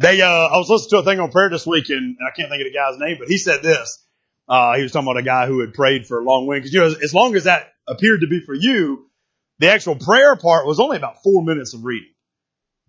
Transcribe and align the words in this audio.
They, 0.00 0.22
uh, 0.22 0.26
I 0.26 0.56
was 0.56 0.70
listening 0.70 0.90
to 0.90 0.98
a 0.98 1.12
thing 1.12 1.20
on 1.20 1.30
prayer 1.30 1.50
this 1.50 1.66
week 1.66 1.90
and, 1.90 2.16
I 2.26 2.30
can't 2.34 2.48
think 2.48 2.62
of 2.62 2.72
the 2.72 2.74
guy's 2.74 2.98
name, 2.98 3.18
but 3.18 3.28
he 3.28 3.36
said 3.36 3.62
this. 3.62 4.02
Uh, 4.48 4.74
he 4.76 4.82
was 4.82 4.92
talking 4.92 5.06
about 5.06 5.20
a 5.20 5.22
guy 5.22 5.46
who 5.46 5.60
had 5.60 5.74
prayed 5.74 6.06
for 6.06 6.18
a 6.18 6.24
long 6.24 6.46
wing. 6.46 6.62
Cause 6.62 6.72
you 6.72 6.80
know, 6.80 6.86
as, 6.86 7.02
as 7.02 7.12
long 7.12 7.36
as 7.36 7.44
that 7.44 7.74
appeared 7.86 8.22
to 8.22 8.26
be 8.26 8.40
for 8.40 8.54
you, 8.54 9.10
the 9.58 9.70
actual 9.70 9.96
prayer 9.96 10.36
part 10.36 10.66
was 10.66 10.80
only 10.80 10.96
about 10.96 11.22
four 11.22 11.44
minutes 11.44 11.74
of 11.74 11.84
reading. 11.84 12.08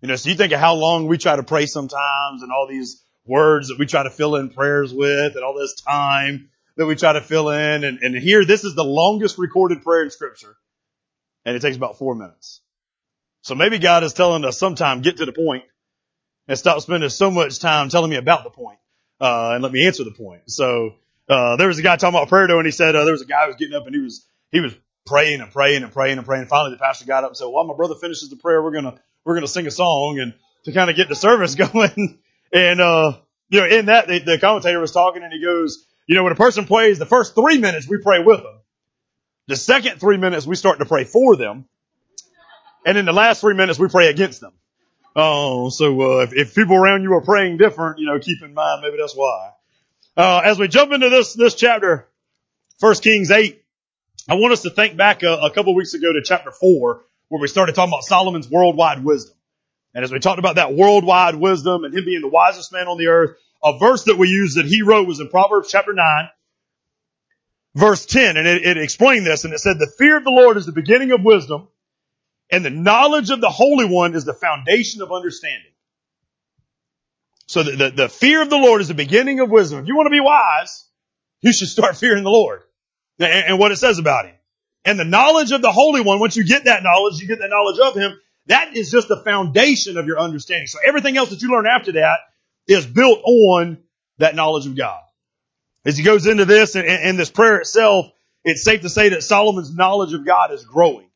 You 0.00 0.08
know, 0.08 0.16
so 0.16 0.30
you 0.30 0.36
think 0.36 0.54
of 0.54 0.58
how 0.58 0.74
long 0.74 1.06
we 1.06 1.18
try 1.18 1.36
to 1.36 1.42
pray 1.42 1.66
sometimes 1.66 2.42
and 2.42 2.50
all 2.50 2.66
these 2.66 3.02
words 3.26 3.68
that 3.68 3.78
we 3.78 3.84
try 3.84 4.04
to 4.04 4.10
fill 4.10 4.36
in 4.36 4.48
prayers 4.48 4.94
with 4.94 5.36
and 5.36 5.44
all 5.44 5.54
this 5.54 5.74
time 5.82 6.48
that 6.78 6.86
we 6.86 6.96
try 6.96 7.12
to 7.12 7.20
fill 7.20 7.50
in. 7.50 7.84
And, 7.84 7.98
and 7.98 8.16
here, 8.16 8.46
this 8.46 8.64
is 8.64 8.74
the 8.74 8.84
longest 8.84 9.36
recorded 9.36 9.82
prayer 9.82 10.02
in 10.02 10.10
scripture. 10.10 10.56
And 11.44 11.54
it 11.56 11.60
takes 11.60 11.76
about 11.76 11.98
four 11.98 12.14
minutes. 12.14 12.62
So 13.42 13.54
maybe 13.54 13.78
God 13.78 14.02
is 14.02 14.14
telling 14.14 14.46
us 14.46 14.58
sometime 14.58 15.02
get 15.02 15.18
to 15.18 15.26
the 15.26 15.32
point 15.32 15.64
and 16.48 16.58
stop 16.58 16.80
spending 16.80 17.08
so 17.08 17.30
much 17.30 17.58
time 17.58 17.88
telling 17.88 18.10
me 18.10 18.16
about 18.16 18.44
the 18.44 18.50
point, 18.50 18.78
uh, 19.20 19.52
and 19.54 19.62
let 19.62 19.72
me 19.72 19.86
answer 19.86 20.04
the 20.04 20.10
point. 20.10 20.42
So, 20.46 20.94
uh, 21.28 21.56
there 21.56 21.68
was 21.68 21.78
a 21.78 21.82
guy 21.82 21.96
talking 21.96 22.16
about 22.16 22.28
prayer 22.28 22.48
though, 22.48 22.58
and 22.58 22.66
he 22.66 22.72
said, 22.72 22.94
uh, 22.94 23.04
there 23.04 23.12
was 23.12 23.22
a 23.22 23.26
guy 23.26 23.42
who 23.42 23.48
was 23.48 23.56
getting 23.56 23.74
up 23.74 23.86
and 23.86 23.94
he 23.94 24.00
was, 24.00 24.26
he 24.50 24.60
was 24.60 24.74
praying 25.06 25.40
and 25.40 25.50
praying 25.50 25.82
and 25.82 25.92
praying 25.92 26.18
and 26.18 26.26
praying. 26.26 26.46
Finally 26.46 26.72
the 26.72 26.78
pastor 26.78 27.06
got 27.06 27.24
up 27.24 27.30
and 27.30 27.36
said, 27.36 27.46
well, 27.46 27.64
my 27.64 27.74
brother 27.74 27.94
finishes 27.94 28.28
the 28.28 28.36
prayer. 28.36 28.62
We're 28.62 28.72
going 28.72 28.84
to, 28.84 28.98
we're 29.24 29.34
going 29.34 29.46
to 29.46 29.52
sing 29.52 29.66
a 29.66 29.70
song 29.70 30.18
and 30.20 30.34
to 30.64 30.72
kind 30.72 30.90
of 30.90 30.96
get 30.96 31.08
the 31.08 31.14
service 31.14 31.54
going. 31.72 32.20
and, 32.52 32.80
uh, 32.80 33.18
you 33.48 33.60
know, 33.60 33.66
in 33.66 33.86
that, 33.86 34.08
the, 34.08 34.18
the 34.18 34.38
commentator 34.38 34.80
was 34.80 34.92
talking 34.92 35.22
and 35.22 35.32
he 35.32 35.42
goes, 35.42 35.86
you 36.06 36.16
know, 36.16 36.24
when 36.24 36.32
a 36.32 36.36
person 36.36 36.66
prays, 36.66 36.98
the 36.98 37.06
first 37.06 37.34
three 37.34 37.58
minutes 37.58 37.88
we 37.88 37.98
pray 37.98 38.22
with 38.22 38.38
them. 38.38 38.60
The 39.48 39.56
second 39.56 39.98
three 40.00 40.16
minutes 40.16 40.46
we 40.46 40.56
start 40.56 40.78
to 40.78 40.84
pray 40.84 41.04
for 41.04 41.36
them. 41.36 41.66
And 42.84 42.98
in 42.98 43.04
the 43.04 43.12
last 43.12 43.40
three 43.40 43.54
minutes 43.54 43.78
we 43.78 43.88
pray 43.88 44.08
against 44.08 44.40
them. 44.40 44.52
Oh, 45.14 45.68
so, 45.68 46.00
uh, 46.00 46.22
if, 46.22 46.32
if 46.32 46.54
people 46.54 46.76
around 46.76 47.02
you 47.02 47.12
are 47.14 47.20
praying 47.20 47.58
different, 47.58 47.98
you 47.98 48.06
know, 48.06 48.18
keep 48.18 48.42
in 48.42 48.54
mind 48.54 48.82
maybe 48.82 48.96
that's 48.98 49.14
why. 49.14 49.50
Uh, 50.16 50.42
as 50.44 50.58
we 50.58 50.68
jump 50.68 50.92
into 50.92 51.08
this, 51.10 51.34
this 51.34 51.54
chapter, 51.54 52.08
First 52.78 53.02
Kings 53.02 53.30
8, 53.30 53.62
I 54.28 54.34
want 54.34 54.52
us 54.52 54.62
to 54.62 54.70
think 54.70 54.96
back 54.96 55.22
a, 55.22 55.32
a 55.32 55.50
couple 55.50 55.74
weeks 55.74 55.94
ago 55.94 56.12
to 56.12 56.22
chapter 56.24 56.50
4, 56.50 57.02
where 57.28 57.40
we 57.40 57.48
started 57.48 57.74
talking 57.74 57.92
about 57.92 58.04
Solomon's 58.04 58.50
worldwide 58.50 59.04
wisdom. 59.04 59.34
And 59.94 60.04
as 60.04 60.12
we 60.12 60.18
talked 60.18 60.38
about 60.38 60.56
that 60.56 60.74
worldwide 60.74 61.34
wisdom 61.34 61.84
and 61.84 61.94
him 61.94 62.04
being 62.04 62.22
the 62.22 62.28
wisest 62.28 62.72
man 62.72 62.88
on 62.88 62.98
the 62.98 63.08
earth, 63.08 63.36
a 63.62 63.78
verse 63.78 64.04
that 64.04 64.16
we 64.16 64.28
used 64.28 64.58
that 64.58 64.66
he 64.66 64.82
wrote 64.82 65.06
was 65.06 65.20
in 65.20 65.28
Proverbs 65.28 65.68
chapter 65.70 65.92
9, 65.92 66.28
verse 67.74 68.06
10, 68.06 68.36
and 68.36 68.46
it, 68.46 68.64
it 68.64 68.78
explained 68.78 69.26
this, 69.26 69.44
and 69.44 69.52
it 69.52 69.58
said, 69.58 69.78
the 69.78 69.92
fear 69.98 70.16
of 70.16 70.24
the 70.24 70.30
Lord 70.30 70.56
is 70.56 70.66
the 70.66 70.72
beginning 70.72 71.12
of 71.12 71.22
wisdom, 71.22 71.68
and 72.52 72.64
the 72.64 72.70
knowledge 72.70 73.30
of 73.30 73.40
the 73.40 73.48
Holy 73.48 73.86
One 73.86 74.14
is 74.14 74.24
the 74.24 74.34
foundation 74.34 75.00
of 75.00 75.10
understanding. 75.10 75.72
So 77.46 77.62
the, 77.62 77.72
the, 77.72 77.90
the, 77.90 78.08
fear 78.08 78.42
of 78.42 78.50
the 78.50 78.58
Lord 78.58 78.82
is 78.82 78.88
the 78.88 78.94
beginning 78.94 79.40
of 79.40 79.50
wisdom. 79.50 79.80
If 79.80 79.88
you 79.88 79.96
want 79.96 80.06
to 80.06 80.10
be 80.10 80.20
wise, 80.20 80.86
you 81.40 81.52
should 81.52 81.68
start 81.68 81.96
fearing 82.02 82.22
the 82.22 82.30
Lord 82.30 82.62
and, 83.18 83.32
and 83.48 83.58
what 83.58 83.72
it 83.72 83.76
says 83.76 83.98
about 83.98 84.26
Him. 84.26 84.34
And 84.84 84.98
the 84.98 85.04
knowledge 85.04 85.50
of 85.52 85.62
the 85.62 85.72
Holy 85.72 86.02
One, 86.02 86.20
once 86.20 86.36
you 86.36 86.44
get 86.44 86.66
that 86.66 86.82
knowledge, 86.82 87.20
you 87.20 87.26
get 87.26 87.38
that 87.38 87.50
knowledge 87.50 87.80
of 87.80 87.94
Him, 87.94 88.20
that 88.46 88.76
is 88.76 88.90
just 88.90 89.08
the 89.08 89.22
foundation 89.24 89.96
of 89.96 90.06
your 90.06 90.18
understanding. 90.18 90.66
So 90.66 90.78
everything 90.86 91.16
else 91.16 91.30
that 91.30 91.40
you 91.40 91.50
learn 91.50 91.66
after 91.66 91.92
that 91.92 92.18
is 92.68 92.86
built 92.86 93.20
on 93.24 93.78
that 94.18 94.34
knowledge 94.34 94.66
of 94.66 94.76
God. 94.76 95.00
As 95.84 95.96
he 95.96 96.04
goes 96.04 96.26
into 96.26 96.44
this 96.44 96.74
and, 96.74 96.86
and 96.86 97.18
this 97.18 97.30
prayer 97.30 97.58
itself, 97.58 98.06
it's 98.44 98.62
safe 98.62 98.82
to 98.82 98.88
say 98.88 99.10
that 99.10 99.22
Solomon's 99.22 99.74
knowledge 99.74 100.12
of 100.12 100.26
God 100.26 100.52
is 100.52 100.64
growing. 100.64 101.08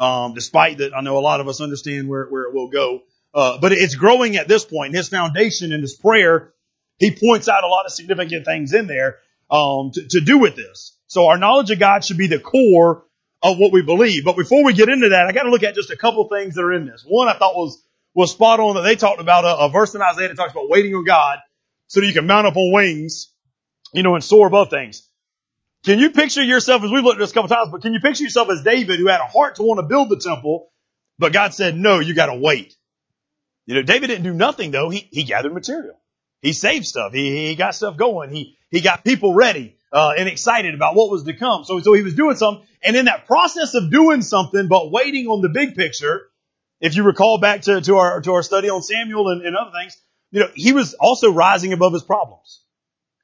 Um, 0.00 0.32
despite 0.32 0.78
that, 0.78 0.96
I 0.96 1.02
know 1.02 1.18
a 1.18 1.20
lot 1.20 1.40
of 1.40 1.48
us 1.48 1.60
understand 1.60 2.08
where, 2.08 2.26
where 2.26 2.44
it 2.44 2.54
will 2.54 2.70
go. 2.70 3.02
Uh, 3.34 3.58
but 3.60 3.72
it's 3.72 3.94
growing 3.94 4.36
at 4.36 4.48
this 4.48 4.64
point. 4.64 4.94
His 4.94 5.08
foundation 5.08 5.72
and 5.72 5.82
his 5.82 5.94
prayer, 5.94 6.52
he 6.98 7.10
points 7.14 7.48
out 7.48 7.62
a 7.62 7.68
lot 7.68 7.86
of 7.86 7.92
significant 7.92 8.44
things 8.44 8.72
in 8.72 8.86
there, 8.86 9.18
um, 9.50 9.90
to, 9.92 10.08
to 10.08 10.20
do 10.20 10.38
with 10.38 10.56
this. 10.56 10.96
So 11.06 11.26
our 11.26 11.36
knowledge 11.36 11.70
of 11.70 11.78
God 11.78 12.04
should 12.04 12.16
be 12.16 12.28
the 12.28 12.40
core 12.40 13.04
of 13.42 13.58
what 13.58 13.72
we 13.72 13.82
believe. 13.82 14.24
But 14.24 14.36
before 14.36 14.64
we 14.64 14.72
get 14.72 14.88
into 14.88 15.10
that, 15.10 15.26
I 15.26 15.32
got 15.32 15.44
to 15.44 15.50
look 15.50 15.62
at 15.62 15.74
just 15.74 15.90
a 15.90 15.96
couple 15.96 16.26
things 16.28 16.54
that 16.54 16.62
are 16.62 16.72
in 16.72 16.86
this. 16.86 17.04
One 17.06 17.28
I 17.28 17.34
thought 17.34 17.54
was, 17.54 17.82
was 18.14 18.32
spot 18.32 18.58
on 18.58 18.76
that 18.76 18.82
they 18.82 18.96
talked 18.96 19.20
about 19.20 19.44
a, 19.44 19.66
a 19.66 19.70
verse 19.70 19.94
in 19.94 20.02
Isaiah 20.02 20.28
that 20.28 20.36
talks 20.36 20.52
about 20.52 20.68
waiting 20.68 20.94
on 20.94 21.04
God 21.04 21.38
so 21.86 22.00
that 22.00 22.06
you 22.06 22.12
can 22.12 22.26
mount 22.26 22.46
up 22.46 22.56
on 22.56 22.72
wings, 22.72 23.32
you 23.92 24.02
know, 24.02 24.14
and 24.14 24.24
soar 24.24 24.46
above 24.46 24.70
things. 24.70 25.08
Can 25.84 25.98
you 25.98 26.10
picture 26.10 26.42
yourself, 26.42 26.82
as 26.82 26.90
we've 26.90 27.02
looked 27.02 27.16
at 27.16 27.20
this 27.20 27.30
a 27.30 27.34
couple 27.34 27.48
times, 27.48 27.70
but 27.70 27.80
can 27.80 27.94
you 27.94 28.00
picture 28.00 28.24
yourself 28.24 28.50
as 28.50 28.62
David 28.62 28.98
who 28.98 29.08
had 29.08 29.20
a 29.20 29.26
heart 29.26 29.56
to 29.56 29.62
want 29.62 29.78
to 29.78 29.86
build 29.86 30.10
the 30.10 30.18
temple, 30.18 30.70
but 31.18 31.32
God 31.32 31.54
said, 31.54 31.76
no, 31.76 32.00
you 32.00 32.14
gotta 32.14 32.34
wait. 32.34 32.74
You 33.66 33.76
know, 33.76 33.82
David 33.82 34.08
didn't 34.08 34.24
do 34.24 34.34
nothing 34.34 34.72
though. 34.72 34.90
He, 34.90 35.08
he 35.10 35.22
gathered 35.22 35.54
material. 35.54 35.98
He 36.42 36.52
saved 36.52 36.86
stuff. 36.86 37.12
He, 37.12 37.48
he 37.48 37.54
got 37.54 37.74
stuff 37.74 37.96
going. 37.96 38.30
He, 38.30 38.56
he 38.70 38.80
got 38.80 39.04
people 39.04 39.34
ready, 39.34 39.76
uh, 39.92 40.12
and 40.16 40.28
excited 40.28 40.74
about 40.74 40.94
what 40.94 41.10
was 41.10 41.24
to 41.24 41.34
come. 41.34 41.64
So, 41.64 41.80
so 41.80 41.92
he 41.92 42.02
was 42.02 42.14
doing 42.14 42.36
something. 42.36 42.66
And 42.82 42.96
in 42.96 43.06
that 43.06 43.26
process 43.26 43.74
of 43.74 43.90
doing 43.90 44.22
something, 44.22 44.68
but 44.68 44.90
waiting 44.90 45.26
on 45.26 45.42
the 45.42 45.48
big 45.48 45.76
picture, 45.76 46.22
if 46.80 46.96
you 46.96 47.02
recall 47.02 47.38
back 47.38 47.62
to, 47.62 47.80
to 47.80 47.96
our, 47.96 48.20
to 48.22 48.32
our 48.32 48.42
study 48.42 48.70
on 48.70 48.82
Samuel 48.82 49.28
and, 49.28 49.42
and 49.44 49.56
other 49.56 49.70
things, 49.78 49.96
you 50.30 50.40
know, 50.40 50.48
he 50.54 50.72
was 50.72 50.94
also 50.94 51.30
rising 51.32 51.72
above 51.72 51.92
his 51.92 52.02
problems. 52.02 52.62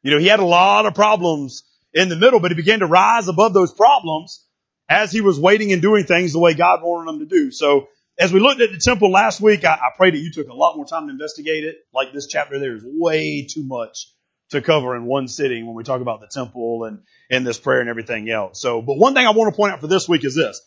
You 0.03 0.11
know, 0.11 0.19
he 0.19 0.27
had 0.27 0.41
a 0.41 0.45
lot 0.45 0.87
of 0.87 0.95
problems 0.95 1.63
in 1.97 2.11
the 2.11 2.17
middle, 2.17 2.39
but 2.39 2.51
he 2.51 2.55
began 2.55 2.81
to 2.81 2.87
rise 2.87 3.27
above 3.27 3.55
those 3.55 3.73
problems 3.73 4.45
as 4.89 5.11
he 5.11 5.23
was 5.23 5.41
waiting 5.41 5.73
and 5.73 5.81
doing 5.81 6.05
things 6.05 6.33
the 6.33 6.39
way 6.39 6.55
God 6.55 6.81
wanted 6.83 7.11
him 7.11 7.19
to 7.21 7.27
do. 7.27 7.51
So 7.51 7.89
as 8.19 8.33
we 8.33 8.39
looked 8.39 8.61
at 8.61 8.71
the 8.71 8.79
temple 8.79 9.11
last 9.11 9.41
week, 9.41 9.65
I, 9.65 9.73
I 9.75 9.91
pray 9.97 10.11
that 10.11 10.19
you 10.19 10.31
took 10.31 10.49
a 10.49 10.55
lot 10.55 10.77
more 10.77 10.87
time 10.87 11.07
to 11.07 11.13
investigate 11.13 11.65
it. 11.65 11.77
Like 11.93 12.13
this 12.13 12.27
chapter, 12.27 12.59
there 12.59 12.77
is 12.77 12.83
way 12.85 13.49
too 13.51 13.65
much 13.65 14.13
to 14.51 14.61
cover 14.61 14.95
in 14.95 15.07
one 15.07 15.27
sitting 15.27 15.67
when 15.67 15.75
we 15.75 15.83
talk 15.85 16.03
about 16.03 16.21
the 16.21 16.29
temple 16.29 16.85
and, 16.85 17.01
and 17.31 17.47
this 17.47 17.59
prayer 17.59 17.81
and 17.81 17.89
everything 17.89 18.31
else. 18.31 18.61
So, 18.61 18.83
but 18.83 18.99
one 18.99 19.15
thing 19.15 19.27
I 19.27 19.31
want 19.31 19.53
to 19.53 19.57
point 19.57 19.73
out 19.73 19.81
for 19.81 19.89
this 19.89 20.09
week 20.09 20.25
is 20.25 20.37
this. 20.37 20.61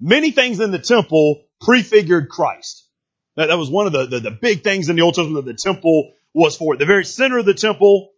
Many 0.00 0.30
things 0.30 0.60
in 0.60 0.70
the 0.70 0.78
temple 0.78 1.44
prefigured 1.60 2.30
Christ. 2.30 2.88
That, 3.36 3.46
that 3.46 3.58
was 3.58 3.70
one 3.70 3.86
of 3.86 3.92
the, 3.92 4.06
the, 4.06 4.20
the, 4.20 4.30
big 4.30 4.64
things 4.64 4.88
in 4.88 4.96
the 4.96 5.02
Old 5.02 5.14
Testament 5.14 5.44
that 5.44 5.52
the 5.52 5.58
temple 5.58 6.12
was 6.34 6.56
for. 6.56 6.76
The 6.76 6.86
very 6.86 7.04
center 7.04 7.38
of 7.38 7.44
the 7.44 7.54
temple 7.54 8.10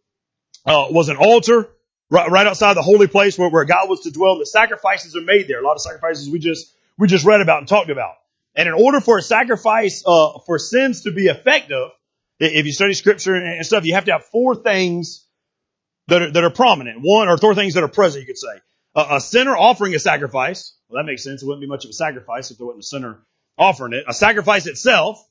uh, 0.64 0.86
was 0.90 1.08
an 1.08 1.16
altar 1.16 1.68
right, 2.12 2.30
right 2.30 2.46
outside 2.46 2.74
the 2.74 2.82
holy 2.82 3.08
place 3.08 3.38
where, 3.38 3.48
where 3.48 3.64
God 3.64 3.88
was 3.88 4.00
to 4.00 4.10
dwell. 4.10 4.32
And 4.32 4.42
The 4.42 4.46
sacrifices 4.46 5.16
are 5.16 5.22
made 5.22 5.48
there. 5.48 5.60
A 5.60 5.64
lot 5.64 5.74
of 5.74 5.80
sacrifices 5.80 6.28
we 6.28 6.38
just 6.38 6.72
we 6.98 7.08
just 7.08 7.24
read 7.24 7.40
about 7.40 7.58
and 7.58 7.68
talked 7.68 7.90
about. 7.90 8.14
And 8.54 8.68
in 8.68 8.74
order 8.74 9.00
for 9.00 9.18
a 9.18 9.22
sacrifice 9.22 10.04
uh, 10.06 10.38
for 10.46 10.58
sins 10.58 11.02
to 11.02 11.10
be 11.10 11.26
effective, 11.26 11.88
if 12.38 12.66
you 12.66 12.72
study 12.72 12.92
scripture 12.94 13.34
and 13.34 13.64
stuff, 13.64 13.84
you 13.84 13.94
have 13.94 14.04
to 14.04 14.12
have 14.12 14.24
four 14.26 14.54
things 14.56 15.26
that 16.08 16.22
are, 16.22 16.30
that 16.30 16.44
are 16.44 16.50
prominent. 16.50 16.98
One 17.00 17.28
or 17.28 17.38
four 17.38 17.54
things 17.54 17.74
that 17.74 17.82
are 17.82 17.88
present, 17.88 18.22
you 18.22 18.26
could 18.26 18.38
say. 18.38 18.60
a 18.94 19.20
sinner 19.20 19.56
offering 19.56 19.94
a 19.94 19.98
sacrifice. 19.98 20.76
Well, 20.88 21.02
that 21.02 21.10
makes 21.10 21.24
sense. 21.24 21.42
It 21.42 21.46
wouldn't 21.46 21.62
be 21.62 21.68
much 21.68 21.84
of 21.84 21.90
a 21.90 21.94
sacrifice 21.94 22.50
if 22.50 22.58
there 22.58 22.66
wasn't 22.66 22.84
a 22.84 22.86
sinner 22.86 23.18
offering 23.56 23.94
it. 23.94 24.04
A 24.06 24.12
sacrifice 24.12 24.66
itself. 24.66 25.24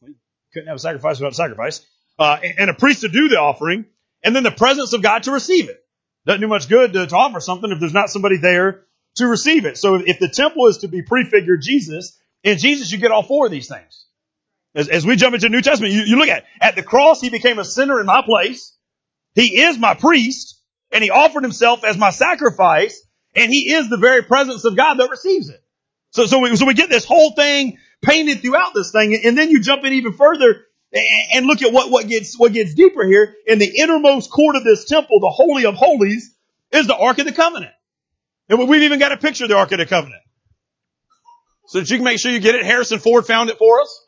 Couldn't 0.53 0.67
have 0.67 0.77
a 0.77 0.79
sacrifice 0.79 1.19
without 1.19 1.33
a 1.33 1.35
sacrifice. 1.35 1.85
Uh, 2.17 2.37
and 2.57 2.69
a 2.69 2.73
priest 2.73 3.01
to 3.01 3.07
do 3.07 3.29
the 3.29 3.37
offering. 3.37 3.85
And 4.23 4.35
then 4.35 4.43
the 4.43 4.51
presence 4.51 4.93
of 4.93 5.01
God 5.01 5.23
to 5.23 5.31
receive 5.31 5.69
it. 5.69 5.80
Doesn't 6.25 6.41
do 6.41 6.47
much 6.47 6.69
good 6.69 6.93
to, 6.93 7.07
to 7.07 7.15
offer 7.15 7.39
something 7.39 7.71
if 7.71 7.79
there's 7.79 7.93
not 7.93 8.09
somebody 8.09 8.37
there 8.37 8.83
to 9.15 9.27
receive 9.27 9.65
it. 9.65 9.77
So 9.77 9.95
if 9.95 10.19
the 10.19 10.29
temple 10.29 10.67
is 10.67 10.79
to 10.79 10.87
be 10.87 11.01
prefigured 11.01 11.61
Jesus, 11.61 12.19
in 12.43 12.57
Jesus 12.57 12.91
you 12.91 12.97
get 12.97 13.11
all 13.11 13.23
four 13.23 13.47
of 13.47 13.51
these 13.51 13.67
things. 13.67 14.05
As, 14.73 14.87
as 14.87 15.05
we 15.05 15.15
jump 15.15 15.33
into 15.35 15.47
the 15.47 15.49
New 15.49 15.61
Testament, 15.61 15.93
you, 15.93 16.01
you 16.01 16.17
look 16.17 16.29
at, 16.29 16.45
at 16.61 16.75
the 16.75 16.83
cross, 16.83 17.19
he 17.19 17.29
became 17.29 17.59
a 17.59 17.65
sinner 17.65 17.99
in 17.99 18.05
my 18.05 18.21
place. 18.21 18.75
He 19.35 19.61
is 19.61 19.77
my 19.77 19.95
priest, 19.95 20.61
and 20.91 21.03
he 21.03 21.09
offered 21.09 21.43
himself 21.43 21.83
as 21.83 21.97
my 21.97 22.11
sacrifice, 22.11 23.05
and 23.35 23.51
he 23.51 23.73
is 23.73 23.89
the 23.89 23.97
very 23.97 24.23
presence 24.23 24.63
of 24.63 24.77
God 24.77 24.95
that 24.95 25.09
receives 25.09 25.49
it. 25.49 25.61
So, 26.11 26.25
so 26.25 26.39
we, 26.39 26.55
so 26.55 26.65
we 26.65 26.73
get 26.73 26.89
this 26.89 27.05
whole 27.05 27.31
thing 27.31 27.79
painted 28.01 28.41
throughout 28.41 28.73
this 28.73 28.91
thing, 28.91 29.19
and 29.25 29.37
then 29.37 29.49
you 29.49 29.61
jump 29.61 29.83
in 29.83 29.93
even 29.93 30.13
further 30.13 30.65
and 30.93 31.45
look 31.45 31.61
at 31.61 31.71
what, 31.71 31.89
what 31.89 32.07
gets, 32.07 32.37
what 32.37 32.53
gets 32.53 32.73
deeper 32.73 33.05
here. 33.05 33.35
In 33.47 33.59
the 33.59 33.71
innermost 33.79 34.29
court 34.29 34.55
of 34.55 34.63
this 34.63 34.85
temple, 34.85 35.19
the 35.19 35.29
Holy 35.29 35.65
of 35.65 35.75
Holies, 35.75 36.35
is 36.71 36.87
the 36.87 36.95
Ark 36.95 37.19
of 37.19 37.25
the 37.25 37.31
Covenant. 37.31 37.71
And 38.49 38.67
we've 38.67 38.83
even 38.83 38.99
got 38.99 39.11
a 39.11 39.17
picture 39.17 39.45
of 39.45 39.49
the 39.49 39.57
Ark 39.57 39.71
of 39.71 39.77
the 39.77 39.85
Covenant. 39.85 40.21
So 41.67 41.79
that 41.79 41.89
you 41.89 41.97
can 41.97 42.03
make 42.03 42.19
sure 42.19 42.31
you 42.31 42.39
get 42.39 42.55
it. 42.55 42.65
Harrison 42.65 42.99
Ford 42.99 43.25
found 43.25 43.49
it 43.49 43.57
for 43.57 43.81
us. 43.81 44.07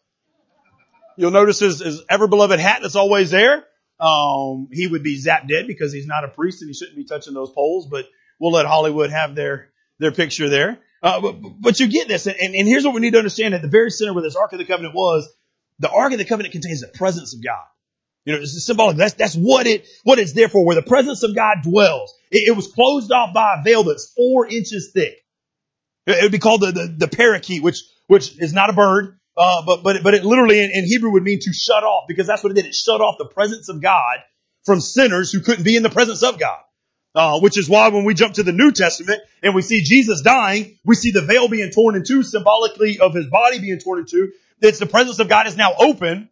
You'll 1.18 1.32
notice 1.32 1.60
his, 1.60 1.80
his 1.80 2.04
ever 2.10 2.28
beloved 2.28 2.60
hat 2.60 2.80
that's 2.82 2.96
always 2.96 3.32
there. 3.32 3.66
Um, 4.00 4.68
he 4.72 4.88
would 4.88 5.04
be 5.04 5.22
zapped 5.22 5.48
dead 5.48 5.68
because 5.68 5.94
he's 5.94 6.08
not 6.08 6.26
a 6.26 6.28
priest 6.28 6.62
and 6.62 6.70
he 6.70 6.74
shouldn't 6.74 6.98
be 6.98 7.06
touching 7.06 7.34
those 7.34 7.52
poles, 7.52 7.88
but 7.88 8.06
we'll 8.40 8.52
let 8.52 8.66
Hollywood 8.66 9.12
have 9.12 9.36
their, 9.36 9.70
their 10.00 10.12
picture 10.12 10.50
there. 10.50 10.80
Uh, 11.02 11.22
but, 11.22 11.36
but 11.60 11.80
you 11.80 11.88
get 11.88 12.08
this, 12.08 12.28
and, 12.28 12.38
and 12.38 12.68
here's 12.68 12.84
what 12.86 12.94
we 12.94 13.02
need 13.02 13.12
to 13.12 13.18
understand: 13.18 13.54
at 13.54 13.62
the 13.62 13.68
very 13.68 13.92
center 13.92 14.14
where 14.14 14.24
this 14.24 14.38
Ark 14.38 14.54
of 14.54 14.60
the 14.60 14.66
Covenant 14.66 14.96
was, 14.96 15.30
the 15.80 15.90
Ark 15.90 16.12
of 16.12 16.18
the 16.18 16.26
Covenant 16.26 16.52
contains 16.52 16.82
the 16.82 16.88
presence 16.88 17.34
of 17.34 17.44
God. 17.44 17.64
You 18.26 18.34
know, 18.34 18.40
it's 18.40 18.66
symbolic. 18.66 18.96
That's, 18.98 19.14
that's 19.16 19.36
what 19.36 19.68
it, 19.68 19.86
what 20.04 20.20
it's 20.20 20.34
there 20.34 20.48
for, 20.48 20.66
where 20.66 20.76
the 20.76 20.82
presence 20.82 21.24
of 21.24 21.36
God 21.36 21.58
dwells. 21.64 22.14
It, 22.32 22.50
it 22.50 22.56
was 22.56 22.68
closed 22.68 23.12
off 23.12 23.34
by 23.34 23.58
a 23.60 23.64
veil 23.64 23.84
that's 23.84 24.14
four 24.16 24.48
inches 24.48 24.92
thick. 24.94 25.16
It 26.08 26.22
would 26.22 26.32
be 26.32 26.40
called 26.40 26.62
the, 26.62 26.72
the, 26.72 26.96
the 27.00 27.08
parakeet, 27.08 27.64
which, 27.64 27.82
which 28.08 28.40
is 28.40 28.54
not 28.54 28.70
a 28.70 28.74
bird. 28.74 29.20
Uh, 29.36 29.64
but, 29.66 29.84
but, 29.84 30.04
but 30.04 30.14
it 30.14 30.24
literally 30.24 30.60
in, 30.60 30.70
in 30.74 30.86
Hebrew 30.86 31.12
would 31.12 31.24
mean 31.24 31.40
to 31.42 31.54
shut 31.54 31.84
off 31.84 32.06
because 32.08 32.28
that's 32.28 32.44
what 32.44 32.52
it 32.52 32.56
did. 32.56 32.66
It 32.66 32.76
shut 32.76 33.02
off 33.02 33.16
the 33.18 33.26
presence 33.26 33.68
of 33.68 33.82
God 33.82 34.20
from 34.64 34.80
sinners 34.80 35.32
who 35.32 35.42
couldn't 35.42 35.64
be 35.64 35.76
in 35.76 35.84
the 35.84 35.90
presence 35.90 36.24
of 36.24 36.40
God. 36.40 36.60
Uh, 37.16 37.40
which 37.42 37.60
is 37.60 37.70
why 37.70 37.90
when 37.90 38.06
we 38.06 38.16
jump 38.16 38.34
to 38.34 38.42
the 38.42 38.52
New 38.52 38.72
Testament 38.72 39.22
and 39.44 39.54
we 39.54 39.62
see 39.62 39.84
Jesus 39.84 40.22
dying, 40.22 40.80
we 40.84 40.96
see 40.96 41.12
the 41.12 41.22
veil 41.22 41.48
being 41.48 41.70
torn 41.70 41.96
in 41.96 42.04
two, 42.04 42.24
symbolically 42.24 42.98
of 43.00 43.14
his 43.14 43.28
body 43.28 43.60
being 43.60 43.78
torn 43.78 44.00
in 44.00 44.06
two. 44.08 44.32
It's 44.64 44.80
the 44.80 44.86
presence 44.86 45.20
of 45.20 45.28
God 45.28 45.46
is 45.46 45.58
now 45.58 45.74
open 45.78 46.30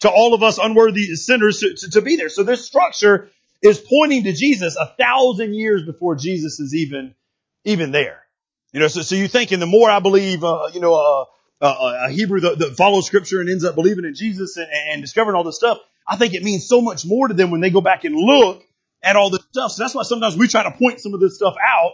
to 0.00 0.10
all 0.10 0.34
of 0.34 0.42
us 0.42 0.58
unworthy 0.58 1.14
sinners 1.14 1.60
to, 1.60 1.74
to, 1.74 1.90
to 1.92 2.02
be 2.02 2.16
there. 2.16 2.28
So 2.28 2.42
this 2.42 2.66
structure 2.66 3.30
is 3.62 3.80
pointing 3.80 4.24
to 4.24 4.32
Jesus 4.32 4.76
a 4.76 4.94
thousand 4.98 5.54
years 5.54 5.82
before 5.86 6.14
Jesus 6.14 6.60
is 6.60 6.74
even, 6.74 7.14
even 7.64 7.90
there. 7.90 8.22
You 8.72 8.80
know, 8.80 8.88
so, 8.88 9.00
so 9.00 9.14
you 9.14 9.26
think, 9.26 9.52
and 9.52 9.62
the 9.62 9.66
more 9.66 9.90
I 9.90 10.00
believe, 10.00 10.44
uh, 10.44 10.68
you 10.74 10.80
know, 10.80 10.94
uh, 10.94 11.64
uh, 11.64 12.08
a 12.08 12.10
Hebrew 12.10 12.40
that, 12.40 12.58
that, 12.58 12.76
follows 12.76 13.06
scripture 13.06 13.40
and 13.40 13.48
ends 13.48 13.64
up 13.64 13.74
believing 13.74 14.04
in 14.04 14.14
Jesus 14.14 14.56
and, 14.58 14.68
and 14.90 15.00
discovering 15.00 15.36
all 15.36 15.44
this 15.44 15.56
stuff, 15.56 15.78
I 16.06 16.16
think 16.16 16.34
it 16.34 16.42
means 16.42 16.68
so 16.68 16.82
much 16.82 17.06
more 17.06 17.28
to 17.28 17.34
them 17.34 17.50
when 17.50 17.60
they 17.62 17.70
go 17.70 17.80
back 17.80 18.04
and 18.04 18.14
look 18.14 18.62
at 19.02 19.16
all 19.16 19.30
this 19.30 19.44
stuff. 19.50 19.72
So 19.72 19.82
that's 19.82 19.94
why 19.94 20.02
sometimes 20.02 20.36
we 20.36 20.46
try 20.46 20.64
to 20.64 20.72
point 20.72 21.00
some 21.00 21.14
of 21.14 21.20
this 21.20 21.36
stuff 21.36 21.54
out 21.64 21.92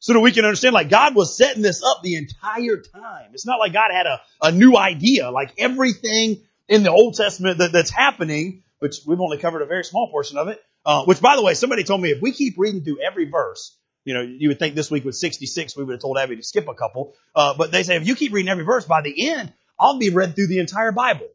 so 0.00 0.12
that 0.12 0.20
we 0.20 0.32
can 0.32 0.44
understand 0.44 0.74
like 0.74 0.88
God 0.88 1.14
was 1.14 1.36
setting 1.36 1.62
this 1.62 1.82
up 1.82 2.02
the 2.02 2.16
entire 2.16 2.76
time. 2.76 3.30
It's 3.32 3.46
not 3.46 3.58
like 3.58 3.72
God 3.72 3.90
had 3.92 4.06
a, 4.06 4.20
a 4.42 4.52
new 4.52 4.76
idea. 4.76 5.30
Like 5.30 5.54
everything 5.58 6.42
in 6.68 6.82
the 6.82 6.90
Old 6.90 7.14
Testament 7.14 7.58
that, 7.58 7.72
that's 7.72 7.90
happening, 7.90 8.62
which 8.78 9.00
we've 9.06 9.20
only 9.20 9.38
covered 9.38 9.62
a 9.62 9.66
very 9.66 9.84
small 9.84 10.10
portion 10.10 10.38
of 10.38 10.48
it, 10.48 10.60
uh, 10.86 11.04
which 11.04 11.20
by 11.20 11.36
the 11.36 11.42
way, 11.42 11.54
somebody 11.54 11.84
told 11.84 12.00
me 12.00 12.10
if 12.10 12.22
we 12.22 12.32
keep 12.32 12.54
reading 12.58 12.82
through 12.82 13.00
every 13.00 13.28
verse, 13.28 13.76
you 14.04 14.14
know, 14.14 14.22
you 14.22 14.48
would 14.48 14.58
think 14.58 14.74
this 14.74 14.90
week 14.90 15.04
was 15.04 15.20
66, 15.20 15.76
we 15.76 15.84
would 15.84 15.92
have 15.92 16.00
told 16.00 16.16
Abby 16.16 16.36
to 16.36 16.42
skip 16.42 16.68
a 16.68 16.74
couple. 16.74 17.14
Uh, 17.34 17.54
but 17.58 17.72
they 17.72 17.82
say 17.82 17.96
if 17.96 18.06
you 18.06 18.14
keep 18.14 18.32
reading 18.32 18.48
every 18.48 18.64
verse, 18.64 18.84
by 18.84 19.02
the 19.02 19.30
end, 19.30 19.52
I'll 19.78 19.98
be 19.98 20.10
read 20.10 20.34
through 20.34 20.46
the 20.46 20.60
entire 20.60 20.92
Bible. 20.92 21.26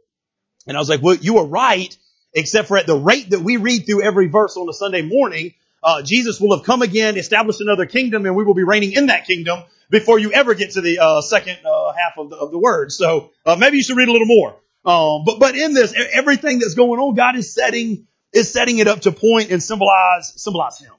And 0.67 0.77
I 0.77 0.79
was 0.79 0.89
like, 0.89 1.01
well, 1.01 1.15
you 1.15 1.35
were 1.35 1.45
right 1.45 1.95
except 2.33 2.67
for 2.67 2.77
at 2.77 2.87
the 2.87 2.95
rate 2.95 3.29
that 3.29 3.41
we 3.41 3.57
read 3.57 3.85
through 3.85 4.03
every 4.03 4.27
verse 4.27 4.57
on 4.57 4.67
a 4.67 4.73
Sunday 4.73 5.01
morning, 5.01 5.53
uh, 5.83 6.01
Jesus 6.01 6.39
will 6.39 6.55
have 6.55 6.65
come 6.65 6.81
again, 6.81 7.17
established 7.17 7.61
another 7.61 7.85
kingdom, 7.85 8.25
and 8.25 8.35
we 8.35 8.43
will 8.43 8.53
be 8.53 8.63
reigning 8.63 8.93
in 8.93 9.07
that 9.07 9.25
kingdom 9.25 9.63
before 9.89 10.17
you 10.17 10.31
ever 10.31 10.55
get 10.55 10.71
to 10.71 10.81
the 10.81 10.99
uh, 10.99 11.21
second 11.21 11.57
uh, 11.65 11.93
half 11.93 12.17
of 12.17 12.29
the, 12.29 12.37
of 12.37 12.51
the 12.51 12.57
word. 12.57 12.91
So 12.91 13.31
uh, 13.45 13.55
maybe 13.55 13.77
you 13.77 13.83
should 13.83 13.97
read 13.97 14.09
a 14.09 14.11
little 14.11 14.27
more. 14.27 14.55
Um, 14.85 15.23
but 15.25 15.39
but 15.39 15.55
in 15.55 15.73
this, 15.73 15.93
everything 16.13 16.59
that's 16.59 16.73
going 16.73 16.99
on, 16.99 17.15
God 17.15 17.35
is 17.35 17.53
setting 17.53 18.07
is 18.33 18.51
setting 18.51 18.79
it 18.79 18.87
up 18.87 19.01
to 19.01 19.11
point 19.11 19.51
and 19.51 19.61
symbolize 19.61 20.33
symbolize 20.41 20.79
Him. 20.79 20.93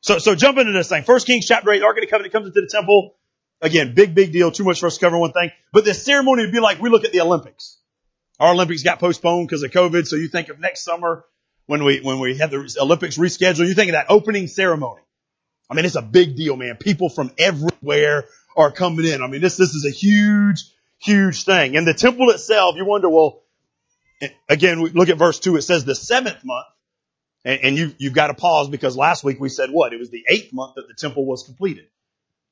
So 0.00 0.18
so 0.18 0.34
jump 0.34 0.58
into 0.58 0.72
this 0.72 0.88
thing. 0.88 1.02
First 1.02 1.26
Kings 1.26 1.46
chapter 1.46 1.72
eight, 1.72 1.82
Ark 1.82 1.96
of 1.96 2.02
the 2.02 2.06
Covenant 2.06 2.32
comes 2.32 2.46
into 2.46 2.60
the 2.60 2.68
temple. 2.70 3.16
Again, 3.60 3.94
big 3.94 4.14
big 4.14 4.32
deal. 4.32 4.50
Too 4.52 4.64
much 4.64 4.80
for 4.80 4.86
us 4.86 4.98
to 4.98 5.04
cover 5.04 5.18
one 5.18 5.32
thing. 5.32 5.50
But 5.72 5.84
this 5.84 6.04
ceremony 6.04 6.42
would 6.42 6.52
be 6.52 6.60
like 6.60 6.80
we 6.80 6.90
look 6.90 7.04
at 7.04 7.12
the 7.12 7.22
Olympics. 7.22 7.78
Our 8.38 8.52
Olympics 8.52 8.82
got 8.82 8.98
postponed 8.98 9.48
because 9.48 9.62
of 9.62 9.70
COVID. 9.70 10.06
So 10.06 10.16
you 10.16 10.28
think 10.28 10.48
of 10.48 10.60
next 10.60 10.84
summer 10.84 11.24
when 11.66 11.84
we, 11.84 12.00
when 12.00 12.20
we 12.20 12.38
have 12.38 12.50
the 12.50 12.76
Olympics 12.80 13.16
rescheduled, 13.16 13.66
you 13.66 13.74
think 13.74 13.90
of 13.90 13.94
that 13.94 14.06
opening 14.08 14.46
ceremony. 14.46 15.02
I 15.70 15.74
mean, 15.74 15.84
it's 15.84 15.96
a 15.96 16.02
big 16.02 16.36
deal, 16.36 16.56
man. 16.56 16.76
People 16.76 17.08
from 17.08 17.30
everywhere 17.38 18.26
are 18.56 18.70
coming 18.70 19.06
in. 19.06 19.22
I 19.22 19.26
mean, 19.26 19.40
this, 19.40 19.56
this 19.56 19.74
is 19.74 19.86
a 19.86 19.90
huge, 19.90 20.64
huge 20.98 21.44
thing. 21.44 21.76
And 21.76 21.86
the 21.86 21.94
temple 21.94 22.30
itself, 22.30 22.76
you 22.76 22.84
wonder, 22.84 23.08
well, 23.08 23.42
again, 24.48 24.82
we 24.82 24.90
look 24.90 25.08
at 25.08 25.18
verse 25.18 25.40
two. 25.40 25.56
It 25.56 25.62
says 25.62 25.84
the 25.84 25.94
seventh 25.94 26.44
month. 26.44 26.66
And, 27.44 27.60
and 27.62 27.76
you, 27.76 27.94
you've 27.98 28.14
got 28.14 28.28
to 28.28 28.34
pause 28.34 28.68
because 28.68 28.96
last 28.96 29.24
week 29.24 29.40
we 29.40 29.48
said 29.48 29.70
what? 29.70 29.92
It 29.92 29.98
was 29.98 30.10
the 30.10 30.24
eighth 30.28 30.52
month 30.52 30.76
that 30.76 30.88
the 30.88 30.94
temple 30.94 31.24
was 31.24 31.42
completed. 31.42 31.86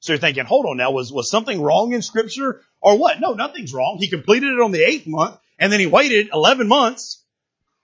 So 0.00 0.12
you're 0.12 0.20
thinking, 0.20 0.44
hold 0.44 0.66
on 0.66 0.76
now, 0.78 0.90
was, 0.90 1.12
was 1.12 1.30
something 1.30 1.62
wrong 1.62 1.92
in 1.92 2.02
scripture 2.02 2.60
or 2.80 2.98
what? 2.98 3.20
No, 3.20 3.34
nothing's 3.34 3.72
wrong. 3.72 3.98
He 4.00 4.08
completed 4.08 4.52
it 4.52 4.60
on 4.60 4.72
the 4.72 4.82
eighth 4.82 5.06
month 5.06 5.38
and 5.58 5.72
then 5.72 5.78
he 5.80 5.86
waited 5.86 6.30
11 6.32 6.66
months 6.66 7.22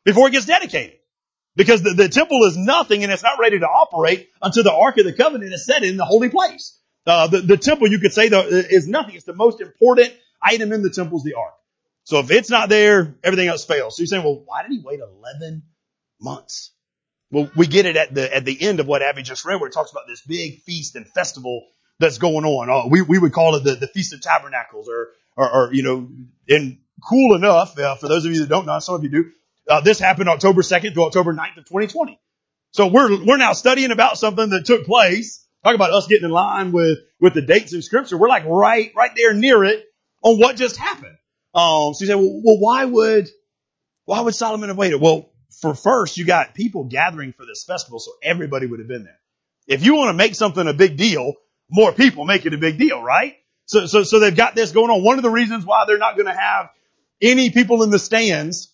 before 0.05 0.29
it 0.29 0.33
gets 0.33 0.47
dedicated. 0.47 0.98
Because 1.59 1.83
the, 1.83 1.91
the 1.91 2.09
temple 2.09 2.45
is 2.45 2.57
nothing 2.57 3.03
and 3.03 3.13
it's 3.13 3.25
not 3.25 3.41
ready 3.41 3.59
to 3.59 3.67
operate 3.67 4.29
until 4.41 4.63
the 4.63 4.73
Ark 4.73 4.97
of 4.99 5.05
the 5.05 5.13
Covenant 5.13 5.53
is 5.53 5.67
set 5.67 5.83
in 5.83 5.97
the 5.97 6.05
holy 6.05 6.29
place. 6.29 6.79
Uh, 7.05 7.27
the, 7.27 7.41
the 7.41 7.57
temple, 7.57 7.91
you 7.91 7.99
could 7.99 8.13
say, 8.13 8.29
the, 8.29 8.47
is 8.71 8.87
nothing. 8.87 9.17
It's 9.17 9.25
the 9.25 9.35
most 9.35 9.61
important 9.61 10.15
item 10.41 10.73
in 10.73 10.83
the 10.83 10.91
temple 10.91 11.19
is 11.19 11.25
the 11.25 11.35
Ark. 11.35 11.55
So 12.05 12.21
if 12.21 12.31
it's 12.31 12.49
not 12.49 12.69
there, 12.69 13.17
everything 13.25 13.49
else 13.49 13.65
fails. 13.65 13.97
So 13.97 14.03
you're 14.03 14.07
saying, 14.07 14.23
well, 14.23 14.41
why 14.47 14.63
did 14.63 14.71
he 14.71 14.81
wait 14.85 15.01
11 15.01 15.65
months? 16.21 16.71
Well, 17.33 17.51
we 17.57 17.67
get 17.67 17.87
it 17.87 17.97
at 17.97 18.15
the, 18.15 18.33
at 18.33 18.45
the 18.45 18.63
end 18.63 18.79
of 18.79 18.87
what 18.87 19.03
Abby 19.03 19.25
just 19.25 19.45
read 19.45 19.61
where 19.61 19.69
it 19.69 19.75
talks 19.75 19.91
about 19.91 20.05
this 20.07 20.21
big 20.21 20.63
feast 20.63 20.95
and 20.95 21.09
festival 21.09 21.67
that's 21.99 22.19
going 22.19 22.45
on. 22.45 22.71
Uh, 22.71 22.89
we, 22.89 23.03
we 23.03 23.19
would 23.19 23.33
call 23.33 23.57
it 23.57 23.65
the, 23.65 23.75
the 23.75 23.89
Feast 23.89 24.13
of 24.13 24.21
Tabernacles 24.21 24.89
or, 24.89 25.09
or, 25.37 25.51
or 25.51 25.75
you 25.75 25.83
know, 25.83 26.09
and 26.49 26.79
cool 27.03 27.35
enough, 27.35 27.77
uh, 27.77 27.97
for 27.97 28.07
those 28.07 28.25
of 28.25 28.33
you 28.33 28.43
that 28.43 28.49
don't 28.49 28.65
know, 28.65 28.79
some 28.79 28.95
of 28.95 29.03
you 29.03 29.09
do, 29.09 29.33
uh, 29.69 29.81
this 29.81 29.99
happened 29.99 30.29
October 30.29 30.63
2nd 30.63 30.95
to 30.95 31.03
October 31.05 31.33
9th 31.33 31.59
of 31.59 31.65
2020. 31.65 32.19
So 32.73 32.87
we're, 32.87 33.25
we're 33.25 33.37
now 33.37 33.53
studying 33.53 33.91
about 33.91 34.19
something 34.19 34.51
that 34.51 34.65
took 34.65 34.85
place. 34.85 35.47
Talk 35.65 35.75
about 35.75 35.93
us 35.93 36.07
getting 36.07 36.25
in 36.25 36.31
line 36.31 36.73
with, 36.73 36.99
with 37.21 37.35
the 37.35 37.43
dates 37.43 37.73
in 37.73 37.83
scripture. 37.83 38.17
We're 38.17 38.29
like 38.29 38.45
right, 38.45 38.93
right 38.97 39.11
there 39.17 39.35
near 39.35 39.65
it 39.65 39.85
on 40.23 40.39
what 40.39 40.57
just 40.57 40.77
happened. 40.77 41.17
Um, 41.55 41.95
so 41.95 41.99
you 42.01 42.07
say, 42.07 42.15
well, 42.15 42.41
well, 42.45 42.59
why 42.59 42.85
would, 42.85 43.29
why 44.05 44.21
would 44.21 44.35
Solomon 44.35 44.69
have 44.69 44.79
waited? 44.79 45.01
Well, 45.01 45.31
for 45.61 45.75
first, 45.75 46.17
you 46.17 46.25
got 46.25 46.55
people 46.55 46.85
gathering 46.85 47.33
for 47.33 47.45
this 47.45 47.65
festival, 47.65 47.99
so 47.99 48.13
everybody 48.23 48.67
would 48.67 48.79
have 48.79 48.89
been 48.89 49.05
there. 49.05 49.19
If 49.67 49.85
you 49.85 49.97
want 49.97 50.11
to 50.11 50.15
make 50.15 50.35
something 50.35 50.67
a 50.67 50.73
big 50.73 50.97
deal, 50.97 51.35
more 51.71 51.93
people 51.93 52.25
make 52.25 52.47
it 52.47 52.55
a 52.55 52.59
big 52.59 52.79
deal, 52.79 53.03
right? 53.03 53.37
So, 53.67 53.87
so, 53.87 54.03
so 54.03 54.19
they've 54.19 54.35
got 54.35 54.55
this 54.55 54.73
going 54.73 54.91
on. 54.91 55.03
One 55.03 55.19
of 55.19 55.23
the 55.23 55.31
reasons 55.31 55.65
why 55.65 55.85
they're 55.87 55.99
not 55.99 56.15
going 56.15 56.27
to 56.27 56.35
have 56.35 56.71
any 57.21 57.51
people 57.51 57.83
in 57.83 57.91
the 57.91 57.99
stands 57.99 58.73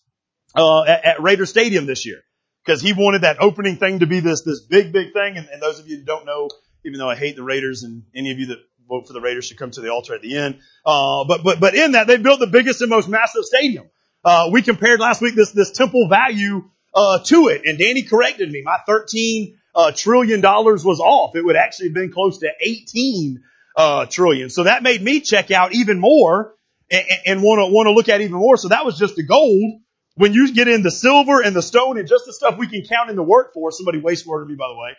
uh, 0.55 0.83
at, 0.85 1.05
at 1.05 1.23
Raider 1.23 1.47
Stadium 1.47 1.87
this 1.87 2.07
year 2.07 2.21
because 2.65 2.81
he 2.81 2.93
wanted 2.93 3.23
that 3.23 3.37
opening 3.41 3.77
thing 3.77 4.01
to 4.01 4.07
be 4.07 4.21
this 4.21 4.43
this 4.43 4.61
big 4.61 4.93
big 4.93 5.13
thing. 5.13 5.37
And, 5.37 5.49
and 5.49 5.63
those 5.63 5.79
of 5.79 5.89
you 5.89 5.99
who 5.99 6.05
don't 6.05 6.27
know, 6.27 6.51
even 6.85 6.99
though 6.99 7.11
I 7.11 7.17
hate 7.17 7.37
the 7.37 7.43
Raiders, 7.43 7.83
and 7.83 8.05
any 8.15 8.31
of 8.31 8.39
you 8.39 8.47
that 8.47 8.59
vote 8.89 9.07
for 9.07 9.13
the 9.13 9.21
Raiders 9.21 9.47
should 9.47 9.59
come 9.59 9.71
to 9.73 9.81
the 9.81 9.91
altar 9.91 10.15
at 10.15 10.23
the 10.23 10.37
end. 10.37 10.61
Uh, 10.85 11.25
but 11.25 11.43
but 11.43 11.61
but 11.61 11.75
in 11.75 11.93
that 11.93 12.07
they 12.07 12.17
built 12.17 12.41
the 12.41 12.47
biggest 12.47 12.81
and 12.81 12.91
most 12.91 13.09
massive 13.09 13.45
stadium. 13.45 13.89
Uh, 14.25 14.49
we 14.53 14.63
compared 14.63 15.01
last 15.01 15.21
week 15.21 15.35
this 15.35 15.53
this 15.53 15.71
temple 15.71 16.09
value 16.09 16.65
uh, 16.95 17.19
to 17.21 17.49
it, 17.49 17.63
and 17.67 17.79
Danny 17.79 18.03
corrected 18.03 18.51
me. 18.51 18.63
My 18.65 18.79
thirteen 18.87 19.59
uh, 19.75 19.93
trillion 19.95 20.41
dollars 20.41 20.85
was 20.85 21.01
off. 21.01 21.37
It 21.37 21.45
would 21.45 21.57
actually 21.57 21.89
have 21.89 21.95
been 21.95 22.13
close 22.13 22.39
to 22.39 22.49
eighteen 22.61 23.43
uh, 23.77 24.07
trillion. 24.07 24.49
So 24.49 24.65
that 24.65 24.83
made 24.83 25.03
me 25.03 25.21
check 25.21 25.51
out 25.51 25.75
even 25.75 25.99
more 25.99 26.55
and 26.91 27.43
want 27.43 27.59
to 27.59 27.73
want 27.73 27.87
to 27.87 27.93
look 27.93 28.09
at 28.09 28.21
even 28.21 28.37
more. 28.37 28.57
So 28.57 28.69
that 28.69 28.85
was 28.85 28.99
just 28.99 29.17
the 29.17 29.25
gold. 29.25 29.81
When 30.17 30.33
you 30.33 30.53
get 30.53 30.69
in 30.69 30.83
the 30.83 30.91
silver 30.91 31.43
and 31.43 31.57
the 31.57 31.63
stone 31.63 31.99
and 31.99 32.09
just 32.09 32.25
the 32.27 32.33
stuff 32.33 32.57
we 32.57 32.69
can 32.69 32.83
count 32.83 33.11
in 33.11 33.17
the 33.17 33.23
workforce, 33.23 33.77
somebody 33.77 33.99
waste 33.99 34.27
worded 34.27 34.49
me 34.49 34.55
by 34.55 34.69
the 34.69 34.77
way, 34.77 34.97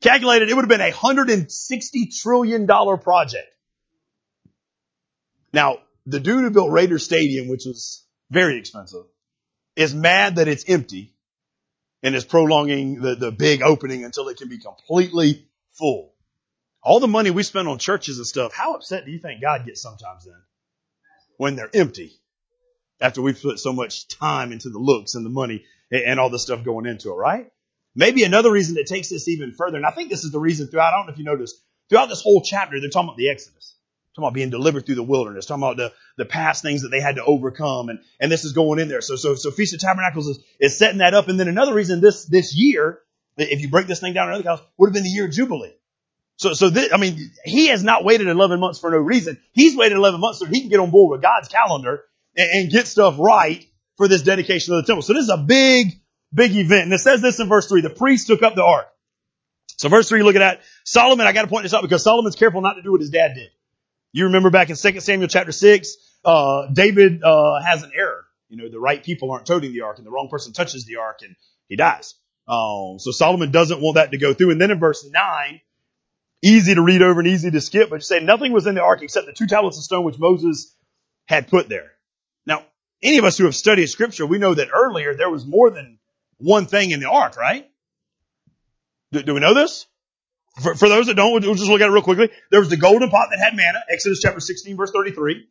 calculated 0.00 0.48
it 0.48 0.54
would 0.54 0.62
have 0.62 0.68
been 0.68 0.80
a 0.80 0.90
hundred 0.90 1.30
and 1.30 1.50
sixty 1.52 2.06
trillion 2.06 2.66
dollar 2.66 2.96
project. 2.96 3.48
Now 5.52 5.78
the 6.06 6.20
dude 6.20 6.44
who 6.44 6.50
built 6.50 6.70
Raider 6.70 6.98
Stadium, 6.98 7.48
which 7.48 7.64
was 7.66 8.04
very 8.30 8.58
expensive, 8.58 9.04
is 9.74 9.94
mad 9.94 10.36
that 10.36 10.48
it's 10.48 10.64
empty 10.68 11.14
and 12.02 12.14
is 12.14 12.24
prolonging 12.24 13.00
the, 13.00 13.14
the 13.14 13.32
big 13.32 13.62
opening 13.62 14.04
until 14.04 14.28
it 14.28 14.38
can 14.38 14.48
be 14.48 14.58
completely 14.58 15.46
full. 15.72 16.14
All 16.82 17.00
the 17.00 17.08
money 17.08 17.30
we 17.30 17.42
spend 17.42 17.68
on 17.68 17.78
churches 17.78 18.18
and 18.18 18.26
stuff, 18.26 18.54
how 18.54 18.74
upset 18.74 19.04
do 19.04 19.10
you 19.10 19.18
think 19.18 19.42
God 19.42 19.66
gets 19.66 19.82
sometimes 19.82 20.24
then? 20.24 20.40
when 21.36 21.56
they're 21.56 21.70
empty 21.74 22.12
after 23.00 23.22
we've 23.22 23.40
put 23.40 23.58
so 23.58 23.72
much 23.72 24.08
time 24.08 24.52
into 24.52 24.70
the 24.70 24.78
looks 24.78 25.14
and 25.14 25.24
the 25.24 25.30
money 25.30 25.64
and 25.90 26.18
all 26.18 26.30
the 26.30 26.38
stuff 26.38 26.64
going 26.64 26.86
into 26.86 27.10
it, 27.10 27.14
right? 27.14 27.50
Maybe 27.94 28.24
another 28.24 28.50
reason 28.50 28.74
that 28.74 28.86
takes 28.86 29.08
this 29.08 29.28
even 29.28 29.52
further, 29.52 29.76
and 29.76 29.86
I 29.86 29.90
think 29.90 30.10
this 30.10 30.24
is 30.24 30.30
the 30.30 30.40
reason 30.40 30.68
throughout, 30.68 30.92
I 30.92 30.98
don't 30.98 31.06
know 31.06 31.12
if 31.12 31.18
you 31.18 31.24
noticed, 31.24 31.60
throughout 31.88 32.08
this 32.08 32.22
whole 32.22 32.42
chapter, 32.42 32.80
they're 32.80 32.90
talking 32.90 33.08
about 33.08 33.16
the 33.16 33.30
Exodus. 33.30 33.74
Talking 34.14 34.28
about 34.28 34.34
being 34.34 34.50
delivered 34.50 34.86
through 34.86 34.94
the 34.94 35.02
wilderness, 35.02 35.44
talking 35.44 35.62
about 35.62 35.76
the, 35.76 35.92
the 36.16 36.24
past 36.24 36.62
things 36.62 36.82
that 36.82 36.88
they 36.88 37.00
had 37.00 37.16
to 37.16 37.24
overcome, 37.24 37.90
and, 37.90 37.98
and 38.18 38.32
this 38.32 38.44
is 38.44 38.52
going 38.52 38.78
in 38.78 38.88
there. 38.88 39.02
So, 39.02 39.16
so, 39.16 39.34
so 39.34 39.50
Feast 39.50 39.74
of 39.74 39.80
Tabernacles 39.80 40.26
is, 40.26 40.44
is 40.58 40.78
setting 40.78 40.98
that 40.98 41.12
up. 41.12 41.28
And 41.28 41.38
then 41.38 41.48
another 41.48 41.74
reason 41.74 42.00
this, 42.00 42.24
this 42.24 42.54
year, 42.54 43.00
if 43.36 43.60
you 43.60 43.68
break 43.68 43.86
this 43.86 44.00
thing 44.00 44.14
down 44.14 44.28
in 44.28 44.34
other 44.34 44.40
accounts, 44.40 44.62
would 44.78 44.88
have 44.88 44.94
been 44.94 45.02
the 45.02 45.10
year 45.10 45.26
of 45.26 45.32
Jubilee. 45.32 45.74
So, 46.36 46.54
so 46.54 46.70
this, 46.70 46.92
I 46.94 46.96
mean, 46.96 47.30
he 47.44 47.68
has 47.68 47.84
not 47.84 48.04
waited 48.04 48.28
11 48.28 48.58
months 48.58 48.78
for 48.78 48.90
no 48.90 48.98
reason. 48.98 49.38
He's 49.52 49.76
waited 49.76 49.96
11 49.98 50.18
months 50.18 50.38
so 50.38 50.46
he 50.46 50.60
can 50.60 50.70
get 50.70 50.80
on 50.80 50.90
board 50.90 51.10
with 51.10 51.22
God's 51.22 51.48
calendar 51.48 52.02
and, 52.36 52.50
and 52.52 52.70
get 52.70 52.86
stuff 52.86 53.16
right 53.18 53.64
for 53.96 54.08
this 54.08 54.22
dedication 54.22 54.74
of 54.74 54.82
the 54.82 54.86
temple. 54.86 55.02
So 55.02 55.12
this 55.12 55.24
is 55.24 55.30
a 55.30 55.38
big, 55.38 56.00
big 56.32 56.54
event. 56.54 56.84
And 56.84 56.92
it 56.92 56.98
says 56.98 57.22
this 57.22 57.40
in 57.40 57.48
verse 57.48 57.66
three, 57.66 57.80
the 57.80 57.90
priest 57.90 58.26
took 58.26 58.42
up 58.42 58.54
the 58.54 58.64
ark. 58.64 58.86
So 59.78 59.88
verse 59.88 60.08
three, 60.08 60.22
look 60.22 60.36
at 60.36 60.40
that. 60.40 60.62
Solomon, 60.84 61.26
I 61.26 61.32
got 61.32 61.42
to 61.42 61.48
point 61.48 61.64
this 61.64 61.74
out 61.74 61.82
because 61.82 62.02
Solomon's 62.02 62.36
careful 62.36 62.60
not 62.60 62.74
to 62.74 62.82
do 62.82 62.92
what 62.92 63.00
his 63.00 63.10
dad 63.10 63.34
did. 63.34 63.50
You 64.12 64.24
remember 64.24 64.50
back 64.50 64.70
in 64.70 64.76
2 64.76 65.00
Samuel 65.00 65.28
chapter 65.28 65.52
6, 65.52 65.96
uh, 66.24 66.68
David, 66.72 67.22
uh, 67.22 67.60
has 67.62 67.82
an 67.82 67.92
error. 67.94 68.24
You 68.48 68.56
know, 68.56 68.70
the 68.70 68.78
right 68.78 69.02
people 69.02 69.30
aren't 69.30 69.46
toting 69.46 69.72
the 69.72 69.82
ark 69.82 69.98
and 69.98 70.06
the 70.06 70.10
wrong 70.10 70.28
person 70.30 70.52
touches 70.52 70.86
the 70.86 70.96
ark 70.96 71.18
and 71.22 71.36
he 71.68 71.76
dies. 71.76 72.14
Um, 72.48 72.98
so 72.98 73.10
Solomon 73.10 73.50
doesn't 73.50 73.80
want 73.80 73.96
that 73.96 74.12
to 74.12 74.18
go 74.18 74.32
through. 74.32 74.52
And 74.52 74.60
then 74.60 74.70
in 74.70 74.78
verse 74.78 75.04
9, 75.04 75.60
easy 76.42 76.74
to 76.74 76.82
read 76.82 77.02
over 77.02 77.20
and 77.20 77.28
easy 77.28 77.50
to 77.50 77.60
skip, 77.60 77.90
but 77.90 77.96
you 77.96 78.02
say 78.02 78.20
nothing 78.20 78.52
was 78.52 78.66
in 78.66 78.74
the 78.74 78.82
ark 78.82 79.02
except 79.02 79.26
the 79.26 79.32
two 79.32 79.46
tablets 79.46 79.78
of 79.78 79.84
stone 79.84 80.04
which 80.04 80.18
Moses 80.18 80.74
had 81.26 81.48
put 81.48 81.68
there. 81.68 81.92
Any 83.02 83.18
of 83.18 83.24
us 83.24 83.38
who 83.38 83.44
have 83.44 83.54
studied 83.54 83.86
scripture, 83.86 84.26
we 84.26 84.38
know 84.38 84.54
that 84.54 84.68
earlier 84.74 85.14
there 85.14 85.30
was 85.30 85.46
more 85.46 85.70
than 85.70 85.98
one 86.38 86.66
thing 86.66 86.90
in 86.90 87.00
the 87.00 87.08
ark, 87.08 87.36
right? 87.36 87.70
Do, 89.12 89.22
do 89.22 89.34
we 89.34 89.40
know 89.40 89.54
this? 89.54 89.86
For, 90.62 90.74
for, 90.74 90.88
those 90.88 91.06
that 91.06 91.14
don't, 91.14 91.32
we'll 91.32 91.54
just 91.54 91.68
look 91.68 91.80
at 91.80 91.88
it 91.88 91.92
real 91.92 92.02
quickly. 92.02 92.30
There 92.50 92.60
was 92.60 92.70
the 92.70 92.78
golden 92.78 93.10
pot 93.10 93.28
that 93.30 93.38
had 93.38 93.54
manna, 93.54 93.80
Exodus 93.90 94.20
chapter 94.22 94.40
16 94.40 94.76
verse 94.76 94.90
33. 94.90 95.46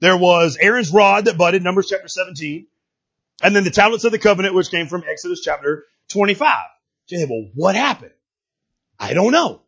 There 0.00 0.16
was 0.16 0.56
Aaron's 0.60 0.92
rod 0.92 1.24
that 1.24 1.36
budded, 1.36 1.62
Numbers 1.62 1.88
chapter 1.88 2.08
17. 2.08 2.66
And 3.42 3.56
then 3.56 3.64
the 3.64 3.70
tablets 3.70 4.04
of 4.04 4.12
the 4.12 4.18
covenant, 4.18 4.54
which 4.54 4.70
came 4.70 4.86
from 4.86 5.02
Exodus 5.08 5.40
chapter 5.40 5.84
25. 6.08 6.54
So 7.06 7.16
say, 7.16 7.26
well, 7.28 7.48
what 7.54 7.74
happened? 7.74 8.12
I 8.98 9.14
don't 9.14 9.32
know. 9.32 9.62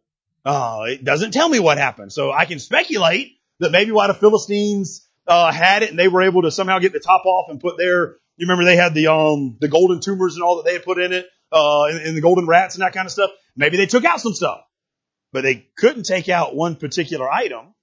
Uh, 0.44 0.84
it 0.88 1.04
doesn't 1.04 1.32
tell 1.32 1.48
me 1.48 1.58
what 1.58 1.78
happened. 1.78 2.12
So 2.12 2.30
I 2.30 2.44
can 2.44 2.58
speculate 2.58 3.32
that 3.58 3.72
maybe 3.72 3.90
why 3.90 4.06
the 4.06 4.14
Philistines, 4.14 5.05
uh, 5.26 5.52
had 5.52 5.82
it 5.82 5.90
and 5.90 5.98
they 5.98 6.08
were 6.08 6.22
able 6.22 6.42
to 6.42 6.50
somehow 6.50 6.78
get 6.78 6.92
the 6.92 7.00
top 7.00 7.24
off 7.26 7.50
and 7.50 7.60
put 7.60 7.76
their, 7.76 8.16
you 8.36 8.46
remember 8.46 8.64
they 8.64 8.76
had 8.76 8.94
the, 8.94 9.08
um, 9.08 9.56
the 9.60 9.68
golden 9.68 10.00
tumors 10.00 10.34
and 10.34 10.42
all 10.42 10.56
that 10.56 10.64
they 10.64 10.74
had 10.74 10.84
put 10.84 10.98
in 10.98 11.12
it, 11.12 11.26
uh, 11.52 11.84
and, 11.84 11.98
and 11.98 12.16
the 12.16 12.20
golden 12.20 12.46
rats 12.46 12.74
and 12.74 12.82
that 12.82 12.92
kind 12.92 13.06
of 13.06 13.12
stuff. 13.12 13.30
Maybe 13.56 13.76
they 13.76 13.86
took 13.86 14.04
out 14.04 14.20
some 14.20 14.34
stuff, 14.34 14.60
but 15.32 15.42
they 15.42 15.66
couldn't 15.76 16.04
take 16.04 16.28
out 16.28 16.54
one 16.54 16.76
particular 16.76 17.30
item, 17.30 17.74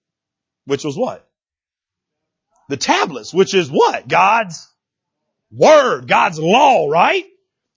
which 0.66 0.84
was 0.84 0.96
what? 0.96 1.28
The 2.70 2.78
tablets, 2.78 3.34
which 3.34 3.54
is 3.54 3.70
what? 3.70 4.08
God's 4.08 4.70
word, 5.52 6.08
God's 6.08 6.40
law, 6.40 6.88
right? 6.90 7.26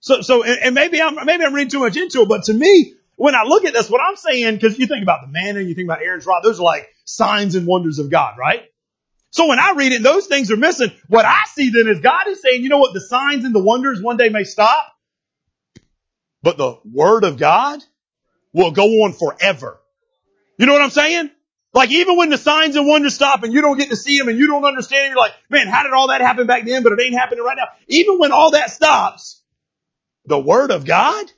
So, 0.01 0.21
so, 0.21 0.45
and, 0.45 0.75
maybe 0.75 1.01
I'm, 1.03 1.17
maybe 1.25 1.45
I'm 1.45 1.55
reading 1.55 1.71
too 1.71 1.81
much 1.81 1.97
into 1.97 2.23
it, 2.23 2.29
but 2.29 2.45
to 2.45 2.55
me, 2.55 2.95
when 3.17 3.35
I 3.35 3.43
look 3.45 3.65
at 3.65 3.73
this, 3.73 3.91
what 3.91 4.01
I'm 4.01 4.17
saying, 4.17 4.61
cause 4.61 4.79
you 4.79 4.87
think 4.87 5.03
about 5.03 5.23
the 5.23 5.29
manna, 5.29 5.61
you 5.61 5.75
think 5.75 5.87
about 5.87 6.03
Aaron's 6.03 6.27
rod, 6.27 6.43
those 6.45 6.61
are 6.61 6.65
like 6.65 6.89
signs 7.05 7.55
and 7.55 7.67
wonders 7.67 7.99
of 7.99 8.11
God, 8.11 8.37
right? 8.39 8.65
So 9.31 9.49
when 9.49 9.59
I 9.59 9.75
read 9.77 9.93
it, 9.93 10.03
those 10.03 10.27
things 10.27 10.51
are 10.51 10.57
missing. 10.57 10.91
What 11.09 11.25
I 11.25 11.43
see 11.53 11.71
then 11.71 11.89
is 11.89 12.01
God 12.01 12.27
is 12.29 12.41
saying, 12.41 12.63
you 12.63 12.69
know 12.69 12.79
what, 12.79 12.95
the 12.95 13.01
signs 13.01 13.45
and 13.45 13.55
the 13.55 13.63
wonders 13.63 14.01
one 14.01 14.17
day 14.17 14.29
may 14.29 14.45
stop, 14.45 14.95
but 16.43 16.57
the 16.57 16.79
word 16.91 17.25
of 17.25 17.37
God 17.37 17.81
will 18.53 18.71
go 18.71 18.85
on 19.05 19.13
forever. 19.13 19.79
You 20.59 20.67
know 20.67 20.73
what 20.73 20.83
I'm 20.83 20.91
saying? 20.91 21.31
Like 21.75 21.91
even 21.91 22.17
when 22.17 22.31
the 22.31 22.39
signs 22.39 22.75
and 22.77 22.87
wonders 22.87 23.15
stop 23.15 23.43
and 23.43 23.53
you 23.53 23.61
don't 23.61 23.77
get 23.77 23.91
to 23.91 23.97
see 23.97 24.19
them 24.19 24.29
and 24.29 24.39
you 24.39 24.47
don't 24.47 24.65
understand 24.65 25.05
them, 25.05 25.11
you're 25.11 25.19
like, 25.19 25.35
man, 25.51 25.67
how 25.67 25.83
did 25.83 25.93
all 25.93 26.09
that 26.09 26.23
happen 26.23 26.47
back 26.47 26.65
then? 26.65 26.83
But 26.83 26.93
it 26.93 27.01
ain't 27.03 27.15
happening 27.15 27.45
right 27.45 27.57
now. 27.57 27.67
Even 27.89 28.19
when 28.19 28.33
all 28.33 28.53
that 28.53 28.71
stops, 28.71 29.43
the 30.25 30.39
word 30.39 30.71
of 30.71 30.87
God 30.87 31.31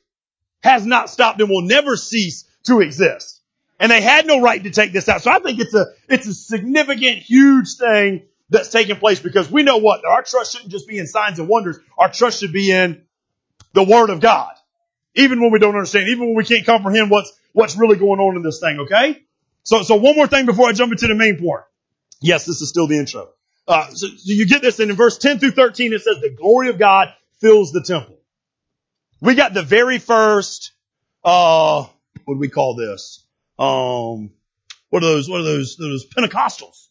has 0.63 0.87
not 0.87 1.11
stopped 1.11 1.41
and 1.41 1.51
will 1.51 1.63
never 1.63 1.97
cease 1.97 2.45
to 2.65 2.81
exist. 2.81 3.38
And 3.81 3.93
they 3.93 4.01
had 4.01 4.27
no 4.27 4.41
right 4.41 4.63
to 4.63 4.71
take 4.71 4.93
this 4.93 5.09
out. 5.09 5.23
So 5.23 5.31
I 5.31 5.39
think 5.39 5.61
it's 5.61 5.75
a, 5.75 5.87
it's 6.09 6.27
a 6.27 6.35
significant, 6.35 7.19
huge 7.19 7.77
thing 7.77 8.23
that's 8.51 8.71
taking 8.71 8.97
place 8.97 9.21
because 9.21 9.51
we 9.51 9.63
know 9.63 9.77
what? 9.77 10.05
Our 10.05 10.23
trust 10.23 10.53
shouldn't 10.53 10.71
just 10.71 10.89
be 10.89 10.99
in 10.99 11.07
signs 11.07 11.39
and 11.39 11.49
wonders. 11.49 11.79
Our 11.97 12.11
trust 12.11 12.41
should 12.41 12.53
be 12.53 12.73
in 12.73 13.03
the 13.75 13.85
word 13.85 14.11
of 14.11 14.21
God. 14.21 14.53
Even 15.15 15.41
when 15.41 15.53
we 15.53 15.59
don't 15.59 15.75
understand, 15.75 16.09
even 16.09 16.27
when 16.27 16.37
we 16.37 16.45
can't 16.45 16.67
comprehend 16.67 17.11
what's, 17.11 17.33
what's 17.53 17.77
really 17.77 17.97
going 17.97 18.21
on 18.21 18.37
in 18.37 18.43
this 18.43 18.61
thing, 18.61 18.81
okay? 18.81 19.23
So, 19.63 19.83
so 19.83 19.97
one 19.97 20.17
more 20.17 20.27
thing 20.27 20.47
before 20.47 20.69
I 20.69 20.73
jump 20.73 20.93
into 20.93 21.07
the 21.07 21.15
main 21.15 21.39
point. 21.39 21.63
Yes, 22.21 22.47
this 22.47 22.61
is 22.61 22.69
still 22.69 22.87
the 22.87 22.99
intro. 22.99 23.29
Uh, 23.67 23.89
so, 23.91 24.07
so 24.07 24.33
you 24.33 24.47
get 24.47 24.63
this 24.63 24.81
and 24.81 24.91
in 24.91 24.97
verse 24.97 25.19
10 25.19 25.39
through 25.39 25.51
13 25.51 25.93
it 25.93 26.03
says 26.03 26.21
the 26.21 26.31
glory 26.31 26.71
of 26.71 26.79
God 26.79 27.09
fills 27.41 27.71
the 27.73 27.83
temple. 27.83 28.17
We 29.21 29.35
got 29.35 29.53
the 29.53 29.63
very 29.63 29.99
first, 29.99 30.73
uh, 31.25 31.85
what 32.25 32.35
do 32.35 32.41
we 32.41 32.49
call 32.49 32.77
this? 32.77 33.25
Um, 33.59 34.31
what 34.91 35.03
are 35.03 35.07
those, 35.07 35.29
what 35.29 35.41
are 35.41 35.45
those, 35.45 35.77
those 35.77 36.07
Pentecostals? 36.07 36.89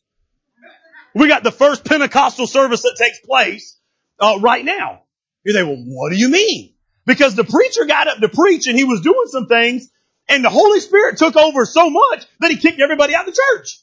We 1.15 1.27
got 1.27 1.43
the 1.43 1.51
first 1.51 1.85
Pentecostal 1.85 2.47
service 2.47 2.81
that 2.83 2.95
takes 2.97 3.19
place, 3.19 3.79
uh, 4.19 4.37
right 4.41 4.63
now. 4.63 5.03
You 5.43 5.53
say, 5.53 5.63
well, 5.63 5.77
what 5.77 6.11
do 6.11 6.17
you 6.17 6.29
mean? 6.29 6.73
Because 7.05 7.35
the 7.35 7.43
preacher 7.43 7.85
got 7.85 8.07
up 8.07 8.19
to 8.19 8.29
preach 8.29 8.67
and 8.67 8.77
he 8.77 8.83
was 8.83 9.01
doing 9.01 9.27
some 9.27 9.47
things 9.47 9.89
and 10.27 10.43
the 10.43 10.49
Holy 10.49 10.79
Spirit 10.79 11.17
took 11.17 11.35
over 11.35 11.65
so 11.65 11.89
much 11.89 12.25
that 12.39 12.51
he 12.51 12.57
kicked 12.57 12.81
everybody 12.81 13.15
out 13.15 13.27
of 13.27 13.33
the 13.33 13.41
church. 13.55 13.81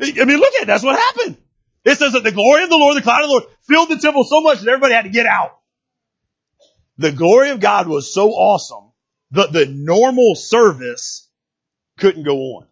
I 0.00 0.24
mean, 0.24 0.38
look 0.38 0.54
at 0.54 0.62
it. 0.62 0.66
That's 0.66 0.82
what 0.82 0.98
happened. 0.98 1.36
It 1.84 1.96
says 1.96 2.14
that 2.14 2.24
the 2.24 2.32
glory 2.32 2.64
of 2.64 2.70
the 2.70 2.76
Lord, 2.76 2.96
the 2.96 3.02
cloud 3.02 3.22
of 3.22 3.28
the 3.28 3.32
Lord 3.32 3.44
filled 3.68 3.90
the 3.90 3.98
temple 3.98 4.24
so 4.24 4.40
much 4.40 4.60
that 4.60 4.68
everybody 4.68 4.94
had 4.94 5.02
to 5.02 5.10
get 5.10 5.26
out. 5.26 5.58
The 6.98 7.12
glory 7.12 7.50
of 7.50 7.60
God 7.60 7.86
was 7.86 8.12
so 8.12 8.30
awesome 8.30 8.92
that 9.32 9.52
the 9.52 9.66
normal 9.66 10.34
service 10.34 11.23
couldn't 11.98 12.24
go 12.24 12.36
on 12.56 12.66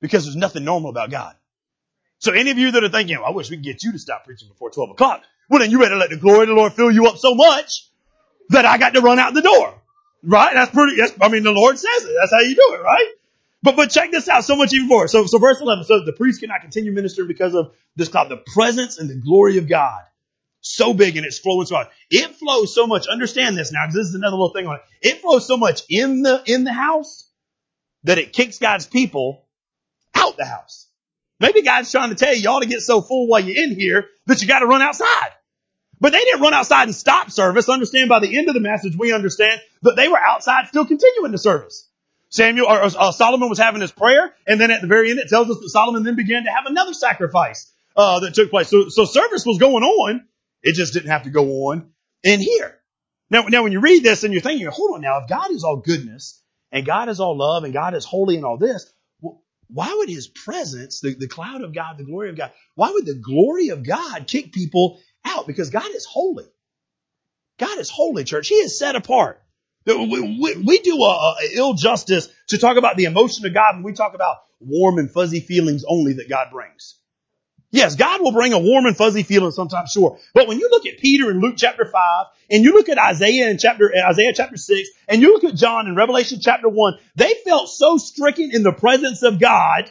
because 0.00 0.24
there's 0.24 0.36
nothing 0.36 0.64
normal 0.64 0.90
about 0.90 1.10
God. 1.10 1.34
So 2.18 2.32
any 2.32 2.50
of 2.50 2.58
you 2.58 2.70
that 2.72 2.84
are 2.84 2.88
thinking, 2.88 3.18
I 3.24 3.30
wish 3.30 3.50
we 3.50 3.56
could 3.56 3.64
get 3.64 3.82
you 3.82 3.92
to 3.92 3.98
stop 3.98 4.24
preaching 4.24 4.48
before 4.48 4.70
12 4.70 4.90
o'clock. 4.90 5.22
Well, 5.48 5.60
then 5.60 5.70
you 5.70 5.78
better 5.78 5.96
let 5.96 6.10
the 6.10 6.16
glory 6.16 6.42
of 6.42 6.48
the 6.48 6.54
Lord 6.54 6.72
fill 6.72 6.90
you 6.90 7.06
up 7.06 7.18
so 7.18 7.34
much 7.34 7.88
that 8.50 8.64
I 8.64 8.78
got 8.78 8.94
to 8.94 9.00
run 9.00 9.18
out 9.18 9.34
the 9.34 9.42
door. 9.42 9.74
Right? 10.22 10.54
That's 10.54 10.70
pretty, 10.70 10.96
that's, 10.96 11.12
I 11.20 11.28
mean, 11.28 11.42
the 11.42 11.52
Lord 11.52 11.78
says 11.78 12.04
it. 12.04 12.16
That's 12.18 12.32
how 12.32 12.40
you 12.40 12.54
do 12.54 12.76
it, 12.78 12.82
right? 12.82 13.08
But, 13.62 13.76
but 13.76 13.90
check 13.90 14.10
this 14.10 14.28
out 14.28 14.44
so 14.44 14.56
much 14.56 14.72
even 14.72 14.88
more. 14.88 15.06
So, 15.08 15.26
so 15.26 15.38
verse 15.38 15.60
11 15.60 15.84
says 15.84 16.02
the 16.06 16.12
priest 16.12 16.40
cannot 16.40 16.62
continue 16.62 16.92
ministering 16.92 17.28
because 17.28 17.54
of 17.54 17.74
this 17.96 18.08
cloud, 18.08 18.30
the 18.30 18.42
presence 18.54 18.98
and 18.98 19.08
the 19.08 19.16
glory 19.16 19.58
of 19.58 19.68
God 19.68 20.00
so 20.64 20.94
big 20.94 21.16
and 21.16 21.26
it's 21.26 21.38
flowing 21.38 21.66
so. 21.66 21.84
It 22.10 22.34
flows 22.36 22.74
so 22.74 22.86
much. 22.86 23.06
Understand 23.06 23.56
this 23.56 23.70
now, 23.70 23.86
because 23.86 23.94
this 23.94 24.06
is 24.08 24.14
another 24.14 24.36
little 24.36 24.52
thing 24.52 24.66
on 24.66 24.76
it. 24.76 24.82
It 25.02 25.20
flows 25.20 25.46
so 25.46 25.56
much 25.56 25.82
in 25.88 26.22
the 26.22 26.42
in 26.46 26.64
the 26.64 26.72
house 26.72 27.23
that 28.04 28.18
it 28.18 28.32
kicks 28.32 28.58
God's 28.58 28.86
people 28.86 29.44
out 30.14 30.36
the 30.36 30.44
house. 30.44 30.88
Maybe 31.40 31.62
God's 31.62 31.90
trying 31.90 32.10
to 32.10 32.14
tell 32.14 32.34
you, 32.34 32.42
you 32.42 32.48
ought 32.48 32.62
to 32.62 32.68
get 32.68 32.80
so 32.80 33.00
full 33.00 33.26
while 33.26 33.40
you're 33.40 33.62
in 33.62 33.74
here 33.74 34.06
that 34.26 34.40
you 34.40 34.48
got 34.48 34.60
to 34.60 34.66
run 34.66 34.82
outside. 34.82 35.30
But 36.00 36.12
they 36.12 36.20
didn't 36.20 36.40
run 36.40 36.54
outside 36.54 36.84
and 36.84 36.94
stop 36.94 37.30
service. 37.30 37.68
Understand 37.68 38.08
by 38.08 38.20
the 38.20 38.36
end 38.36 38.48
of 38.48 38.54
the 38.54 38.60
message, 38.60 38.96
we 38.96 39.12
understand 39.12 39.60
that 39.82 39.96
they 39.96 40.08
were 40.08 40.18
outside 40.18 40.68
still 40.68 40.86
continuing 40.86 41.32
the 41.32 41.38
service. 41.38 41.88
Samuel 42.28 42.66
or 42.66 42.82
uh, 42.82 43.12
Solomon 43.12 43.48
was 43.48 43.58
having 43.58 43.80
his 43.80 43.92
prayer, 43.92 44.34
and 44.46 44.60
then 44.60 44.70
at 44.70 44.80
the 44.80 44.88
very 44.88 45.10
end, 45.10 45.20
it 45.20 45.28
tells 45.28 45.48
us 45.50 45.60
that 45.60 45.68
Solomon 45.68 46.02
then 46.02 46.16
began 46.16 46.44
to 46.44 46.50
have 46.50 46.66
another 46.66 46.92
sacrifice 46.92 47.70
uh, 47.96 48.20
that 48.20 48.34
took 48.34 48.50
place. 48.50 48.68
So, 48.68 48.88
so 48.88 49.04
service 49.04 49.46
was 49.46 49.58
going 49.58 49.84
on, 49.84 50.26
it 50.62 50.74
just 50.74 50.92
didn't 50.92 51.10
have 51.10 51.22
to 51.24 51.30
go 51.30 51.68
on 51.68 51.92
in 52.24 52.40
here. 52.40 52.76
Now, 53.30 53.42
now 53.42 53.62
when 53.62 53.72
you 53.72 53.80
read 53.80 54.02
this 54.02 54.24
and 54.24 54.32
you're 54.32 54.42
thinking, 54.42 54.66
hold 54.66 54.96
on 54.96 55.00
now, 55.00 55.20
if 55.20 55.28
God 55.28 55.52
is 55.52 55.62
all 55.62 55.76
goodness 55.76 56.42
and 56.74 56.84
God 56.84 57.08
is 57.08 57.20
all 57.20 57.36
love 57.36 57.62
and 57.62 57.72
God 57.72 57.94
is 57.94 58.04
holy 58.04 58.34
and 58.34 58.44
all 58.44 58.58
this, 58.58 58.92
why 59.68 59.94
would 59.96 60.08
his 60.08 60.26
presence, 60.26 61.00
the, 61.00 61.14
the 61.14 61.28
cloud 61.28 61.62
of 61.62 61.72
God, 61.72 61.96
the 61.96 62.04
glory 62.04 62.30
of 62.30 62.36
God, 62.36 62.50
why 62.74 62.90
would 62.90 63.06
the 63.06 63.14
glory 63.14 63.68
of 63.68 63.86
God 63.86 64.26
kick 64.26 64.52
people 64.52 65.00
out? 65.24 65.46
Because 65.46 65.70
God 65.70 65.88
is 65.94 66.04
holy. 66.04 66.44
God 67.58 67.78
is 67.78 67.88
holy, 67.88 68.24
church. 68.24 68.48
He 68.48 68.56
is 68.56 68.76
set 68.76 68.96
apart. 68.96 69.40
We, 69.86 70.38
we, 70.40 70.56
we 70.56 70.78
do 70.80 70.96
a, 70.96 71.36
a 71.40 71.56
ill 71.56 71.74
justice 71.74 72.28
to 72.48 72.58
talk 72.58 72.76
about 72.76 72.96
the 72.96 73.04
emotion 73.04 73.46
of 73.46 73.54
God 73.54 73.76
when 73.76 73.84
we 73.84 73.92
talk 73.92 74.14
about 74.14 74.38
warm 74.58 74.98
and 74.98 75.10
fuzzy 75.10 75.40
feelings 75.40 75.84
only 75.86 76.14
that 76.14 76.28
God 76.28 76.48
brings. 76.50 76.96
Yes, 77.74 77.96
God 77.96 78.20
will 78.20 78.30
bring 78.30 78.52
a 78.52 78.58
warm 78.60 78.86
and 78.86 78.96
fuzzy 78.96 79.24
feeling 79.24 79.50
sometimes, 79.50 79.90
sure. 79.90 80.20
But 80.32 80.46
when 80.46 80.60
you 80.60 80.70
look 80.70 80.86
at 80.86 80.98
Peter 80.98 81.28
in 81.32 81.40
Luke 81.40 81.56
chapter 81.56 81.84
5, 81.84 82.26
and 82.48 82.62
you 82.62 82.72
look 82.72 82.88
at 82.88 82.98
Isaiah 82.98 83.50
in 83.50 83.58
chapter, 83.58 83.92
uh, 83.92 84.10
Isaiah 84.10 84.32
chapter 84.32 84.56
6, 84.56 84.90
and 85.08 85.20
you 85.20 85.32
look 85.32 85.42
at 85.42 85.56
John 85.56 85.88
in 85.88 85.96
Revelation 85.96 86.38
chapter 86.40 86.68
1, 86.68 86.94
they 87.16 87.34
felt 87.44 87.68
so 87.68 87.96
stricken 87.96 88.52
in 88.52 88.62
the 88.62 88.70
presence 88.70 89.24
of 89.24 89.40
God, 89.40 89.90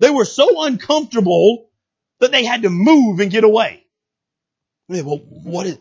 they 0.00 0.10
were 0.10 0.24
so 0.24 0.64
uncomfortable 0.64 1.70
that 2.18 2.32
they 2.32 2.44
had 2.44 2.62
to 2.62 2.68
move 2.68 3.20
and 3.20 3.30
get 3.30 3.44
away. 3.44 3.84
Well, 4.88 5.18
what 5.18 5.68
is, 5.68 5.78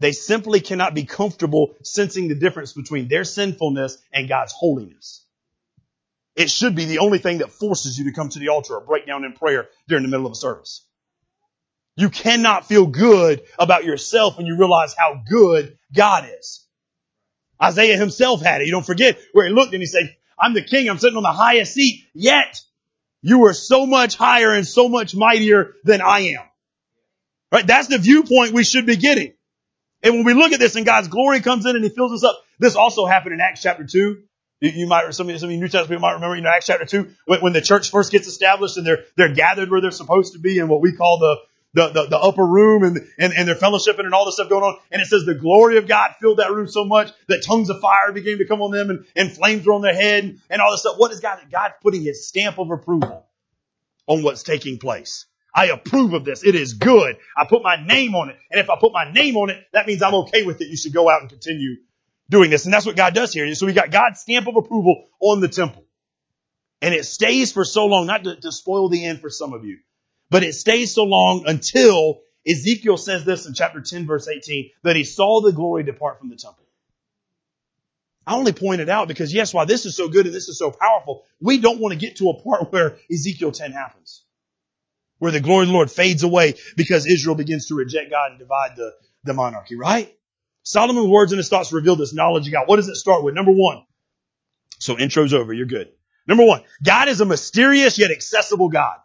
they 0.00 0.10
simply 0.10 0.58
cannot 0.58 0.96
be 0.96 1.04
comfortable 1.04 1.76
sensing 1.84 2.26
the 2.26 2.34
difference 2.34 2.72
between 2.72 3.06
their 3.06 3.22
sinfulness 3.22 3.98
and 4.12 4.28
God's 4.28 4.52
holiness. 4.52 5.24
It 6.36 6.50
should 6.50 6.74
be 6.74 6.84
the 6.84 7.00
only 7.00 7.18
thing 7.18 7.38
that 7.38 7.50
forces 7.50 7.98
you 7.98 8.04
to 8.04 8.12
come 8.12 8.28
to 8.30 8.38
the 8.38 8.48
altar 8.48 8.74
or 8.74 8.80
break 8.80 9.06
down 9.06 9.24
in 9.24 9.32
prayer 9.32 9.68
during 9.88 10.04
the 10.04 10.08
middle 10.08 10.26
of 10.26 10.32
a 10.32 10.36
service. 10.36 10.86
You 11.96 12.08
cannot 12.08 12.66
feel 12.66 12.86
good 12.86 13.42
about 13.58 13.84
yourself 13.84 14.36
when 14.36 14.46
you 14.46 14.56
realize 14.56 14.94
how 14.96 15.22
good 15.28 15.76
God 15.94 16.28
is. 16.38 16.66
Isaiah 17.62 17.98
himself 17.98 18.40
had 18.42 18.62
it. 18.62 18.66
You 18.66 18.72
don't 18.72 18.86
forget 18.86 19.18
where 19.32 19.46
he 19.46 19.52
looked 19.52 19.74
and 19.74 19.82
he 19.82 19.86
said, 19.86 20.16
I'm 20.38 20.54
the 20.54 20.62
king. 20.62 20.88
I'm 20.88 20.98
sitting 20.98 21.16
on 21.16 21.22
the 21.22 21.32
highest 21.32 21.74
seat. 21.74 22.06
Yet 22.14 22.60
you 23.22 23.44
are 23.46 23.52
so 23.52 23.84
much 23.84 24.16
higher 24.16 24.54
and 24.54 24.66
so 24.66 24.88
much 24.88 25.14
mightier 25.14 25.74
than 25.84 26.00
I 26.00 26.20
am. 26.20 26.42
Right? 27.52 27.66
That's 27.66 27.88
the 27.88 27.98
viewpoint 27.98 28.52
we 28.52 28.64
should 28.64 28.86
be 28.86 28.96
getting. 28.96 29.34
And 30.02 30.14
when 30.14 30.24
we 30.24 30.34
look 30.34 30.52
at 30.52 30.60
this 30.60 30.76
and 30.76 30.86
God's 30.86 31.08
glory 31.08 31.40
comes 31.40 31.66
in 31.66 31.76
and 31.76 31.84
he 31.84 31.90
fills 31.90 32.12
us 32.12 32.24
up, 32.24 32.40
this 32.58 32.76
also 32.76 33.04
happened 33.04 33.34
in 33.34 33.40
Acts 33.40 33.62
chapter 33.62 33.84
2. 33.84 34.22
You, 34.60 34.70
you 34.70 34.86
might, 34.86 35.12
some 35.14 35.28
of, 35.28 35.40
some 35.40 35.48
of 35.48 35.52
you 35.52 35.58
New 35.58 35.66
Testament 35.68 35.88
people 35.88 36.02
might 36.02 36.14
remember, 36.14 36.36
you 36.36 36.42
know, 36.42 36.50
Acts 36.50 36.66
chapter 36.66 36.84
2, 36.84 37.08
when, 37.26 37.40
when 37.40 37.52
the 37.52 37.62
church 37.62 37.90
first 37.90 38.12
gets 38.12 38.28
established 38.28 38.76
and 38.76 38.86
they're, 38.86 39.04
they're 39.16 39.34
gathered 39.34 39.70
where 39.70 39.80
they're 39.80 39.90
supposed 39.90 40.34
to 40.34 40.38
be 40.38 40.58
in 40.58 40.68
what 40.68 40.80
we 40.80 40.92
call 40.92 41.18
the, 41.18 41.36
the, 41.72 41.88
the, 41.88 42.06
the, 42.08 42.18
upper 42.18 42.44
room 42.44 42.82
and, 42.82 42.98
and, 43.18 43.32
and 43.32 43.48
they're 43.48 43.54
fellowshipping 43.54 44.00
and 44.00 44.12
all 44.12 44.26
this 44.26 44.34
stuff 44.34 44.48
going 44.48 44.62
on. 44.62 44.76
And 44.90 45.00
it 45.00 45.06
says 45.06 45.24
the 45.24 45.34
glory 45.34 45.78
of 45.78 45.88
God 45.88 46.14
filled 46.20 46.38
that 46.38 46.50
room 46.50 46.68
so 46.68 46.84
much 46.84 47.10
that 47.28 47.42
tongues 47.42 47.70
of 47.70 47.80
fire 47.80 48.12
began 48.12 48.38
to 48.38 48.46
come 48.46 48.60
on 48.60 48.70
them 48.70 48.90
and, 48.90 49.04
and 49.16 49.32
flames 49.32 49.64
were 49.64 49.72
on 49.72 49.82
their 49.82 49.94
head 49.94 50.24
and, 50.24 50.40
and 50.50 50.60
all 50.60 50.70
this 50.72 50.80
stuff. 50.80 50.96
What 50.98 51.12
is 51.12 51.20
God? 51.20 51.38
God 51.50 51.72
putting 51.80 52.02
his 52.02 52.26
stamp 52.26 52.58
of 52.58 52.70
approval 52.70 53.24
on 54.06 54.22
what's 54.22 54.42
taking 54.42 54.78
place. 54.78 55.26
I 55.54 55.66
approve 55.66 56.12
of 56.12 56.24
this. 56.24 56.44
It 56.44 56.54
is 56.54 56.74
good. 56.74 57.16
I 57.36 57.46
put 57.46 57.62
my 57.62 57.76
name 57.84 58.14
on 58.14 58.30
it. 58.30 58.36
And 58.50 58.60
if 58.60 58.68
I 58.70 58.76
put 58.78 58.92
my 58.92 59.10
name 59.10 59.36
on 59.36 59.50
it, 59.50 59.64
that 59.72 59.86
means 59.86 60.02
I'm 60.02 60.14
okay 60.14 60.44
with 60.44 60.60
it. 60.60 60.68
You 60.68 60.76
should 60.76 60.92
go 60.92 61.08
out 61.08 61.22
and 61.22 61.30
continue 61.30 61.76
doing 62.30 62.48
this. 62.48 62.64
And 62.64 62.72
that's 62.72 62.86
what 62.86 62.96
God 62.96 63.14
does 63.14 63.32
here. 63.32 63.52
So 63.54 63.66
we 63.66 63.72
got 63.72 63.90
God's 63.90 64.20
stamp 64.20 64.46
of 64.46 64.56
approval 64.56 65.08
on 65.20 65.40
the 65.40 65.48
temple. 65.48 65.84
And 66.80 66.94
it 66.94 67.04
stays 67.04 67.52
for 67.52 67.64
so 67.64 67.86
long, 67.86 68.06
not 68.06 68.24
to, 68.24 68.36
to 68.36 68.52
spoil 68.52 68.88
the 68.88 69.04
end 69.04 69.20
for 69.20 69.28
some 69.28 69.52
of 69.52 69.64
you, 69.64 69.78
but 70.30 70.42
it 70.42 70.54
stays 70.54 70.94
so 70.94 71.02
long 71.04 71.44
until 71.46 72.22
Ezekiel 72.48 72.96
says 72.96 73.24
this 73.24 73.46
in 73.46 73.52
chapter 73.52 73.82
10 73.82 74.06
verse 74.06 74.26
18, 74.28 74.70
that 74.84 74.96
he 74.96 75.04
saw 75.04 75.42
the 75.42 75.52
glory 75.52 75.82
depart 75.82 76.18
from 76.18 76.30
the 76.30 76.36
temple. 76.36 76.64
I 78.26 78.36
only 78.36 78.52
point 78.52 78.80
it 78.80 78.88
out 78.88 79.08
because 79.08 79.34
yes, 79.34 79.52
while 79.52 79.66
this 79.66 79.84
is 79.84 79.96
so 79.96 80.08
good 80.08 80.24
and 80.24 80.34
this 80.34 80.48
is 80.48 80.58
so 80.58 80.70
powerful, 80.70 81.24
we 81.40 81.58
don't 81.58 81.80
want 81.80 81.92
to 81.92 81.98
get 81.98 82.16
to 82.16 82.30
a 82.30 82.42
part 82.42 82.72
where 82.72 82.96
Ezekiel 83.12 83.52
10 83.52 83.72
happens. 83.72 84.24
Where 85.18 85.32
the 85.32 85.40
glory 85.40 85.64
of 85.64 85.68
the 85.68 85.74
Lord 85.74 85.90
fades 85.90 86.22
away 86.22 86.54
because 86.76 87.06
Israel 87.06 87.34
begins 87.34 87.66
to 87.66 87.74
reject 87.74 88.10
God 88.10 88.30
and 88.30 88.38
divide 88.38 88.76
the, 88.76 88.94
the 89.24 89.34
monarchy, 89.34 89.76
right? 89.76 90.16
Solomon's 90.70 91.08
words 91.08 91.32
and 91.32 91.38
his 91.38 91.48
thoughts 91.48 91.72
reveal 91.72 91.96
this 91.96 92.14
knowledge 92.14 92.46
of 92.46 92.52
God. 92.52 92.64
What 92.66 92.76
does 92.76 92.88
it 92.88 92.94
start 92.94 93.24
with? 93.24 93.34
Number 93.34 93.50
one. 93.50 93.84
So 94.78 94.96
intro's 94.96 95.34
over. 95.34 95.52
You're 95.52 95.66
good. 95.66 95.88
Number 96.28 96.44
one. 96.44 96.62
God 96.82 97.08
is 97.08 97.20
a 97.20 97.24
mysterious 97.24 97.98
yet 97.98 98.12
accessible 98.12 98.68
God. 98.68 98.96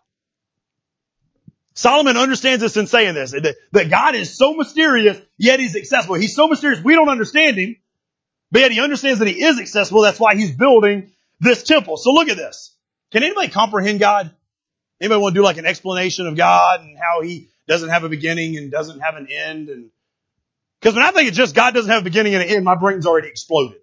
Solomon 1.74 2.18
understands 2.18 2.62
this 2.62 2.78
in 2.78 2.88
saying 2.88 3.16
this, 3.16 3.32
that, 3.32 3.56
that 3.72 3.90
God 3.90 4.16
is 4.16 4.38
so 4.38 4.54
mysterious, 4.54 5.20
yet 5.38 5.60
he's 5.60 5.76
accessible. 5.76 6.16
He's 6.16 6.36
so 6.36 6.48
mysterious, 6.48 6.82
we 6.82 6.94
don't 6.94 7.10
understand 7.10 7.58
him, 7.58 7.76
but 8.50 8.62
yet 8.62 8.72
he 8.72 8.80
understands 8.80 9.20
that 9.20 9.28
he 9.28 9.44
is 9.44 9.60
accessible. 9.60 10.04
That's 10.04 10.20
why 10.20 10.36
he's 10.36 10.56
building 10.56 11.12
this 11.42 11.64
temple. 11.64 11.98
So 11.98 12.12
look 12.12 12.30
at 12.30 12.38
this. 12.38 12.78
Can 13.12 13.24
anybody 13.24 13.50
comprehend 13.50 14.00
God? 14.00 14.32
Anybody 15.02 15.20
want 15.20 15.36
to 15.36 15.40
do 15.40 15.44
like 15.44 15.58
an 15.58 15.66
explanation 15.66 16.28
of 16.28 16.38
God 16.38 16.80
and 16.80 16.98
how 16.98 17.22
he 17.24 17.50
doesn't 17.68 17.90
have 17.90 18.06
a 18.06 18.10
beginning 18.10 18.56
and 18.56 18.72
doesn't 18.72 19.02
have 19.02 19.16
an 19.16 19.28
end? 19.30 19.68
And 19.68 19.90
because 20.86 20.98
when 20.98 21.04
I 21.04 21.10
think 21.10 21.28
it's 21.28 21.36
just 21.36 21.56
God 21.56 21.74
doesn't 21.74 21.90
have 21.90 22.02
a 22.02 22.04
beginning 22.04 22.36
and 22.36 22.44
an 22.44 22.50
end, 22.50 22.64
my 22.64 22.76
brain's 22.76 23.08
already 23.08 23.28
exploded. 23.28 23.80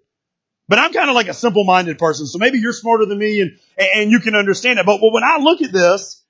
But 0.69 0.79
I'm 0.79 0.93
kind 0.93 1.09
of 1.09 1.15
like 1.15 1.27
a 1.27 1.33
simple-minded 1.33 1.97
person, 1.97 2.27
so 2.27 2.37
maybe 2.37 2.59
you're 2.59 2.71
smarter 2.71 3.05
than 3.05 3.17
me 3.17 3.41
and 3.41 3.59
and 3.77 4.09
you 4.09 4.21
can 4.21 4.35
understand 4.35 4.79
it. 4.79 4.85
But 4.85 5.01
when 5.01 5.21
I 5.21 5.35
look 5.35 5.61
at 5.61 5.73
this, 5.73 6.23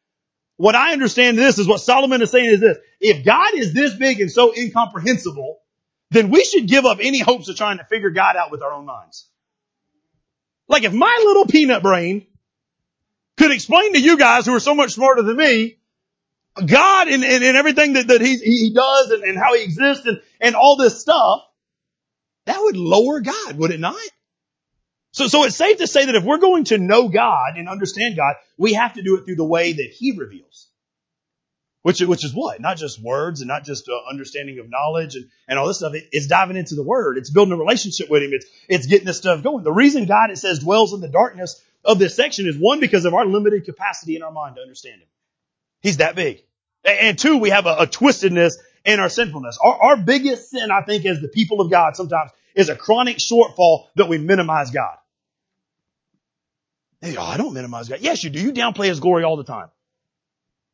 what 0.58 0.74
I 0.74 0.94
understand 0.94 1.38
this 1.38 1.60
is 1.60 1.68
what 1.68 1.80
Solomon 1.80 2.24
is 2.24 2.32
saying 2.32 2.50
is 2.50 2.60
this. 2.60 2.80
If 3.00 3.24
God 3.24 3.53
is 3.53 3.72
this 3.75 3.94
big 3.94 4.20
and 4.20 4.32
so 4.32 4.51
incomprehensible, 4.51 5.60
then 6.10 6.32
we 6.32 6.44
should 6.44 6.68
give 6.68 6.86
up 6.86 6.98
any 7.00 7.20
hopes 7.20 7.50
of 7.50 7.56
trying 7.56 7.77
to 7.77 7.84
figure 7.84 8.10
God 8.10 8.36
out 8.36 8.50
with 8.50 8.63
our 8.63 8.74
own 8.74 8.86
minds. 8.88 9.30
Like 10.68 10.86
if 10.86 10.92
my 10.92 11.22
little 11.24 11.46
peanut 11.46 11.84
brain 11.84 12.25
could 13.38 13.51
explain 13.51 13.94
to 13.94 14.00
you 14.00 14.18
guys 14.18 14.48
who 14.48 14.56
are 14.56 14.60
so 14.60 14.74
much 14.74 14.94
smarter 14.94 15.22
than 15.22 15.38
me, 15.38 15.77
God 16.55 17.07
and, 17.07 17.24
and, 17.24 17.43
and 17.43 17.57
everything 17.57 17.93
that, 17.93 18.07
that 18.07 18.22
he, 18.22 18.38
he 18.38 18.72
does 18.74 19.10
and, 19.10 19.24
and 19.24 19.38
how 19.38 19.55
he 19.55 19.63
exists 19.63 20.05
and, 20.05 20.22
and 20.39 20.55
all 20.55 20.77
this 20.77 21.00
stuff, 21.00 21.41
that 22.45 22.60
would 22.60 22.77
lower 22.77 23.22
God, 23.22 23.57
would 23.57 23.72
it 23.72 23.79
not? 23.79 23.95
So, 25.13 25.27
so 25.27 25.43
it's 25.43 25.55
safe 25.55 25.77
to 25.77 25.88
say 25.88 26.05
that 26.05 26.15
if 26.15 26.24
we're 26.24 26.39
going 26.39 26.65
to 26.65 26.77
know 26.77 27.07
God 27.07 27.57
and 27.57 27.69
understand 27.69 28.15
God, 28.15 28.36
we 28.57 28.74
have 28.74 28.93
to 28.93 29.03
do 29.03 29.17
it 29.17 29.25
through 29.25 29.36
the 29.36 29.43
way 29.43 29.74
that 29.74 29.91
He 29.91 30.17
reveals. 30.17 30.69
Which, 31.83 32.01
which 32.01 32.24
is 32.24 32.33
what? 32.33 32.62
Not 32.62 32.77
just 32.77 33.03
words 33.03 33.41
and 33.41 33.48
not 33.48 33.65
just 33.65 33.89
uh, 33.89 34.10
understanding 34.10 34.57
of 34.60 34.69
knowledge 34.69 35.15
and, 35.15 35.25
and 35.48 35.60
all 35.60 35.67
this 35.67 35.77
stuff. 35.77 35.93
It, 35.93 36.05
it's 36.12 36.27
diving 36.27 36.55
into 36.55 36.75
the 36.75 36.83
Word. 36.83 37.17
It's 37.17 37.29
building 37.29 37.53
a 37.53 37.57
relationship 37.57 38.10
with 38.10 38.24
Him. 38.24 38.31
It's, 38.33 38.45
it's 38.67 38.88
getting 38.88 39.05
this 39.05 39.17
stuff 39.17 39.43
going. 39.43 39.63
The 39.63 39.72
reason 39.72 40.05
God, 40.05 40.31
it 40.31 40.38
says, 40.38 40.60
dwells 40.60 40.93
in 40.93 41.01
the 41.01 41.10
darkness 41.10 41.62
of 41.83 42.00
this 42.00 42.15
section 42.15 42.48
is 42.48 42.57
one, 42.57 42.79
because 42.79 43.05
of 43.05 43.13
our 43.13 43.25
limited 43.25 43.65
capacity 43.65 44.15
in 44.15 44.24
our 44.24 44.31
mind 44.31 44.55
to 44.55 44.62
understand 44.62 45.01
Him. 45.01 45.07
He's 45.83 45.97
that 45.97 46.15
big. 46.15 46.41
And 46.85 47.19
two, 47.19 47.37
we 47.37 47.51
have 47.51 47.65
a, 47.65 47.75
a 47.79 47.87
twistedness 47.87 48.53
in 48.85 48.99
our 48.99 49.09
sinfulness. 49.09 49.59
Our, 49.63 49.81
our 49.81 49.97
biggest 49.97 50.49
sin, 50.49 50.71
I 50.71 50.81
think, 50.81 51.05
as 51.05 51.21
the 51.21 51.27
people 51.27 51.61
of 51.61 51.69
God 51.69 51.95
sometimes 51.95 52.31
is 52.55 52.69
a 52.69 52.75
chronic 52.75 53.17
shortfall 53.17 53.87
that 53.95 54.07
we 54.07 54.17
minimize 54.17 54.71
God. 54.71 54.97
Hey, 57.01 57.17
oh, 57.17 57.24
I 57.24 57.37
don't 57.37 57.53
minimize 57.53 57.89
God. 57.89 58.00
Yes, 58.01 58.24
you 58.24 58.29
do. 58.29 58.39
You 58.39 58.53
downplay 58.53 58.87
His 58.87 59.01
glory 59.01 59.24
all 59.24 59.35
the 59.35 59.43
time. 59.43 59.67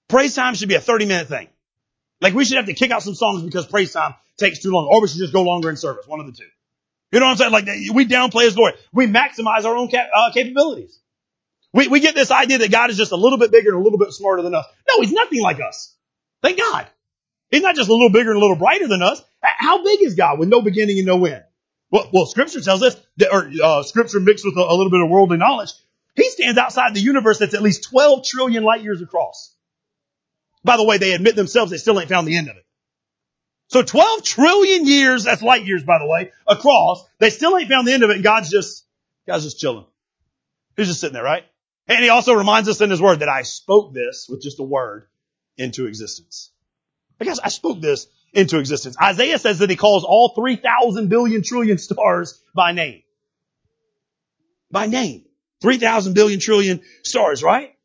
Praise 0.07 0.35
time 0.35 0.53
should 0.53 0.69
be 0.69 0.75
a 0.75 0.79
30 0.79 1.05
minute 1.05 1.27
thing. 1.27 1.47
Like 2.21 2.33
we 2.33 2.45
should 2.45 2.57
have 2.57 2.67
to 2.67 2.73
kick 2.73 2.91
out 2.91 3.01
some 3.01 3.15
songs 3.15 3.41
because 3.43 3.65
praise 3.65 3.91
time 3.91 4.13
takes 4.37 4.59
too 4.59 4.71
long, 4.71 4.87
or 4.91 5.01
we 5.01 5.07
should 5.07 5.19
just 5.19 5.33
go 5.33 5.41
longer 5.41 5.69
in 5.69 5.77
service. 5.77 6.07
One 6.07 6.19
of 6.19 6.27
the 6.27 6.33
two. 6.33 6.43
You 7.11 7.19
know 7.19 7.25
what 7.25 7.31
I'm 7.31 7.37
saying? 7.37 7.51
Like 7.51 7.65
we 7.93 8.05
downplay 8.05 8.43
His 8.43 8.55
glory. 8.55 8.73
We 8.93 9.07
maximize 9.07 9.65
our 9.65 9.75
own 9.75 9.87
cap- 9.87 10.09
uh, 10.13 10.31
capabilities. 10.33 10.99
We, 11.73 11.87
we 11.87 11.99
get 11.99 12.15
this 12.15 12.31
idea 12.31 12.57
that 12.59 12.71
God 12.71 12.89
is 12.89 12.97
just 12.97 13.11
a 13.11 13.15
little 13.15 13.37
bit 13.37 13.51
bigger 13.51 13.69
and 13.69 13.79
a 13.79 13.83
little 13.83 13.99
bit 13.99 14.11
smarter 14.11 14.41
than 14.41 14.55
us. 14.55 14.65
No, 14.87 15.01
He's 15.01 15.11
nothing 15.11 15.41
like 15.41 15.59
us. 15.59 15.95
Thank 16.41 16.57
God. 16.57 16.87
He's 17.51 17.61
not 17.61 17.75
just 17.75 17.89
a 17.89 17.93
little 17.93 18.11
bigger 18.11 18.29
and 18.29 18.37
a 18.37 18.41
little 18.41 18.55
brighter 18.55 18.87
than 18.87 19.01
us. 19.01 19.21
How 19.41 19.83
big 19.83 20.01
is 20.01 20.15
God 20.15 20.39
with 20.39 20.49
no 20.49 20.61
beginning 20.61 20.97
and 20.97 21.07
no 21.07 21.25
end? 21.25 21.43
Well, 21.91 22.09
well 22.13 22.25
Scripture 22.25 22.61
tells 22.61 22.83
us, 22.83 22.95
that, 23.17 23.31
or 23.31 23.49
uh, 23.63 23.83
Scripture 23.83 24.19
mixed 24.19 24.45
with 24.45 24.57
a, 24.57 24.61
a 24.61 24.75
little 24.75 24.91
bit 24.91 25.01
of 25.01 25.09
worldly 25.09 25.37
knowledge, 25.37 25.71
he 26.15 26.29
stands 26.29 26.57
outside 26.57 26.93
the 26.93 26.99
universe 26.99 27.39
that's 27.39 27.53
at 27.53 27.61
least 27.61 27.89
12 27.89 28.25
trillion 28.25 28.63
light 28.63 28.83
years 28.83 29.01
across. 29.01 29.55
By 30.63 30.77
the 30.77 30.83
way, 30.83 30.97
they 30.97 31.13
admit 31.13 31.35
themselves 31.35 31.71
they 31.71 31.77
still 31.77 31.99
ain't 31.99 32.09
found 32.09 32.27
the 32.27 32.37
end 32.37 32.49
of 32.49 32.57
it. 32.57 32.65
So 33.67 33.83
12 33.83 34.23
trillion 34.23 34.85
years, 34.85 35.23
that's 35.23 35.41
light 35.41 35.65
years 35.65 35.83
by 35.83 35.99
the 35.99 36.07
way, 36.07 36.31
across, 36.47 37.05
they 37.19 37.29
still 37.29 37.57
ain't 37.57 37.69
found 37.69 37.87
the 37.87 37.93
end 37.93 38.03
of 38.03 38.09
it 38.09 38.15
and 38.15 38.23
God's 38.23 38.49
just, 38.49 38.85
God's 39.27 39.43
just 39.43 39.59
chilling. 39.59 39.85
He's 40.75 40.87
just 40.87 41.01
sitting 41.01 41.13
there, 41.13 41.23
right? 41.23 41.45
And 41.89 42.03
he 42.03 42.09
also 42.09 42.33
reminds 42.33 42.69
us 42.69 42.81
in 42.81 42.91
his 42.91 43.01
word 43.01 43.19
that 43.19 43.29
I 43.29 43.41
spoke 43.41 43.95
this 43.95 44.27
with 44.29 44.43
just 44.43 44.59
a 44.59 44.63
word 44.63 45.07
into 45.57 45.87
existence. 45.87 46.51
I 47.19 47.25
guess 47.25 47.39
I 47.39 47.49
spoke 47.49 47.81
this 47.81 48.05
into 48.31 48.59
existence. 48.59 48.95
Isaiah 49.01 49.39
says 49.39 49.59
that 49.59 49.71
he 49.71 49.75
calls 49.75 50.03
all 50.03 50.33
3,000 50.35 51.09
billion 51.09 51.41
trillion 51.41 51.79
stars 51.79 52.39
by 52.53 52.73
name. 52.73 53.01
By 54.69 54.85
name. 54.85 55.25
3,000 55.61 56.13
billion 56.13 56.39
trillion 56.39 56.81
stars, 57.03 57.41
right? 57.41 57.75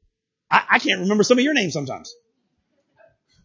I, 0.50 0.64
I, 0.72 0.78
can't 0.78 1.00
remember 1.00 1.24
some 1.24 1.38
of 1.38 1.44
your 1.44 1.54
names 1.54 1.72
sometimes. 1.72 2.14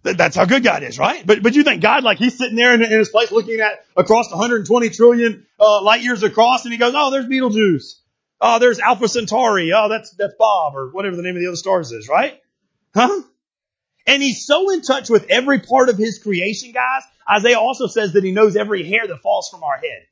that's 0.04 0.36
how 0.36 0.44
good 0.44 0.62
God 0.62 0.84
is, 0.84 1.00
right? 1.00 1.26
But, 1.26 1.42
but 1.42 1.56
you 1.56 1.64
think 1.64 1.82
God, 1.82 2.04
like 2.04 2.18
he's 2.18 2.38
sitting 2.38 2.58
there 2.58 2.74
in, 2.74 2.84
in 2.84 2.92
his 2.92 3.10
place 3.10 3.32
looking 3.32 3.62
at 3.62 3.86
across 3.96 4.30
120 4.30 4.90
trillion, 4.90 5.48
uh, 5.58 5.82
light 5.82 6.04
years 6.04 6.22
across 6.22 6.66
and 6.66 6.74
he 6.74 6.78
goes, 6.78 6.94
oh, 6.96 7.12
there's 7.12 7.28
Betelgeuse. 7.28 8.02
Oh, 8.42 8.60
there's 8.60 8.80
Alpha 8.80 9.08
Centauri. 9.08 9.72
Oh, 9.74 9.90
that's, 9.90 10.12
that's 10.12 10.34
Bob 10.38 10.76
or 10.76 10.90
whatever 10.92 11.16
the 11.16 11.22
name 11.22 11.36
of 11.36 11.42
the 11.42 11.48
other 11.48 11.58
stars 11.58 11.92
is, 11.92 12.08
right? 12.08 12.40
Huh? 12.94 13.22
And 14.08 14.24
he's 14.24 14.46
so 14.46 14.72
in 14.72 14.82
touch 14.82 15.10
with 15.10 15.28
every 15.30 15.60
part 15.60 15.90
of 15.90 15.98
his 15.98 16.20
creation, 16.20 16.72
guys. 16.72 17.04
Isaiah 17.30 17.60
also 17.60 17.88
says 17.88 18.14
that 18.14 18.24
he 18.24 18.32
knows 18.32 18.56
every 18.56 18.84
hair 18.84 19.06
that 19.08 19.22
falls 19.22 19.50
from 19.50 19.64
our 19.64 19.78
head. 19.78 20.06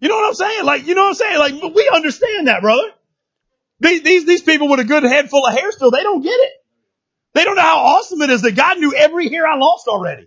You 0.00 0.08
know 0.08 0.16
what 0.16 0.28
I'm 0.28 0.34
saying? 0.34 0.64
Like, 0.64 0.86
you 0.86 0.94
know 0.94 1.02
what 1.02 1.08
I'm 1.08 1.14
saying? 1.14 1.38
Like, 1.38 1.74
we 1.74 1.90
understand 1.94 2.48
that, 2.48 2.62
brother. 2.62 2.90
These, 3.80 4.02
these, 4.02 4.26
these 4.26 4.42
people 4.42 4.68
with 4.68 4.80
a 4.80 4.84
good 4.84 5.02
head 5.04 5.30
full 5.30 5.44
of 5.44 5.54
hair 5.54 5.70
still, 5.72 5.90
they 5.90 6.02
don't 6.02 6.22
get 6.22 6.30
it. 6.30 6.52
They 7.34 7.44
don't 7.44 7.56
know 7.56 7.62
how 7.62 7.78
awesome 7.78 8.22
it 8.22 8.30
is 8.30 8.42
that 8.42 8.56
God 8.56 8.78
knew 8.78 8.94
every 8.94 9.28
hair 9.28 9.46
I 9.46 9.56
lost 9.56 9.88
already. 9.88 10.26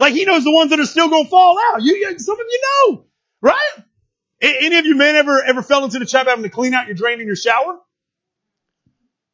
Like 0.00 0.14
he 0.14 0.24
knows 0.24 0.44
the 0.44 0.52
ones 0.52 0.70
that 0.70 0.80
are 0.80 0.86
still 0.86 1.08
going 1.08 1.24
to 1.24 1.30
fall 1.30 1.58
out. 1.58 1.82
You, 1.82 2.18
some 2.18 2.40
of 2.40 2.46
you 2.48 2.60
know, 2.62 3.04
right? 3.42 3.84
Any 4.40 4.76
of 4.78 4.86
you 4.86 4.96
men 4.96 5.16
ever, 5.16 5.42
ever 5.42 5.62
fell 5.62 5.84
into 5.84 5.98
the 5.98 6.06
trap 6.06 6.26
having 6.26 6.44
to 6.44 6.50
clean 6.50 6.74
out 6.74 6.86
your 6.86 6.94
drain 6.94 7.20
in 7.20 7.26
your 7.26 7.36
shower? 7.36 7.78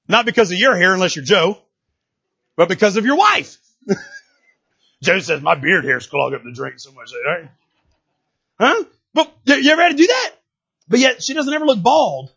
Not 0.08 0.26
because 0.26 0.50
of 0.50 0.58
your 0.58 0.76
hair, 0.76 0.94
unless 0.94 1.16
you're 1.16 1.24
Joe, 1.24 1.58
but 2.56 2.68
because 2.68 2.96
of 2.96 3.04
your 3.04 3.16
wife. 3.16 3.58
Joe 5.02 5.18
says, 5.18 5.42
my 5.42 5.54
beard 5.54 5.84
hairs 5.84 6.06
clog 6.06 6.32
up 6.32 6.42
the 6.42 6.52
drain 6.52 6.78
so 6.78 6.92
much. 6.92 7.10
Right? 7.26 7.50
Huh? 8.58 8.84
But 9.12 9.32
you 9.44 9.70
ever 9.70 9.82
had 9.82 9.90
to 9.90 9.96
do 9.96 10.06
that? 10.06 10.30
But 10.88 11.00
yet 11.00 11.22
she 11.22 11.34
doesn't 11.34 11.52
ever 11.52 11.64
look 11.64 11.82
bald 11.82 12.30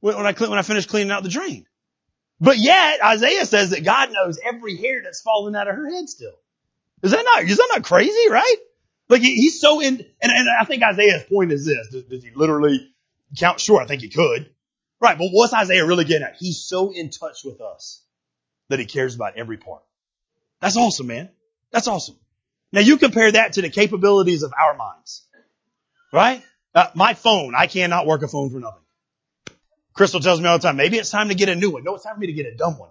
when 0.00 0.14
I 0.14 0.32
when 0.32 0.58
I 0.58 0.62
finish 0.62 0.86
cleaning 0.86 1.10
out 1.10 1.22
the 1.22 1.28
drain. 1.28 1.66
But 2.40 2.58
yet 2.58 3.02
Isaiah 3.04 3.46
says 3.46 3.70
that 3.70 3.84
God 3.84 4.12
knows 4.12 4.38
every 4.44 4.76
hair 4.76 5.02
that's 5.02 5.22
fallen 5.22 5.54
out 5.54 5.68
of 5.68 5.76
her 5.76 5.88
head 5.88 6.08
still. 6.08 6.34
Is 7.02 7.12
that 7.12 7.24
not 7.24 7.44
is 7.44 7.56
that 7.56 7.68
not 7.70 7.84
crazy? 7.84 8.28
Right? 8.30 8.56
Like 9.08 9.22
he, 9.22 9.34
he's 9.34 9.60
so 9.60 9.80
in, 9.80 9.94
and, 9.96 10.32
and 10.32 10.48
I 10.60 10.64
think 10.64 10.82
Isaiah's 10.82 11.24
point 11.24 11.52
is 11.52 11.66
this: 11.66 11.88
does, 11.90 12.04
does 12.04 12.24
he 12.24 12.30
literally 12.34 12.90
count? 13.38 13.60
Sure, 13.60 13.80
I 13.80 13.86
think 13.86 14.02
he 14.02 14.08
could. 14.08 14.50
Right, 15.00 15.18
but 15.18 15.28
what's 15.30 15.52
Isaiah 15.52 15.86
really 15.86 16.04
getting 16.04 16.26
at? 16.26 16.36
He's 16.38 16.64
so 16.64 16.92
in 16.92 17.10
touch 17.10 17.44
with 17.44 17.60
us 17.60 18.02
that 18.68 18.78
he 18.78 18.86
cares 18.86 19.14
about 19.14 19.36
every 19.36 19.58
part. 19.58 19.82
That's 20.60 20.76
awesome, 20.76 21.08
man. 21.08 21.28
That's 21.70 21.88
awesome. 21.88 22.16
Now 22.72 22.80
you 22.80 22.96
compare 22.96 23.30
that 23.30 23.54
to 23.54 23.62
the 23.62 23.70
capabilities 23.70 24.42
of 24.42 24.52
our 24.58 24.74
minds. 24.74 25.26
Right? 26.12 26.42
Uh, 26.74 26.86
my 26.94 27.14
phone, 27.14 27.54
I 27.56 27.66
cannot 27.66 28.06
work 28.06 28.22
a 28.22 28.28
phone 28.28 28.50
for 28.50 28.60
nothing. 28.60 28.80
Crystal 29.92 30.20
tells 30.20 30.40
me 30.40 30.48
all 30.48 30.58
the 30.58 30.62
time, 30.62 30.76
maybe 30.76 30.96
it's 30.96 31.10
time 31.10 31.28
to 31.28 31.34
get 31.34 31.48
a 31.48 31.54
new 31.54 31.70
one. 31.70 31.84
No, 31.84 31.94
it's 31.94 32.04
time 32.04 32.14
for 32.14 32.20
me 32.20 32.26
to 32.28 32.32
get 32.32 32.46
a 32.46 32.56
dumb 32.56 32.78
one. 32.78 32.90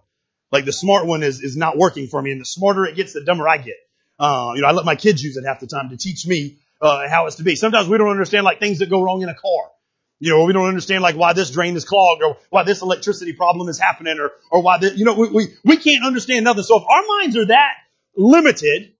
Like 0.51 0.65
the 0.65 0.71
smart 0.71 1.05
one 1.05 1.23
is, 1.23 1.41
is 1.41 1.57
not 1.57 1.77
working 1.77 2.07
for 2.07 2.21
me 2.21 2.31
and 2.31 2.39
the 2.39 2.45
smarter 2.45 2.85
it 2.85 2.95
gets, 2.95 3.13
the 3.13 3.23
dumber 3.23 3.47
I 3.47 3.57
get. 3.57 3.75
Uh, 4.19 4.53
you 4.55 4.61
know, 4.61 4.67
I 4.67 4.71
let 4.71 4.85
my 4.85 4.95
kids 4.95 5.23
use 5.23 5.37
it 5.37 5.45
half 5.45 5.59
the 5.59 5.67
time 5.67 5.89
to 5.89 5.97
teach 5.97 6.25
me, 6.27 6.57
uh, 6.81 7.07
how 7.09 7.27
it's 7.27 7.37
to 7.37 7.43
be. 7.43 7.55
Sometimes 7.55 7.87
we 7.87 7.97
don't 7.97 8.09
understand 8.09 8.45
like 8.45 8.59
things 8.59 8.79
that 8.79 8.89
go 8.89 9.01
wrong 9.01 9.21
in 9.21 9.29
a 9.29 9.33
car. 9.33 9.71
You 10.19 10.29
know, 10.29 10.45
we 10.45 10.53
don't 10.53 10.67
understand 10.67 11.03
like 11.03 11.15
why 11.15 11.33
this 11.33 11.51
drain 11.51 11.75
is 11.75 11.83
clogged 11.83 12.23
or 12.23 12.37
why 12.49 12.63
this 12.63 12.81
electricity 12.81 13.33
problem 13.33 13.67
is 13.67 13.79
happening 13.79 14.19
or, 14.19 14.31
or 14.51 14.61
why 14.61 14.77
this, 14.77 14.95
you 14.95 15.03
know, 15.03 15.15
we, 15.15 15.29
we, 15.29 15.47
we 15.65 15.77
can't 15.77 16.05
understand 16.05 16.45
nothing. 16.45 16.63
So 16.63 16.77
if 16.77 16.83
our 16.87 17.03
minds 17.19 17.35
are 17.35 17.47
that 17.47 17.73
limited, 18.15 18.93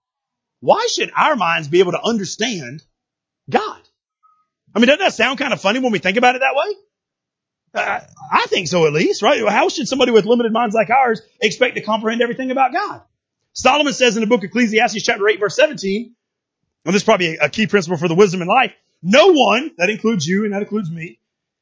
why 0.60 0.88
should 0.92 1.12
our 1.16 1.36
minds 1.36 1.68
be 1.68 1.80
able 1.80 1.94
to 1.94 2.02
understand 2.04 2.84
God? 3.50 3.80
I 4.76 4.80
mean, 4.80 4.88
doesn't 4.88 5.00
that 5.00 5.14
sound 5.14 5.40
kind 5.40 5.54
of 5.54 5.62
funny 5.62 5.80
when 5.80 5.92
we 5.92 6.00
think 6.00 6.18
about 6.18 6.36
it 6.36 6.40
that 6.40 6.56
way? 6.56 6.76
Uh, 7.76 8.00
I 8.32 8.46
think 8.48 8.68
so 8.68 8.86
at 8.86 8.94
least, 8.94 9.22
right? 9.22 9.48
How 9.48 9.70
should 9.70 9.88
somebody 9.88 10.12
with 10.12 10.26
limited 10.26 10.52
minds 10.52 10.76
like 10.76 10.90
ours 10.90 11.22
expect 11.42 11.76
to 11.76 11.82
comprehend 11.82 12.22
everything 12.22 12.52
about 12.52 12.74
God? 12.74 13.02
Solomon 13.54 13.94
says 13.94 14.18
in 14.18 14.22
the 14.22 14.28
book 14.28 14.42
of 14.42 14.46
Ecclesiastes 14.46 15.04
chapter 15.04 15.28
8 15.28 15.40
verse 15.40 15.56
17, 15.56 16.16
and 16.86 16.94
this 16.94 17.02
is 17.02 17.06
probably 17.06 17.38
a 17.38 17.50
key 17.50 17.68
principle 17.68 17.98
for 17.98 18.08
the 18.08 18.16
wisdom 18.16 18.42
in 18.42 18.48
life, 18.48 18.74
no 19.02 19.34
one, 19.34 19.72
that 19.78 19.90
includes 19.90 20.26
you 20.26 20.46
and 20.46 20.54
that 20.54 20.62
includes 20.62 20.90
me, 20.90 21.20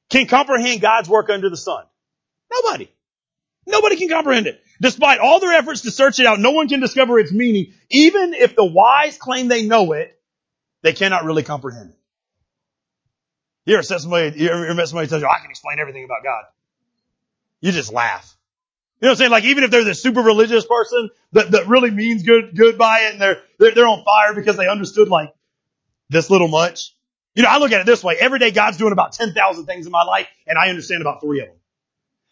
can 0.09 0.27
comprehend 0.27 0.81
God's 0.81 1.09
work 1.09 1.29
under 1.29 1.49
the 1.49 1.57
sun. 1.57 1.83
Nobody. 2.51 2.89
Nobody 3.67 3.95
can 3.95 4.09
comprehend 4.09 4.47
it. 4.47 4.61
Despite 4.79 5.19
all 5.19 5.39
their 5.39 5.53
efforts 5.53 5.81
to 5.81 5.91
search 5.91 6.19
it 6.19 6.25
out, 6.25 6.39
no 6.39 6.51
one 6.51 6.67
can 6.67 6.79
discover 6.79 7.19
its 7.19 7.31
meaning. 7.31 7.73
Even 7.89 8.33
if 8.33 8.55
the 8.55 8.65
wise 8.65 9.17
claim 9.17 9.47
they 9.47 9.65
know 9.65 9.93
it, 9.93 10.19
they 10.81 10.93
cannot 10.93 11.25
really 11.25 11.43
comprehend 11.43 11.91
it. 11.91 11.97
You 13.65 13.75
ever 13.75 13.83
somebody, 13.83 14.47
somebody 14.47 15.07
tells 15.07 15.21
you, 15.21 15.27
I 15.27 15.39
can 15.39 15.51
explain 15.51 15.79
everything 15.79 16.03
about 16.03 16.23
God? 16.23 16.43
You 17.59 17.71
just 17.71 17.93
laugh. 17.93 18.35
You 19.01 19.07
know 19.07 19.11
what 19.11 19.13
I'm 19.13 19.17
saying? 19.17 19.31
Like 19.31 19.43
even 19.45 19.63
if 19.63 19.71
they're 19.71 19.83
this 19.83 20.01
super 20.01 20.21
religious 20.21 20.65
person 20.65 21.09
that, 21.31 21.51
that 21.51 21.67
really 21.67 21.89
means 21.89 22.21
good, 22.21 22.55
good 22.55 22.77
by 22.77 22.99
it 23.01 23.13
and 23.13 23.21
they're, 23.21 23.41
they're, 23.57 23.71
they're 23.71 23.87
on 23.87 24.03
fire 24.05 24.35
because 24.35 24.57
they 24.57 24.67
understood 24.67 25.09
like 25.09 25.33
this 26.09 26.29
little 26.29 26.47
much. 26.47 26.95
You 27.33 27.41
know, 27.41 27.49
I 27.49 27.57
look 27.57 27.71
at 27.71 27.81
it 27.81 27.87
this 27.87 28.03
way. 28.03 28.17
Every 28.19 28.37
day 28.37 28.51
God's 28.51 28.77
doing 28.77 28.91
about 28.91 29.13
10,000 29.13 29.65
things 29.65 29.87
in 29.87 29.91
my 29.91 30.03
life 30.03 30.27
and 30.45 30.57
I 30.57 30.69
understand 30.69 31.01
about 31.01 31.19
three 31.19 31.41
of 31.41 31.47
them. 31.47 31.55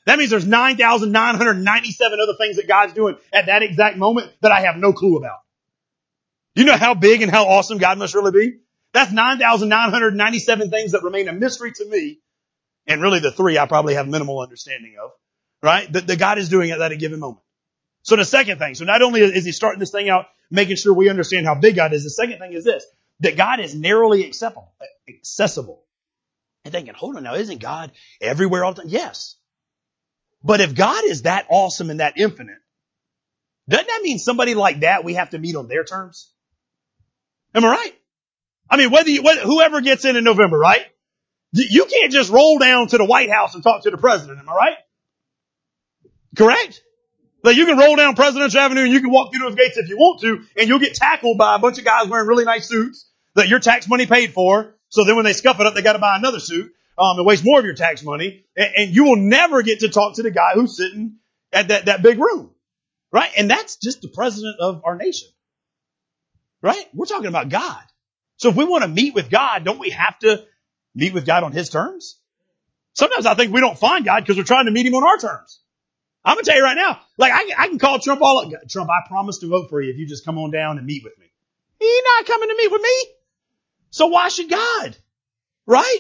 That 0.06 0.20
means 0.20 0.30
there's 0.30 0.46
9,997 0.46 2.20
other 2.22 2.34
things 2.38 2.58
that 2.58 2.68
God's 2.68 2.94
doing 2.94 3.16
at 3.34 3.48
that 3.48 3.64
exact 3.64 3.98
moment 3.98 4.32
that 4.42 4.52
I 4.52 4.62
have 4.62 4.78
no 4.78 4.94
clue 4.94 5.18
about. 5.18 5.40
You 6.54 6.66
know 6.66 6.78
how 6.78 6.94
big 6.94 7.24
and 7.24 7.32
how 7.32 7.48
awesome 7.48 7.80
God 7.80 7.98
must 7.98 8.14
really 8.14 8.32
be? 8.32 8.58
That's 8.94 9.12
9,997 9.12 10.70
things 10.70 10.92
that 10.92 11.04
remain 11.04 11.28
a 11.28 11.34
mystery 11.34 11.72
to 11.72 11.86
me. 11.86 12.20
And 12.86 13.02
really 13.02 13.20
the 13.20 13.32
three 13.32 13.58
I 13.58 13.66
probably 13.66 13.96
have 13.96 14.08
minimal 14.08 14.40
understanding 14.40 14.96
of, 15.02 15.12
right? 15.62 15.92
That, 15.92 16.08
that 16.08 16.20
God 16.20 16.38
is 16.38 16.50
doing 16.50 16.72
at 16.72 16.80
that 16.80 16.96
given 16.98 17.20
moment. 17.20 17.42
So 18.04 18.16
the 18.16 18.26
second 18.26 18.60
thing, 18.60 18.76
so 18.76 18.86
not 18.86 19.02
only 19.02 19.22
is 19.22 19.46
he 19.46 19.52
starting 19.52 19.80
this 19.80 19.92
thing 19.92 20.10
out, 20.10 20.26
making 20.50 20.78
sure 20.78 20.94
we 20.94 21.10
understand 21.10 21.46
how 21.46 21.56
big 21.56 21.76
God 21.76 21.94
is, 21.94 22.04
the 22.04 22.10
second 22.10 22.40
thing 22.40 22.54
is 22.54 22.64
this, 22.64 22.86
that 23.20 23.38
God 23.38 23.60
is 23.60 23.76
narrowly 23.76 24.26
accessible, 24.26 24.72
accessible. 25.08 25.84
And 26.66 26.74
thinking, 26.74 26.94
hold 26.94 27.16
on 27.16 27.24
now, 27.24 27.36
isn't 27.36 27.62
God 27.62 27.92
everywhere 28.22 28.66
all 28.66 28.74
the 28.74 28.82
time? 28.82 28.90
Yes. 28.90 29.36
But 30.44 30.62
if 30.62 30.76
God 30.76 31.04
is 31.06 31.24
that 31.24 31.46
awesome 31.50 31.90
and 31.90 32.00
that 32.00 32.18
infinite, 32.18 32.58
doesn't 33.68 33.88
that 33.88 34.02
mean 34.02 34.18
somebody 34.18 34.56
like 34.56 34.82
that 34.82 35.04
we 35.04 35.14
have 35.14 35.30
to 35.32 35.40
meet 35.40 35.56
on 35.56 35.68
their 35.68 35.84
terms? 35.84 36.32
Am 37.54 37.64
I 37.64 37.70
right? 37.70 37.94
I 38.70 38.78
mean, 38.78 38.92
whether 38.92 39.10
you, 39.10 39.22
whoever 39.22 39.82
gets 39.82 40.06
in 40.06 40.16
in 40.16 40.24
November, 40.24 40.58
right? 40.58 40.86
You 41.52 41.86
can't 41.86 42.12
just 42.12 42.32
roll 42.32 42.60
down 42.60 42.88
to 42.88 42.98
the 42.98 43.06
White 43.06 43.32
House 43.32 43.56
and 43.56 43.64
talk 43.64 43.84
to 43.84 43.92
the 43.92 43.98
president. 43.98 44.40
Am 44.40 44.50
I 44.50 44.54
right? 44.54 44.78
Correct? 46.38 46.82
Like 47.44 47.56
you 47.56 47.66
can 47.66 47.78
roll 47.78 47.96
down 47.96 48.16
Presidential 48.16 48.60
Avenue 48.60 48.84
and 48.84 48.92
you 48.92 49.00
can 49.00 49.12
walk 49.12 49.32
through 49.32 49.48
those 49.48 49.56
gates 49.56 49.78
if 49.78 49.88
you 49.90 49.98
want 49.98 50.22
to, 50.22 50.44
and 50.58 50.68
you'll 50.68 50.80
get 50.80 50.96
tackled 50.96 51.38
by 51.38 51.56
a 51.56 51.60
bunch 51.60 51.80
of 51.80 51.86
guys 51.86 52.08
wearing 52.08 52.28
really 52.28 52.46
nice 52.46 52.68
suits 52.68 53.10
that 53.36 53.48
your 53.48 53.60
tax 53.60 53.88
money 53.88 54.06
paid 54.06 54.34
for. 54.34 54.76
So 54.90 55.06
then 55.06 55.16
when 55.16 55.26
they 55.26 55.34
scuff 55.34 55.60
it 55.60 55.66
up, 55.66 55.74
they 55.74 55.82
got 55.82 55.94
to 55.94 56.00
buy 56.00 56.18
another 56.18 56.40
suit. 56.40 56.74
Um, 56.98 57.18
and 57.18 57.26
waste 57.26 57.46
more 57.46 57.60
of 57.60 57.64
your 57.64 57.76
tax 57.76 58.04
money, 58.04 58.44
and, 58.58 58.72
and 58.76 58.94
you 58.94 59.06
will 59.06 59.16
never 59.16 59.62
get 59.62 59.80
to 59.80 59.88
talk 59.88 60.16
to 60.16 60.24
the 60.24 60.32
guy 60.32 60.52
who's 60.54 60.76
sitting 60.76 61.16
at 61.54 61.70
that 61.70 61.86
that 61.86 62.02
big 62.04 62.20
room, 62.20 62.52
right? 63.10 63.32
And 63.38 63.50
that's 63.50 63.78
just 63.78 64.02
the 64.02 64.10
president 64.10 64.58
of 64.60 64.82
our 64.84 64.98
nation, 64.98 65.30
right? 66.62 66.84
We're 66.94 67.06
talking 67.06 67.28
about 67.28 67.48
God. 67.48 67.82
So 68.36 68.50
if 68.50 68.58
we 68.58 68.66
want 68.66 68.84
to 68.84 68.90
meet 68.90 69.14
with 69.14 69.30
God, 69.30 69.64
don't 69.64 69.80
we 69.80 69.92
have 69.92 70.20
to 70.20 70.44
meet 70.94 71.14
with 71.14 71.26
God 71.26 71.44
on 71.44 71.54
His 71.54 71.70
terms? 71.70 72.20
Sometimes 72.96 73.26
I 73.26 73.34
think 73.34 73.54
we 73.54 73.62
don't 73.62 73.78
find 73.78 74.04
God 74.04 74.20
because 74.20 74.36
we're 74.36 74.44
trying 74.44 74.66
to 74.66 74.72
meet 74.72 74.86
Him 74.86 74.96
on 74.96 75.06
our 75.06 75.18
terms. 75.18 75.62
I'm 76.24 76.36
gonna 76.36 76.44
tell 76.44 76.58
you 76.58 76.64
right 76.64 76.76
now, 76.76 77.00
like 77.18 77.32
I, 77.32 77.64
I 77.64 77.68
can 77.68 77.80
call 77.80 78.00
Trump 78.00 78.22
all 78.22 78.40
up. 78.40 78.52
Trump, 78.70 78.90
I 78.90 79.08
promise 79.08 79.40
to 79.40 79.48
vote 79.48 79.70
for 79.70 79.82
you 79.82 79.92
if 79.92 79.98
you 79.98 80.06
just 80.06 80.26
come 80.26 80.38
on 80.38 80.52
down 80.52 80.78
and 80.78 80.86
meet 80.86 81.04
with 81.04 81.18
me. 81.18 81.26
He's 81.80 82.04
not 82.18 82.26
coming 82.26 82.50
to 82.50 82.56
meet 82.56 82.72
with 82.72 82.82
me. 82.82 83.06
So 83.92 84.08
why 84.08 84.28
should 84.30 84.50
God? 84.50 84.98
Right? 85.66 86.00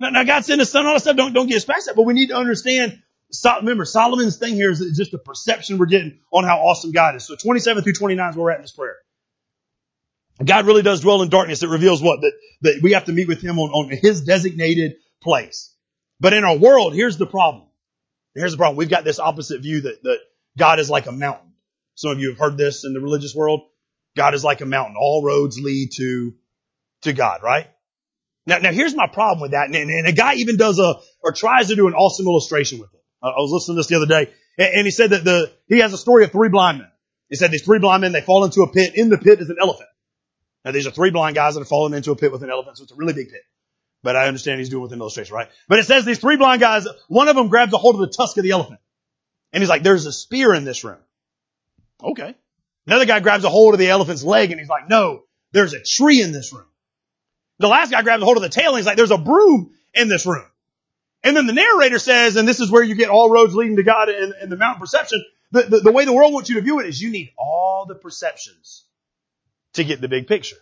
Now, 0.00 0.10
now 0.10 0.24
God 0.24 0.44
sent 0.44 0.58
His 0.58 0.70
Son, 0.70 0.86
all 0.86 0.94
that 0.94 1.00
stuff. 1.00 1.16
Don't 1.16 1.32
don't 1.32 1.46
get 1.46 1.66
past 1.66 1.86
that. 1.86 1.96
But 1.96 2.02
we 2.02 2.14
need 2.14 2.28
to 2.28 2.36
understand. 2.36 3.00
Remember, 3.60 3.84
Solomon's 3.84 4.36
thing 4.36 4.54
here 4.54 4.70
is 4.70 4.80
just 4.96 5.10
the 5.10 5.18
perception 5.18 5.78
we're 5.78 5.86
getting 5.86 6.20
on 6.32 6.44
how 6.44 6.58
awesome 6.58 6.92
God 6.92 7.16
is. 7.16 7.24
So 7.24 7.34
27 7.34 7.82
through 7.82 7.94
29 7.94 8.30
is 8.30 8.36
where 8.36 8.44
we're 8.44 8.50
at 8.52 8.58
in 8.58 8.62
this 8.62 8.72
prayer. 8.72 8.96
God 10.44 10.66
really 10.66 10.82
does 10.82 11.00
dwell 11.00 11.22
in 11.22 11.30
darkness. 11.30 11.62
It 11.62 11.68
reveals 11.68 12.02
what? 12.02 12.20
That, 12.20 12.32
that 12.62 12.80
we 12.82 12.92
have 12.92 13.06
to 13.06 13.12
meet 13.12 13.28
with 13.28 13.40
Him 13.40 13.58
on, 13.58 13.70
on 13.70 13.96
His 13.96 14.22
designated 14.22 14.96
place. 15.22 15.74
But 16.20 16.32
in 16.32 16.44
our 16.44 16.56
world, 16.56 16.94
here's 16.94 17.16
the 17.16 17.26
problem. 17.26 17.64
Here's 18.34 18.52
the 18.52 18.58
problem. 18.58 18.76
We've 18.76 18.90
got 18.90 19.04
this 19.04 19.18
opposite 19.18 19.62
view 19.62 19.82
that, 19.82 20.02
that 20.02 20.18
God 20.58 20.78
is 20.80 20.90
like 20.90 21.06
a 21.06 21.12
mountain. 21.12 21.52
Some 21.94 22.10
of 22.12 22.18
you 22.18 22.30
have 22.30 22.38
heard 22.38 22.56
this 22.56 22.84
in 22.84 22.92
the 22.92 23.00
religious 23.00 23.34
world. 23.34 23.60
God 24.16 24.34
is 24.34 24.44
like 24.44 24.60
a 24.60 24.66
mountain. 24.66 24.96
All 24.98 25.22
roads 25.24 25.58
lead 25.60 25.90
to, 25.96 26.34
to 27.02 27.12
God, 27.12 27.42
right? 27.42 27.68
Now, 28.46 28.58
now 28.58 28.72
here's 28.72 28.94
my 28.94 29.06
problem 29.06 29.40
with 29.40 29.52
that. 29.52 29.66
And, 29.66 29.76
and 29.76 30.06
a 30.06 30.12
guy 30.12 30.34
even 30.34 30.56
does 30.56 30.78
a, 30.78 30.94
or 31.22 31.32
tries 31.32 31.68
to 31.68 31.76
do 31.76 31.86
an 31.86 31.94
awesome 31.94 32.26
illustration 32.26 32.78
with 32.78 32.92
it. 32.92 33.00
I, 33.22 33.28
I 33.28 33.40
was 33.40 33.50
listening 33.52 33.76
to 33.76 33.78
this 33.80 33.86
the 33.86 33.96
other 33.96 34.06
day 34.06 34.32
and, 34.58 34.74
and 34.74 34.84
he 34.86 34.90
said 34.90 35.10
that 35.10 35.24
the, 35.24 35.52
he 35.68 35.78
has 35.78 35.92
a 35.92 35.98
story 35.98 36.24
of 36.24 36.32
three 36.32 36.48
blind 36.48 36.78
men. 36.78 36.90
He 37.28 37.36
said 37.36 37.50
these 37.50 37.62
three 37.62 37.78
blind 37.78 38.02
men, 38.02 38.12
they 38.12 38.20
fall 38.20 38.44
into 38.44 38.62
a 38.62 38.72
pit. 38.72 38.94
In 38.94 39.08
the 39.08 39.18
pit 39.18 39.40
is 39.40 39.50
an 39.50 39.56
elephant. 39.60 39.88
Now 40.64 40.72
these 40.72 40.86
are 40.86 40.90
three 40.90 41.10
blind 41.10 41.34
guys 41.34 41.54
that 41.54 41.60
have 41.60 41.68
fallen 41.68 41.94
into 41.94 42.12
a 42.12 42.16
pit 42.16 42.32
with 42.32 42.42
an 42.42 42.50
elephant, 42.50 42.78
so 42.78 42.84
it's 42.84 42.92
a 42.92 42.96
really 42.96 43.12
big 43.12 43.30
pit. 43.30 43.42
But 44.04 44.16
I 44.16 44.28
understand 44.28 44.58
he's 44.58 44.68
doing 44.68 44.82
with 44.82 44.92
an 44.92 45.00
illustration, 45.00 45.34
right? 45.34 45.48
But 45.66 45.78
it 45.78 45.86
says 45.86 46.04
these 46.04 46.18
three 46.18 46.36
blind 46.36 46.60
guys, 46.60 46.86
one 47.08 47.26
of 47.28 47.36
them 47.36 47.48
grabs 47.48 47.72
a 47.72 47.78
hold 47.78 47.94
of 47.94 48.02
the 48.02 48.14
tusk 48.14 48.36
of 48.36 48.44
the 48.44 48.50
elephant. 48.50 48.78
And 49.50 49.62
he's 49.62 49.70
like, 49.70 49.82
there's 49.82 50.04
a 50.04 50.12
spear 50.12 50.52
in 50.52 50.64
this 50.64 50.84
room. 50.84 50.98
Okay. 52.02 52.34
Another 52.86 53.06
guy 53.06 53.20
grabs 53.20 53.44
a 53.44 53.48
hold 53.48 53.72
of 53.72 53.80
the 53.80 53.88
elephant's 53.88 54.22
leg 54.22 54.50
and 54.50 54.60
he's 54.60 54.68
like, 54.68 54.90
no, 54.90 55.22
there's 55.52 55.72
a 55.72 55.82
tree 55.82 56.20
in 56.20 56.32
this 56.32 56.52
room. 56.52 56.66
The 57.60 57.68
last 57.68 57.92
guy 57.92 58.02
grabs 58.02 58.22
a 58.22 58.26
hold 58.26 58.36
of 58.36 58.42
the 58.42 58.50
tail 58.50 58.70
and 58.70 58.76
he's 58.76 58.86
like, 58.86 58.98
there's 58.98 59.10
a 59.10 59.16
broom 59.16 59.72
in 59.94 60.08
this 60.08 60.26
room. 60.26 60.44
And 61.22 61.34
then 61.34 61.46
the 61.46 61.54
narrator 61.54 61.98
says, 61.98 62.36
and 62.36 62.46
this 62.46 62.60
is 62.60 62.70
where 62.70 62.82
you 62.82 62.94
get 62.94 63.08
all 63.08 63.30
roads 63.30 63.54
leading 63.54 63.76
to 63.76 63.84
God 63.84 64.10
and, 64.10 64.34
and 64.34 64.52
the 64.52 64.56
mountain 64.56 64.80
perception. 64.80 65.24
The, 65.50 65.62
the, 65.62 65.80
the 65.80 65.92
way 65.92 66.04
the 66.04 66.12
world 66.12 66.34
wants 66.34 66.50
you 66.50 66.56
to 66.56 66.60
view 66.60 66.78
it 66.80 66.86
is 66.86 67.00
you 67.00 67.10
need 67.10 67.32
all 67.38 67.86
the 67.86 67.94
perceptions 67.94 68.84
to 69.72 69.84
get 69.84 70.02
the 70.02 70.08
big 70.08 70.26
picture. 70.26 70.56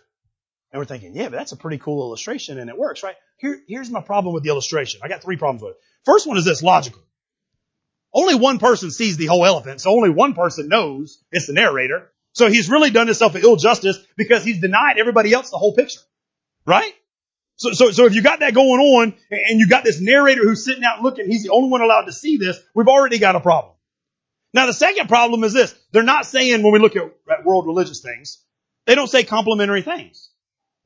And 0.73 0.79
we're 0.79 0.85
thinking, 0.85 1.15
yeah, 1.15 1.29
but 1.29 1.37
that's 1.37 1.51
a 1.51 1.55
pretty 1.55 1.77
cool 1.77 2.01
illustration 2.01 2.59
and 2.59 2.67
it 2.67 2.77
works, 2.77 3.03
right? 3.03 3.15
Here, 3.37 3.61
here's 3.67 3.91
my 3.91 4.01
problem 4.01 4.33
with 4.33 4.41
the 4.41 4.49
illustration. 4.49 5.01
I 5.03 5.07
got 5.07 5.21
three 5.21 5.37
problems 5.37 5.61
with 5.61 5.73
it. 5.73 5.77
First 6.03 6.27
one 6.27 6.35
is 6.35 6.45
this 6.45 6.63
logical. 6.63 7.01
Only 8.11 8.33
one 8.33 8.57
person 8.57 8.89
sees 8.89 9.15
the 9.15 9.27
whole 9.27 9.45
elephant, 9.45 9.81
so 9.81 9.91
only 9.91 10.09
one 10.09 10.33
person 10.33 10.67
knows 10.67 11.23
it's 11.31 11.45
the 11.45 11.53
narrator. 11.53 12.11
So 12.33 12.47
he's 12.47 12.69
really 12.69 12.89
done 12.89 13.05
himself 13.05 13.35
an 13.35 13.43
ill 13.43 13.55
justice 13.55 13.97
because 14.17 14.43
he's 14.43 14.61
denied 14.61 14.97
everybody 14.97 15.31
else 15.31 15.51
the 15.51 15.57
whole 15.57 15.75
picture. 15.75 15.99
Right? 16.65 16.93
So, 17.57 17.71
so, 17.71 17.91
so 17.91 18.05
if 18.05 18.15
you 18.15 18.23
got 18.23 18.39
that 18.39 18.55
going 18.55 18.81
on 18.81 19.13
and 19.29 19.59
you 19.59 19.67
got 19.67 19.83
this 19.83 20.01
narrator 20.01 20.41
who's 20.41 20.65
sitting 20.65 20.83
out 20.83 21.01
looking, 21.01 21.29
he's 21.29 21.43
the 21.43 21.51
only 21.51 21.69
one 21.69 21.81
allowed 21.81 22.05
to 22.05 22.13
see 22.13 22.37
this, 22.37 22.59
we've 22.73 22.87
already 22.87 23.19
got 23.19 23.35
a 23.35 23.39
problem. 23.39 23.73
Now 24.53 24.65
the 24.65 24.73
second 24.73 25.07
problem 25.07 25.43
is 25.43 25.53
this. 25.53 25.75
They're 25.91 26.01
not 26.01 26.25
saying 26.25 26.63
when 26.63 26.73
we 26.73 26.79
look 26.79 26.95
at, 26.95 27.03
at 27.31 27.45
world 27.45 27.67
religious 27.67 28.01
things, 28.01 28.43
they 28.87 28.95
don't 28.95 29.09
say 29.09 29.23
complementary 29.23 29.83
things. 29.83 30.29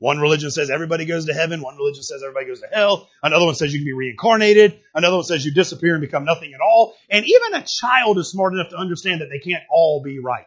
One 0.00 0.18
religion 0.18 0.50
says 0.50 0.70
everybody 0.70 1.06
goes 1.06 1.26
to 1.26 1.34
heaven. 1.34 1.60
One 1.60 1.76
religion 1.76 2.04
says 2.04 2.22
everybody 2.22 2.46
goes 2.46 2.60
to 2.60 2.68
hell. 2.72 3.08
Another 3.22 3.46
one 3.46 3.56
says 3.56 3.72
you 3.72 3.80
can 3.80 3.86
be 3.86 3.92
reincarnated. 3.92 4.80
Another 4.94 5.16
one 5.16 5.24
says 5.24 5.44
you 5.44 5.52
disappear 5.52 5.94
and 5.94 6.00
become 6.00 6.24
nothing 6.24 6.54
at 6.54 6.60
all. 6.60 6.94
And 7.10 7.24
even 7.26 7.54
a 7.54 7.64
child 7.64 8.18
is 8.18 8.30
smart 8.30 8.54
enough 8.54 8.70
to 8.70 8.76
understand 8.76 9.22
that 9.22 9.28
they 9.30 9.40
can't 9.40 9.64
all 9.70 10.00
be 10.02 10.20
right. 10.20 10.46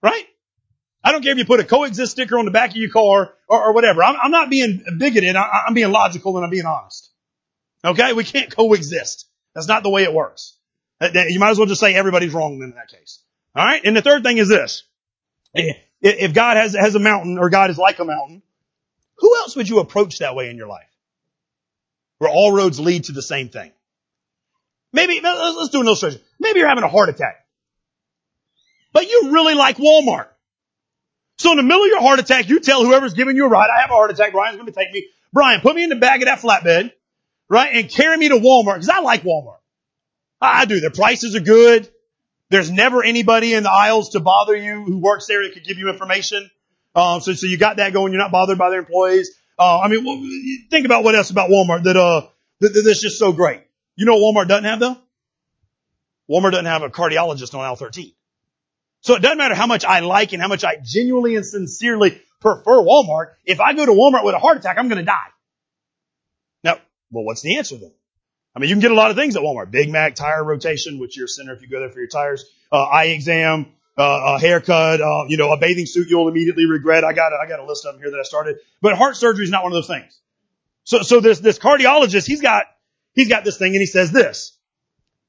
Right? 0.00 0.24
I 1.02 1.10
don't 1.10 1.22
care 1.22 1.32
if 1.32 1.38
you 1.38 1.44
put 1.44 1.58
a 1.58 1.64
coexist 1.64 2.12
sticker 2.12 2.38
on 2.38 2.44
the 2.44 2.50
back 2.52 2.70
of 2.70 2.76
your 2.76 2.90
car 2.90 3.34
or, 3.48 3.64
or 3.64 3.72
whatever. 3.72 4.02
I'm, 4.02 4.16
I'm, 4.22 4.30
not 4.30 4.50
being 4.50 4.84
bigoted. 4.98 5.34
I, 5.34 5.48
I'm 5.66 5.74
being 5.74 5.90
logical 5.90 6.36
and 6.36 6.44
I'm 6.44 6.50
being 6.50 6.66
honest. 6.66 7.10
Okay? 7.84 8.12
We 8.12 8.22
can't 8.24 8.54
coexist. 8.54 9.26
That's 9.54 9.68
not 9.68 9.82
the 9.82 9.90
way 9.90 10.04
it 10.04 10.12
works. 10.12 10.56
Uh, 11.00 11.08
you 11.28 11.40
might 11.40 11.50
as 11.50 11.58
well 11.58 11.66
just 11.66 11.80
say 11.80 11.94
everybody's 11.94 12.32
wrong 12.32 12.62
in 12.62 12.74
that 12.76 12.88
case. 12.88 13.22
All 13.56 13.64
right? 13.64 13.80
And 13.84 13.96
the 13.96 14.02
third 14.02 14.22
thing 14.22 14.38
is 14.38 14.48
this. 14.48 14.84
If 16.00 16.32
God 16.32 16.56
has, 16.56 16.76
has 16.76 16.94
a 16.94 17.00
mountain 17.00 17.38
or 17.38 17.50
God 17.50 17.70
is 17.70 17.78
like 17.78 17.98
a 17.98 18.04
mountain, 18.04 18.42
who 19.18 19.36
else 19.38 19.56
would 19.56 19.68
you 19.68 19.80
approach 19.80 20.18
that 20.18 20.34
way 20.34 20.50
in 20.50 20.56
your 20.56 20.68
life? 20.68 20.88
Where 22.18 22.30
all 22.30 22.52
roads 22.52 22.80
lead 22.80 23.04
to 23.04 23.12
the 23.12 23.22
same 23.22 23.48
thing. 23.48 23.72
Maybe, 24.92 25.20
let's 25.22 25.68
do 25.68 25.80
an 25.80 25.86
illustration. 25.86 26.20
Maybe 26.40 26.60
you're 26.60 26.68
having 26.68 26.84
a 26.84 26.88
heart 26.88 27.08
attack. 27.08 27.44
But 28.92 29.08
you 29.08 29.30
really 29.32 29.54
like 29.54 29.76
Walmart. 29.76 30.28
So 31.36 31.52
in 31.52 31.56
the 31.56 31.62
middle 31.62 31.82
of 31.82 31.88
your 31.88 32.00
heart 32.00 32.18
attack, 32.18 32.48
you 32.48 32.58
tell 32.58 32.84
whoever's 32.84 33.14
giving 33.14 33.36
you 33.36 33.44
a 33.46 33.48
ride, 33.48 33.68
I 33.74 33.82
have 33.82 33.90
a 33.90 33.94
heart 33.94 34.10
attack, 34.10 34.32
Brian's 34.32 34.58
to 34.58 34.72
take 34.72 34.90
me. 34.92 35.06
Brian, 35.32 35.60
put 35.60 35.76
me 35.76 35.84
in 35.84 35.90
the 35.90 35.96
back 35.96 36.20
of 36.20 36.24
that 36.24 36.40
flatbed. 36.40 36.92
right? 37.48 37.70
And 37.74 37.88
carry 37.90 38.16
me 38.16 38.28
to 38.28 38.36
Walmart 38.36 38.74
because 38.74 38.88
I 38.88 39.00
like 39.00 39.22
Walmart. 39.22 39.58
I 40.40 40.64
do. 40.64 40.80
Their 40.80 40.90
prices 40.90 41.34
are 41.34 41.40
good. 41.40 41.88
There's 42.50 42.70
never 42.70 43.02
anybody 43.02 43.54
in 43.54 43.62
the 43.62 43.70
aisles 43.70 44.10
to 44.10 44.20
bother 44.20 44.56
you 44.56 44.84
who 44.84 44.98
works 44.98 45.26
there 45.26 45.42
that 45.42 45.52
could 45.52 45.64
give 45.64 45.78
you 45.78 45.90
information. 45.90 46.50
Um, 46.98 47.20
so, 47.20 47.32
so 47.34 47.46
you 47.46 47.58
got 47.58 47.76
that 47.76 47.92
going. 47.92 48.12
You're 48.12 48.20
not 48.20 48.32
bothered 48.32 48.58
by 48.58 48.70
their 48.70 48.80
employees. 48.80 49.30
Uh, 49.58 49.80
I 49.80 49.88
mean, 49.88 50.68
think 50.70 50.84
about 50.84 51.04
what 51.04 51.14
else 51.14 51.30
about 51.30 51.50
Walmart 51.50 51.84
that, 51.84 51.96
uh, 51.96 52.28
that, 52.60 52.82
that's 52.84 53.00
just 53.00 53.18
so 53.18 53.32
great. 53.32 53.62
You 53.96 54.06
know 54.06 54.16
what 54.16 54.34
Walmart 54.34 54.48
doesn't 54.48 54.64
have 54.64 54.80
though? 54.80 54.96
Walmart 56.30 56.52
doesn't 56.52 56.66
have 56.66 56.82
a 56.82 56.90
cardiologist 56.90 57.54
on 57.54 57.60
aisle 57.60 57.76
13. 57.76 58.12
So 59.00 59.14
it 59.14 59.22
doesn't 59.22 59.38
matter 59.38 59.54
how 59.54 59.66
much 59.66 59.84
I 59.84 60.00
like 60.00 60.32
and 60.32 60.42
how 60.42 60.48
much 60.48 60.64
I 60.64 60.76
genuinely 60.82 61.36
and 61.36 61.46
sincerely 61.46 62.20
prefer 62.40 62.82
Walmart. 62.82 63.34
If 63.44 63.60
I 63.60 63.74
go 63.74 63.86
to 63.86 63.92
Walmart 63.92 64.24
with 64.24 64.34
a 64.34 64.38
heart 64.38 64.58
attack, 64.58 64.76
I'm 64.78 64.88
going 64.88 64.98
to 64.98 65.04
die. 65.04 65.28
Now, 66.64 66.78
well, 67.10 67.24
what's 67.24 67.42
the 67.42 67.56
answer 67.56 67.76
then? 67.76 67.92
I 68.54 68.60
mean, 68.60 68.70
you 68.70 68.74
can 68.74 68.80
get 68.80 68.90
a 68.90 68.94
lot 68.94 69.10
of 69.10 69.16
things 69.16 69.36
at 69.36 69.42
Walmart. 69.42 69.70
Big 69.70 69.90
Mac 69.90 70.16
tire 70.16 70.42
rotation, 70.42 70.98
which 70.98 71.16
you're 71.16 71.28
center 71.28 71.52
if 71.52 71.62
you 71.62 71.68
go 71.68 71.78
there 71.78 71.90
for 71.90 72.00
your 72.00 72.08
tires, 72.08 72.44
uh, 72.72 72.82
eye 72.82 73.06
exam, 73.06 73.66
uh, 73.98 74.36
a 74.36 74.38
haircut, 74.38 75.00
uh, 75.00 75.24
you 75.28 75.36
know, 75.36 75.50
a 75.52 75.58
bathing 75.58 75.86
suit 75.86 76.08
you'll 76.08 76.28
immediately 76.28 76.66
regret. 76.66 77.04
I 77.04 77.12
got 77.12 77.32
a, 77.32 77.36
I 77.36 77.48
got 77.48 77.58
a 77.58 77.64
list 77.64 77.84
of 77.84 77.94
them 77.94 78.02
here 78.02 78.12
that 78.12 78.20
I 78.20 78.22
started. 78.22 78.58
But 78.80 78.96
heart 78.96 79.16
surgery 79.16 79.44
is 79.44 79.50
not 79.50 79.64
one 79.64 79.72
of 79.72 79.76
those 79.76 79.88
things. 79.88 80.20
So, 80.84 81.02
so 81.02 81.20
this, 81.20 81.40
this 81.40 81.58
cardiologist, 81.58 82.26
he's 82.26 82.40
got, 82.40 82.66
he's 83.12 83.28
got 83.28 83.44
this 83.44 83.58
thing 83.58 83.72
and 83.72 83.80
he 83.80 83.86
says 83.86 84.12
this, 84.12 84.56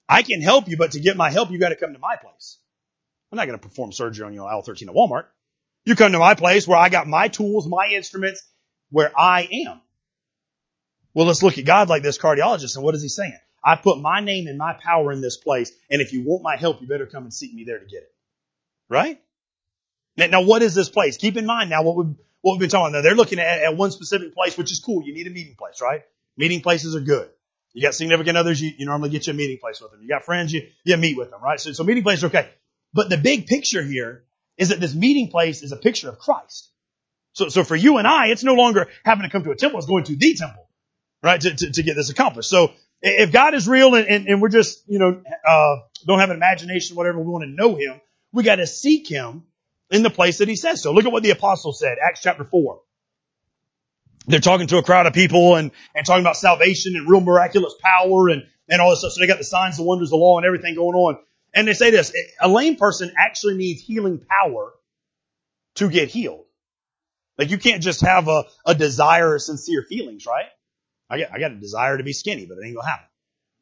I 0.08 0.22
can 0.22 0.42
help 0.42 0.68
you, 0.68 0.78
but 0.78 0.92
to 0.92 1.00
get 1.00 1.18
my 1.18 1.32
help, 1.32 1.52
you 1.52 1.60
got 1.60 1.70
to 1.70 1.76
come 1.76 1.94
to 1.94 2.00
my 2.00 2.16
place. 2.16 2.58
I'm 3.32 3.38
not 3.38 3.48
going 3.48 3.60
to 3.60 3.68
perform 3.68 3.92
surgery 3.92 4.26
on 4.26 4.34
you 4.34 4.42
on 4.42 4.50
aisle 4.50 4.62
13 4.62 4.88
at 4.88 4.96
Walmart. 4.96 5.26
You 5.86 5.96
come 5.96 6.12
to 6.12 6.20
my 6.20 6.36
place 6.36 6.68
where 6.68 6.78
I 6.78 6.90
got 6.90 7.08
my 7.08 7.28
tools, 7.28 7.68
my 7.68 7.88
instruments, 7.88 8.44
where 8.92 9.12
I 9.18 9.48
am. 9.68 9.82
Well, 11.14 11.26
let's 11.26 11.42
look 11.42 11.58
at 11.58 11.66
God 11.66 11.90
like 11.90 12.04
this 12.04 12.18
cardiologist, 12.18 12.76
and 12.76 12.84
what 12.84 12.96
is 12.96 13.02
he 13.02 13.10
saying? 13.10 13.38
I 13.64 13.76
put 13.76 14.00
my 14.00 14.20
name 14.20 14.48
and 14.48 14.58
my 14.58 14.74
power 14.74 15.12
in 15.12 15.22
this 15.22 15.38
place, 15.38 15.72
and 15.90 16.02
if 16.02 16.14
you 16.14 16.24
want 16.24 16.44
my 16.44 16.56
help, 16.56 16.82
you 16.82 16.88
better 16.88 17.08
come 17.08 17.24
and 17.24 17.34
seek 17.34 17.54
me 17.54 17.64
there 17.64 17.80
to 17.80 17.86
get 17.86 18.04
it. 18.04 18.14
Right? 18.90 19.22
Now, 20.18 20.42
what 20.42 20.62
is 20.62 20.76
this 20.76 20.90
place? 20.90 21.18
Keep 21.18 21.38
in 21.38 21.46
mind 21.46 21.70
now 21.70 21.84
what 21.84 21.96
we've, 21.96 22.16
what 22.42 22.54
we've 22.54 22.60
been 22.60 22.70
talking 22.70 22.94
about. 22.94 23.04
They're 23.04 23.16
looking 23.16 23.40
at, 23.40 23.64
at 23.64 23.78
one 23.78 23.92
specific 23.92 24.34
place, 24.34 24.58
which 24.58 24.72
is 24.72 24.80
cool. 24.80 25.04
You 25.04 25.14
need 25.14 25.28
a 25.28 25.30
meeting 25.30 25.56
place, 25.58 25.82
right? 25.82 26.02
Meeting 26.36 26.62
places 26.62 26.96
are 26.96 27.02
good. 27.02 27.30
You 27.74 27.84
got 27.84 27.94
significant 27.94 28.36
others, 28.38 28.60
you, 28.60 28.72
you 28.78 28.86
normally 28.86 29.10
get 29.10 29.28
you 29.28 29.34
a 29.34 29.36
meeting 29.36 29.60
place 29.60 29.80
with 29.80 29.92
them. 29.92 30.02
You 30.02 30.10
got 30.10 30.26
friends, 30.26 30.52
you, 30.52 30.68
you 30.84 30.98
meet 30.98 31.18
with 31.18 31.30
them, 31.30 31.42
right? 31.42 31.60
So, 31.60 31.72
so 31.72 31.84
meeting 31.84 32.04
places 32.04 32.24
are 32.24 32.28
okay. 32.28 32.50
But 32.94 33.10
the 33.10 33.18
big 33.18 33.46
picture 33.46 33.84
here 33.84 34.24
is 34.58 34.70
that 34.70 34.80
this 34.80 34.96
meeting 34.96 35.30
place 35.30 35.62
is 35.62 35.72
a 35.72 35.78
picture 35.78 36.10
of 36.10 36.18
Christ. 36.18 36.70
So, 37.34 37.48
so 37.48 37.64
for 37.64 37.76
you 37.76 37.98
and 37.98 38.08
I, 38.08 38.28
it's 38.28 38.44
no 38.44 38.56
longer 38.56 38.88
having 39.06 39.24
to 39.24 39.30
come 39.30 39.44
to 39.44 39.52
a 39.52 39.56
temple, 39.56 39.78
it's 39.78 39.88
going 39.88 40.04
to 40.06 40.16
the 40.16 40.34
temple, 40.34 40.68
right? 41.22 41.40
To, 41.40 41.56
to, 41.56 41.72
to 41.72 41.84
get 41.84 41.96
this 41.96 42.10
accomplished. 42.10 42.50
So 42.50 42.72
if 43.02 43.32
God 43.32 43.54
is 43.54 43.68
real 43.68 43.94
and, 43.96 44.08
and, 44.08 44.28
and 44.28 44.42
we're 44.42 44.50
just, 44.50 44.84
you 44.88 45.00
know, 45.00 45.22
uh, 45.48 45.76
don't 46.06 46.20
have 46.20 46.32
an 46.32 46.38
imagination, 46.38 46.96
whatever, 46.96 47.20
we 47.20 47.28
want 47.28 47.44
to 47.44 47.50
know 47.50 47.76
Him, 47.76 48.02
we 48.32 48.44
got 48.44 48.56
to 48.56 48.68
seek 48.68 49.08
Him 49.08 49.44
in 49.90 50.04
the 50.04 50.10
place 50.10 50.40
that 50.40 50.48
He 50.48 50.56
says 50.56 50.82
so. 50.82 50.92
Look 50.92 51.06
at 51.06 51.12
what 51.12 51.24
the 51.24 51.32
apostle 51.32 51.74
said, 51.74 51.98
Acts 52.04 52.22
chapter 52.22 52.44
4. 52.44 52.80
They're 54.28 54.40
talking 54.40 54.68
to 54.68 54.78
a 54.78 54.84
crowd 54.84 55.08
of 55.08 55.14
people 55.14 55.56
and, 55.56 55.72
and 55.96 56.06
talking 56.06 56.22
about 56.22 56.38
salvation 56.38 56.96
and 56.96 57.10
real 57.10 57.22
miraculous 57.22 57.74
power 57.82 58.30
and, 58.30 58.46
and 58.68 58.82
all 58.82 58.92
this 58.92 59.00
stuff. 59.00 59.14
So 59.14 59.22
they 59.22 59.28
got 59.28 59.40
the 59.40 59.44
signs, 59.44 59.78
the 59.78 59.84
wonders, 59.84 60.12
the 60.12 60.18
law, 60.18 60.38
and 60.38 60.46
everything 60.46 60.76
going 60.76 60.96
on. 60.96 61.18
And 61.54 61.68
they 61.68 61.74
say 61.74 61.90
this, 61.90 62.14
a 62.40 62.48
lame 62.48 62.76
person 62.76 63.12
actually 63.18 63.56
needs 63.56 63.82
healing 63.82 64.24
power 64.44 64.74
to 65.76 65.90
get 65.90 66.10
healed. 66.10 66.46
Like 67.40 67.50
you 67.50 67.58
can't 67.58 67.82
just 67.82 68.02
have 68.02 68.28
a, 68.28 68.44
a 68.66 68.76
desire 68.76 69.34
or 69.34 69.40
sincere 69.40 69.82
feelings, 69.82 70.26
right? 70.28 70.46
I 71.10 71.20
got, 71.20 71.34
I 71.34 71.40
got 71.40 71.52
a 71.52 71.56
desire 71.56 71.98
to 71.98 72.04
be 72.04 72.14
skinny, 72.14 72.46
but 72.46 72.58
it 72.58 72.68
ain't 72.68 72.76
gonna 72.76 72.88
happen. 72.88 73.06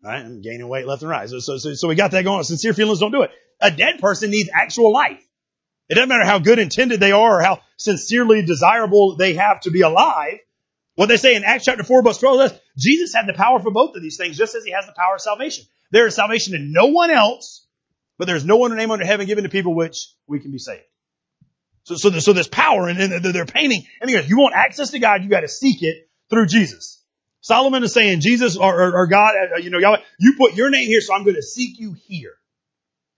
Right? 0.03 0.19
I'm 0.19 0.41
gaining 0.41 0.67
weight 0.67 0.85
left 0.85 1.01
and 1.01 1.11
right. 1.11 1.29
So, 1.29 1.39
so, 1.39 1.57
so, 1.57 1.73
so 1.75 1.87
we 1.87 1.95
got 1.95 2.11
that 2.11 2.23
going. 2.23 2.43
Sincere 2.43 2.73
feelings 2.73 2.99
don't 2.99 3.11
do 3.11 3.21
it. 3.21 3.31
A 3.59 3.71
dead 3.71 3.99
person 3.99 4.29
needs 4.29 4.49
actual 4.53 4.91
life. 4.91 5.23
It 5.89 5.95
doesn't 5.95 6.09
matter 6.09 6.25
how 6.25 6.39
good 6.39 6.59
intended 6.59 6.99
they 6.99 7.11
are 7.11 7.39
or 7.39 7.41
how 7.41 7.61
sincerely 7.77 8.43
desirable 8.43 9.15
they 9.15 9.33
have 9.33 9.61
to 9.61 9.71
be 9.71 9.81
alive. 9.81 10.39
What 10.95 11.07
they 11.07 11.17
say 11.17 11.35
in 11.35 11.43
Acts 11.43 11.65
chapter 11.65 11.83
4 11.83 12.03
verse 12.03 12.17
12 12.17 12.51
is 12.51 12.59
Jesus 12.77 13.13
had 13.13 13.27
the 13.27 13.33
power 13.33 13.59
for 13.59 13.71
both 13.71 13.95
of 13.95 14.01
these 14.01 14.17
things 14.17 14.37
just 14.37 14.55
as 14.55 14.65
he 14.65 14.71
has 14.71 14.85
the 14.85 14.93
power 14.93 15.15
of 15.15 15.21
salvation. 15.21 15.65
There 15.91 16.07
is 16.07 16.15
salvation 16.15 16.55
in 16.55 16.73
no 16.73 16.87
one 16.87 17.11
else 17.11 17.67
but 18.17 18.25
there's 18.25 18.45
no 18.45 18.63
other 18.63 18.75
name 18.75 18.91
under 18.91 19.05
heaven 19.05 19.27
given 19.27 19.43
to 19.43 19.49
people 19.49 19.75
which 19.75 20.11
we 20.27 20.39
can 20.39 20.51
be 20.51 20.57
saved. 20.57 20.83
So, 21.83 21.95
so, 21.95 22.11
so 22.19 22.33
there's 22.33 22.47
power 22.47 22.87
and, 22.87 22.99
and 22.99 23.23
they're 23.23 23.45
painting. 23.45 23.85
And 24.01 24.09
if 24.09 24.29
you 24.29 24.37
want 24.37 24.55
access 24.55 24.91
to 24.91 24.99
God, 24.99 25.23
you 25.23 25.29
got 25.29 25.41
to 25.41 25.47
seek 25.47 25.83
it 25.83 26.09
through 26.29 26.47
Jesus. 26.47 27.01
Solomon 27.41 27.83
is 27.83 27.93
saying, 27.93 28.19
Jesus 28.19 28.57
or, 28.57 28.81
or, 28.81 28.95
or 28.97 29.07
God, 29.07 29.35
uh, 29.55 29.57
you 29.59 29.69
know, 29.69 29.77
Yahweh, 29.77 30.01
you 30.19 30.35
put 30.37 30.55
your 30.55 30.69
name 30.69 30.87
here, 30.87 30.99
so 30.99 31.13
I'm 31.13 31.23
going 31.23 31.35
to 31.35 31.43
seek 31.43 31.79
you 31.79 31.93
here. 31.93 32.33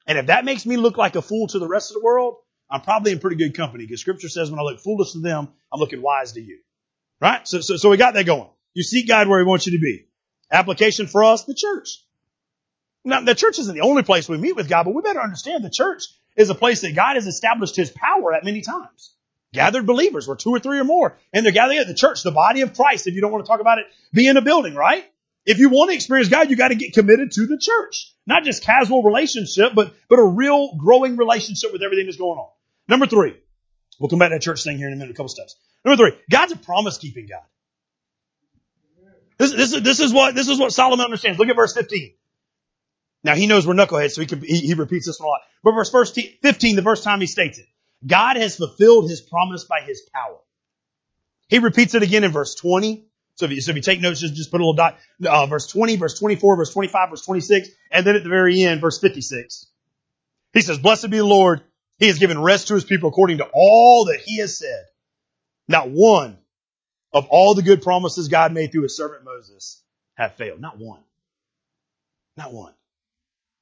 And 0.09 0.17
if 0.17 0.25
that 0.25 0.43
makes 0.43 0.65
me 0.65 0.75
look 0.75 0.97
like 0.97 1.15
a 1.15 1.21
fool 1.21 1.45
to 1.49 1.59
the 1.59 1.67
rest 1.67 1.91
of 1.91 1.93
the 1.93 2.03
world, 2.03 2.37
I'm 2.67 2.81
probably 2.81 3.11
in 3.11 3.19
pretty 3.19 3.35
good 3.35 3.55
company 3.55 3.85
because 3.85 4.01
scripture 4.01 4.27
says 4.27 4.49
when 4.49 4.59
I 4.59 4.63
look 4.63 4.79
foolish 4.79 5.11
to 5.11 5.19
them, 5.19 5.49
I'm 5.71 5.79
looking 5.79 6.01
wise 6.01 6.31
to 6.31 6.41
you. 6.41 6.57
Right? 7.21 7.47
So, 7.47 7.61
so, 7.61 7.77
so 7.77 7.91
we 7.91 7.97
got 7.97 8.15
that 8.15 8.25
going. 8.25 8.49
You 8.73 8.81
seek 8.81 9.07
God 9.07 9.27
where 9.27 9.37
he 9.37 9.45
wants 9.45 9.67
you 9.67 9.73
to 9.73 9.79
be. 9.79 10.07
Application 10.51 11.05
for 11.05 11.23
us, 11.23 11.43
the 11.43 11.53
church. 11.53 12.03
Now, 13.05 13.21
the 13.21 13.35
church 13.35 13.59
isn't 13.59 13.75
the 13.75 13.81
only 13.81 14.01
place 14.01 14.27
we 14.27 14.37
meet 14.37 14.55
with 14.55 14.67
God, 14.67 14.85
but 14.85 14.95
we 14.95 15.03
better 15.03 15.21
understand 15.21 15.63
the 15.63 15.69
church 15.69 16.05
is 16.35 16.49
a 16.49 16.55
place 16.55 16.81
that 16.81 16.95
God 16.95 17.13
has 17.13 17.27
established 17.27 17.75
his 17.75 17.91
power 17.91 18.33
at 18.33 18.43
many 18.43 18.61
times. 18.61 19.13
Gathered 19.53 19.85
believers, 19.85 20.27
where 20.27 20.35
two 20.35 20.49
or 20.49 20.59
three 20.59 20.79
or 20.79 20.85
more, 20.85 21.17
and 21.33 21.45
they're 21.45 21.53
gathering 21.53 21.77
at 21.77 21.87
the 21.87 21.93
church, 21.93 22.23
the 22.23 22.31
body 22.31 22.61
of 22.61 22.73
Christ, 22.73 23.05
if 23.05 23.13
you 23.13 23.21
don't 23.21 23.31
want 23.31 23.45
to 23.45 23.47
talk 23.47 23.61
about 23.61 23.77
it 23.77 23.85
being 24.11 24.37
a 24.37 24.41
building, 24.41 24.73
right? 24.73 25.05
If 25.45 25.57
you 25.59 25.69
want 25.69 25.89
to 25.91 25.95
experience 25.95 26.29
God, 26.29 26.49
you 26.49 26.55
got 26.55 26.69
to 26.69 26.75
get 26.75 26.93
committed 26.93 27.31
to 27.33 27.47
the 27.47 27.57
church. 27.57 28.13
Not 28.27 28.43
just 28.43 28.63
casual 28.63 29.03
relationship, 29.03 29.73
but, 29.73 29.93
but 30.09 30.19
a 30.19 30.23
real 30.23 30.75
growing 30.75 31.17
relationship 31.17 31.73
with 31.73 31.81
everything 31.81 32.05
that's 32.05 32.17
going 32.17 32.37
on. 32.37 32.49
Number 32.87 33.07
three, 33.07 33.35
we'll 33.99 34.09
come 34.09 34.19
back 34.19 34.29
to 34.29 34.35
that 34.35 34.41
church 34.41 34.63
thing 34.63 34.77
here 34.77 34.87
in 34.87 34.93
a 34.93 34.95
minute, 34.95 35.11
a 35.11 35.13
couple 35.13 35.29
steps. 35.29 35.55
Number 35.83 35.97
three, 35.97 36.19
God's 36.29 36.51
a 36.51 36.57
promise 36.57 36.97
keeping 36.97 37.27
God. 37.27 37.41
This, 39.37 39.53
this, 39.53 39.81
this 39.81 39.99
is 40.01 40.13
what, 40.13 40.35
this 40.35 40.49
is 40.49 40.59
what 40.59 40.73
Solomon 40.73 41.05
understands. 41.05 41.39
Look 41.39 41.47
at 41.47 41.55
verse 41.55 41.73
15. 41.73 42.13
Now 43.23 43.35
he 43.35 43.47
knows 43.47 43.65
we're 43.65 43.73
knuckleheads, 43.73 44.11
so 44.11 44.21
he, 44.21 44.27
can, 44.27 44.41
he, 44.41 44.59
he 44.59 44.73
repeats 44.73 45.07
this 45.07 45.19
a 45.19 45.25
lot. 45.25 45.41
But 45.63 45.71
verse 45.71 45.89
first 45.89 46.19
15, 46.41 46.75
the 46.75 46.81
first 46.81 47.03
time 47.03 47.21
he 47.21 47.27
states 47.27 47.57
it, 47.57 47.65
God 48.05 48.37
has 48.37 48.55
fulfilled 48.55 49.09
his 49.09 49.21
promise 49.21 49.63
by 49.63 49.81
his 49.81 50.01
power. 50.13 50.37
He 51.47 51.59
repeats 51.59 51.95
it 51.95 52.03
again 52.03 52.23
in 52.23 52.31
verse 52.31 52.55
20. 52.55 53.08
So 53.39 53.45
if 53.45 53.51
you, 53.51 53.61
so 53.61 53.71
if 53.71 53.77
you 53.77 53.81
take 53.81 54.01
notes, 54.01 54.19
just, 54.19 54.35
just 54.35 54.51
put 54.51 54.59
a 54.59 54.65
little 54.65 54.73
dot, 54.73 54.97
uh, 55.25 55.45
verse 55.45 55.65
20, 55.67 55.95
verse 55.95 56.19
24, 56.19 56.57
verse 56.57 56.73
25, 56.73 57.09
verse 57.11 57.25
26, 57.25 57.69
and 57.89 58.05
then 58.05 58.17
at 58.17 58.23
the 58.23 58.29
very 58.29 58.61
end, 58.63 58.81
verse 58.81 58.99
56. 58.99 59.65
He 60.51 60.59
says, 60.59 60.77
blessed 60.77 61.09
be 61.09 61.19
the 61.19 61.25
Lord. 61.25 61.61
He 61.99 62.07
has 62.07 62.19
given 62.19 62.41
rest 62.41 62.67
to 62.67 62.73
his 62.73 62.83
people 62.83 63.07
according 63.07 63.37
to 63.37 63.47
all 63.53 64.05
that 64.05 64.19
he 64.19 64.39
has 64.39 64.57
said. 64.57 64.83
Not 65.69 65.89
one 65.89 66.37
of 67.13 67.27
all 67.29 67.53
the 67.55 67.61
good 67.61 67.81
promises 67.81 68.27
God 68.27 68.51
made 68.51 68.73
through 68.73 68.83
his 68.83 68.97
servant 68.97 69.23
Moses 69.23 69.81
have 70.15 70.35
failed. 70.35 70.59
Not 70.59 70.77
one. 70.77 70.99
Not 72.35 72.51
one. 72.51 72.73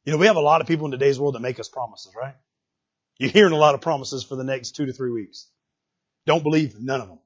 You 0.06 0.14
know, 0.14 0.18
we 0.18 0.26
have 0.26 0.38
a 0.38 0.42
lot 0.42 0.62
of 0.62 0.66
people 0.66 0.86
in 0.86 0.92
today's 0.92 1.20
world 1.20 1.36
that 1.36 1.42
make 1.42 1.60
us 1.60 1.70
promises, 1.70 2.14
right? 2.20 2.34
You're 3.20 3.30
hearing 3.30 3.54
a 3.54 3.58
lot 3.58 3.76
of 3.76 3.82
promises 3.82 4.24
for 4.24 4.36
the 4.38 4.44
next 4.44 4.72
two 4.72 4.88
to 4.88 4.94
three 4.94 5.12
weeks. 5.12 5.46
Don't 6.26 6.42
believe 6.42 6.80
none 6.80 7.00
of 7.00 7.10
them. 7.10 7.20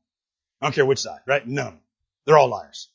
I 0.60 0.66
don't 0.66 0.76
care 0.76 0.86
which 0.86 1.00
side, 1.00 1.22
right? 1.26 1.48
None. 1.48 1.80
They're 2.26 2.38
all 2.38 2.50
liars. 2.50 2.90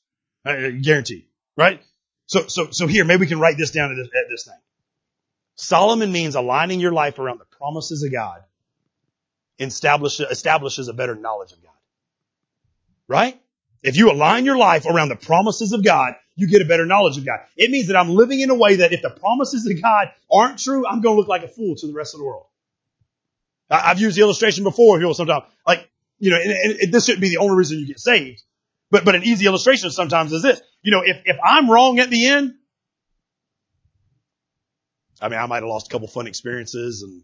I 0.44 0.70
guarantee, 0.70 1.26
right? 1.56 1.82
So, 2.26 2.46
so, 2.46 2.70
so 2.70 2.86
here, 2.86 3.04
maybe 3.04 3.20
we 3.20 3.26
can 3.26 3.40
write 3.40 3.56
this 3.56 3.70
down 3.70 3.90
at 3.90 3.96
this, 3.96 4.06
at 4.06 4.30
this 4.30 4.44
thing. 4.44 4.58
Solomon 5.56 6.12
means 6.12 6.34
aligning 6.34 6.80
your 6.80 6.92
life 6.92 7.18
around 7.18 7.38
the 7.38 7.56
promises 7.56 8.02
of 8.02 8.12
God 8.12 8.42
establishes, 9.58 10.26
establishes 10.30 10.88
a 10.88 10.92
better 10.92 11.14
knowledge 11.14 11.52
of 11.52 11.62
God. 11.62 11.72
Right? 13.08 13.40
If 13.82 13.96
you 13.96 14.10
align 14.10 14.44
your 14.44 14.56
life 14.56 14.86
around 14.86 15.08
the 15.08 15.16
promises 15.16 15.72
of 15.72 15.84
God, 15.84 16.14
you 16.34 16.48
get 16.48 16.60
a 16.60 16.64
better 16.64 16.84
knowledge 16.84 17.16
of 17.18 17.24
God. 17.24 17.38
It 17.56 17.70
means 17.70 17.86
that 17.86 17.96
I'm 17.96 18.10
living 18.10 18.40
in 18.40 18.50
a 18.50 18.54
way 18.54 18.76
that 18.76 18.92
if 18.92 19.00
the 19.00 19.10
promises 19.10 19.66
of 19.66 19.80
God 19.80 20.08
aren't 20.30 20.58
true, 20.58 20.86
I'm 20.86 21.00
going 21.00 21.14
to 21.14 21.20
look 21.20 21.28
like 21.28 21.44
a 21.44 21.48
fool 21.48 21.76
to 21.76 21.86
the 21.86 21.92
rest 21.92 22.14
of 22.14 22.18
the 22.18 22.26
world. 22.26 22.46
I've 23.70 24.00
used 24.00 24.16
the 24.16 24.22
illustration 24.22 24.64
before 24.64 25.00
here 25.00 25.12
sometimes. 25.14 25.44
Like, 25.66 25.88
you 26.18 26.30
know, 26.30 26.36
and, 26.36 26.78
and 26.80 26.92
this 26.92 27.06
shouldn't 27.06 27.22
be 27.22 27.30
the 27.30 27.38
only 27.38 27.56
reason 27.56 27.78
you 27.78 27.86
get 27.86 28.00
saved. 28.00 28.42
But, 28.90 29.04
but 29.04 29.14
an 29.14 29.24
easy 29.24 29.46
illustration 29.46 29.90
sometimes 29.90 30.32
is 30.32 30.42
this. 30.42 30.60
You 30.82 30.92
know, 30.92 31.02
if, 31.04 31.16
if 31.24 31.36
I'm 31.44 31.70
wrong 31.70 31.98
at 31.98 32.10
the 32.10 32.26
end, 32.26 32.54
I 35.20 35.28
mean, 35.28 35.40
I 35.40 35.46
might 35.46 35.56
have 35.62 35.68
lost 35.68 35.88
a 35.88 35.90
couple 35.90 36.08
fun 36.08 36.26
experiences 36.26 37.02
and 37.02 37.22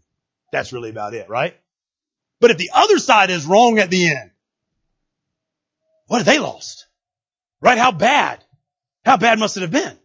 that's 0.51 0.73
really 0.73 0.89
about 0.89 1.13
it, 1.13 1.29
right? 1.29 1.55
But 2.39 2.51
if 2.51 2.57
the 2.57 2.71
other 2.73 2.99
side 2.99 3.29
is 3.29 3.45
wrong 3.45 3.79
at 3.79 3.89
the 3.89 4.09
end, 4.09 4.31
what 6.07 6.17
have 6.17 6.25
they 6.25 6.39
lost? 6.39 6.87
Right? 7.61 7.77
How 7.77 7.91
bad? 7.91 8.43
How 9.05 9.17
bad 9.17 9.39
must 9.39 9.57
it 9.57 9.61
have 9.61 9.71
been? 9.71 9.97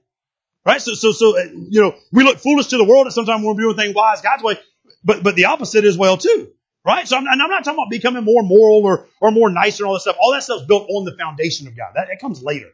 Right? 0.65 0.81
So, 0.81 0.95
so, 0.95 1.13
so, 1.13 1.39
uh, 1.39 1.45
you 1.71 1.81
know, 1.81 1.95
we 2.13 2.25
look 2.25 2.39
foolish 2.39 2.69
to 2.69 2.79
the 2.79 2.85
world 2.85 3.07
and 3.07 3.13
sometimes 3.13 3.45
we're 3.45 3.55
doing 3.55 3.77
things 3.77 3.95
wise 3.95 4.21
God's 4.21 4.43
way, 4.43 4.59
but, 5.03 5.23
but 5.23 5.35
the 5.35 5.47
opposite 5.47 5.85
is 5.85 5.99
well 5.99 6.17
too. 6.17 6.53
Right? 6.89 7.07
So 7.07 7.19
I'm, 7.19 7.27
and 7.27 7.43
I'm 7.43 7.51
not 7.51 7.65
talking 7.65 7.79
about 7.79 7.91
becoming 7.91 8.25
more 8.25 8.43
moral 8.43 8.81
or, 8.83 9.07
or 9.21 9.31
more 9.31 9.51
nicer 9.51 9.85
and 9.85 9.89
all 9.89 9.95
this 9.95 10.05
stuff. 10.05 10.17
All 10.19 10.33
that 10.33 10.43
stuff's 10.43 10.65
built 10.65 10.89
on 10.89 11.05
the 11.05 11.15
foundation 11.15 11.67
of 11.67 11.77
God. 11.77 11.93
That, 11.95 12.09
that 12.09 12.19
comes 12.19 12.43
later. 12.43 12.71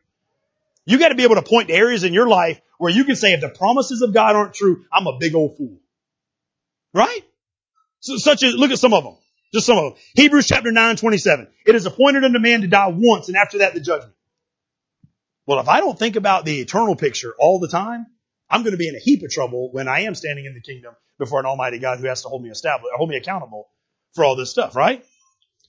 You 0.86 1.00
got 1.00 1.08
to 1.08 1.16
be 1.16 1.24
able 1.24 1.34
to 1.34 1.42
point 1.42 1.66
to 1.66 1.74
areas 1.74 2.04
in 2.04 2.14
your 2.14 2.28
life 2.28 2.60
where 2.78 2.92
you 2.92 3.02
can 3.02 3.16
say, 3.16 3.32
if 3.32 3.40
the 3.40 3.48
promises 3.48 4.02
of 4.02 4.14
God 4.14 4.36
aren't 4.36 4.54
true, 4.54 4.84
I'm 4.92 5.08
a 5.08 5.18
big 5.18 5.34
old 5.34 5.56
fool. 5.56 5.80
Right? 6.92 7.22
So, 7.98 8.16
such 8.16 8.44
as, 8.44 8.54
look 8.54 8.70
at 8.70 8.78
some 8.78 8.94
of 8.94 9.02
them. 9.02 9.16
Just 9.52 9.66
some 9.66 9.78
of 9.78 9.82
them. 9.82 10.02
Hebrews 10.14 10.46
chapter 10.46 10.70
9, 10.70 10.94
27. 10.94 11.48
It 11.66 11.74
is 11.74 11.86
appointed 11.86 12.22
unto 12.22 12.38
man 12.38 12.60
to 12.60 12.68
die 12.68 12.92
once 12.94 13.26
and 13.26 13.36
after 13.36 13.58
that 13.58 13.74
the 13.74 13.80
judgment. 13.80 14.14
Well, 15.44 15.58
if 15.58 15.68
I 15.68 15.80
don't 15.80 15.98
think 15.98 16.14
about 16.14 16.44
the 16.44 16.60
eternal 16.60 16.94
picture 16.94 17.34
all 17.36 17.58
the 17.58 17.66
time, 17.66 18.06
I'm 18.48 18.62
going 18.62 18.74
to 18.74 18.78
be 18.78 18.88
in 18.88 18.94
a 18.94 19.00
heap 19.00 19.24
of 19.24 19.32
trouble 19.32 19.72
when 19.72 19.88
I 19.88 20.02
am 20.02 20.14
standing 20.14 20.44
in 20.44 20.54
the 20.54 20.60
kingdom 20.60 20.94
before 21.18 21.40
an 21.40 21.46
almighty 21.46 21.80
God 21.80 21.98
who 21.98 22.06
has 22.06 22.22
to 22.22 22.28
hold 22.28 22.44
me 22.44 22.50
established, 22.50 22.92
hold 22.94 23.10
me 23.10 23.16
accountable 23.16 23.70
for 24.14 24.24
all 24.24 24.36
this 24.36 24.50
stuff, 24.50 24.76
right? 24.76 25.04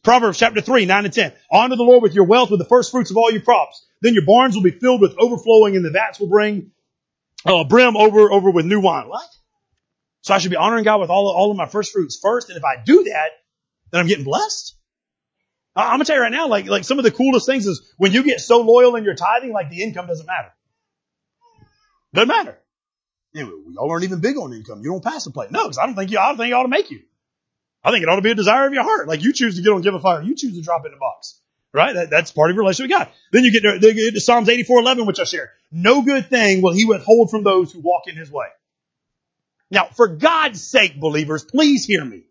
Proverbs 0.03 0.37
chapter 0.37 0.61
3, 0.61 0.85
9 0.85 1.05
and 1.05 1.13
10. 1.13 1.33
Honor 1.51 1.75
the 1.75 1.83
Lord 1.83 2.03
with 2.03 2.13
your 2.13 2.25
wealth, 2.25 2.51
with 2.51 2.59
the 2.59 2.65
first 2.65 2.91
fruits 2.91 3.11
of 3.11 3.17
all 3.17 3.31
your 3.31 3.41
crops. 3.41 3.85
Then 4.01 4.13
your 4.13 4.25
barns 4.25 4.55
will 4.55 4.63
be 4.63 4.71
filled 4.71 5.01
with 5.01 5.15
overflowing 5.17 5.75
and 5.75 5.83
the 5.83 5.89
vats 5.89 6.19
will 6.19 6.29
bring 6.29 6.71
uh, 7.45 7.63
brim 7.63 7.97
over, 7.97 8.31
over 8.31 8.51
with 8.51 8.65
new 8.65 8.79
wine. 8.79 9.07
What? 9.07 9.27
So 10.21 10.33
I 10.33 10.37
should 10.37 10.51
be 10.51 10.57
honoring 10.57 10.83
God 10.83 11.01
with 11.01 11.09
all, 11.09 11.27
all 11.27 11.51
of 11.51 11.57
my 11.57 11.67
first 11.67 11.91
fruits 11.91 12.19
first. 12.21 12.49
And 12.49 12.57
if 12.57 12.63
I 12.63 12.75
do 12.83 13.03
that, 13.05 13.29
then 13.91 14.01
I'm 14.01 14.07
getting 14.07 14.25
blessed. 14.25 14.75
I'm 15.75 15.95
gonna 15.95 16.05
tell 16.05 16.15
you 16.15 16.21
right 16.21 16.31
now, 16.31 16.47
like, 16.47 16.67
like 16.67 16.83
some 16.85 16.99
of 16.99 17.03
the 17.03 17.11
coolest 17.11 17.45
things 17.45 17.65
is 17.65 17.93
when 17.97 18.13
you 18.13 18.23
get 18.23 18.39
so 18.39 18.61
loyal 18.61 18.95
in 18.95 19.03
your 19.03 19.15
tithing, 19.15 19.51
like 19.51 19.69
the 19.69 19.83
income 19.83 20.07
doesn't 20.07 20.25
matter. 20.25 20.53
Doesn't 22.13 22.29
matter. 22.29 22.57
Anyway, 23.35 23.51
y'all 23.71 23.91
aren't 23.91 24.05
even 24.05 24.21
big 24.21 24.37
on 24.37 24.53
income. 24.53 24.81
You 24.81 24.91
don't 24.91 25.03
pass 25.03 25.25
the 25.25 25.31
plate. 25.31 25.51
No, 25.51 25.63
because 25.63 25.77
I 25.77 25.85
don't 25.85 25.95
think 25.95 26.11
you, 26.11 26.19
I 26.19 26.29
don't 26.29 26.37
think 26.37 26.51
it 26.51 26.53
ought 26.53 26.63
to 26.63 26.69
make 26.69 26.91
you. 26.91 27.01
I 27.85 27.91
think 27.91 28.01
it 28.01 28.09
ought 28.09 28.15
to 28.15 28.23
be 28.23 28.31
a 28.31 28.35
desire 28.35 28.65
of 28.65 28.73
your 28.73 28.83
heart. 28.83 29.07
Like 29.07 29.21
you 29.21 29.31
choose 29.31 29.57
to 29.57 29.61
get 29.61 29.71
on 29.71 29.81
give 29.81 29.93
a 29.93 29.99
fire. 29.99 30.23
you 30.23 30.35
choose 30.35 30.55
to 30.55 30.61
drop 30.61 30.85
in 30.85 30.91
the 30.91 30.97
box. 30.97 31.39
Right? 31.71 31.93
That, 31.93 32.09
that's 32.09 32.31
part 32.31 32.49
of 32.49 32.55
your 32.55 32.63
relationship 32.63 32.89
with 32.89 32.99
God. 32.99 33.13
Then 33.31 33.43
you 33.43 33.51
get 33.51 33.61
to, 33.61 33.79
to, 33.79 34.11
to 34.11 34.19
Psalms 34.19 34.47
84:11, 34.47 35.05
which 35.05 35.19
I 35.19 35.25
shared. 35.25 35.49
No 35.71 36.01
good 36.01 36.29
thing 36.29 36.61
will 36.63 36.73
He 36.73 36.85
withhold 36.85 37.29
from 37.29 37.43
those 37.43 37.71
who 37.71 37.81
walk 37.81 38.07
in 38.07 38.15
His 38.15 38.31
way. 38.31 38.47
Now, 39.69 39.85
for 39.85 40.07
God's 40.07 40.65
sake, 40.65 40.99
believers, 40.99 41.43
please 41.43 41.85
hear 41.85 42.03
me. 42.03 42.23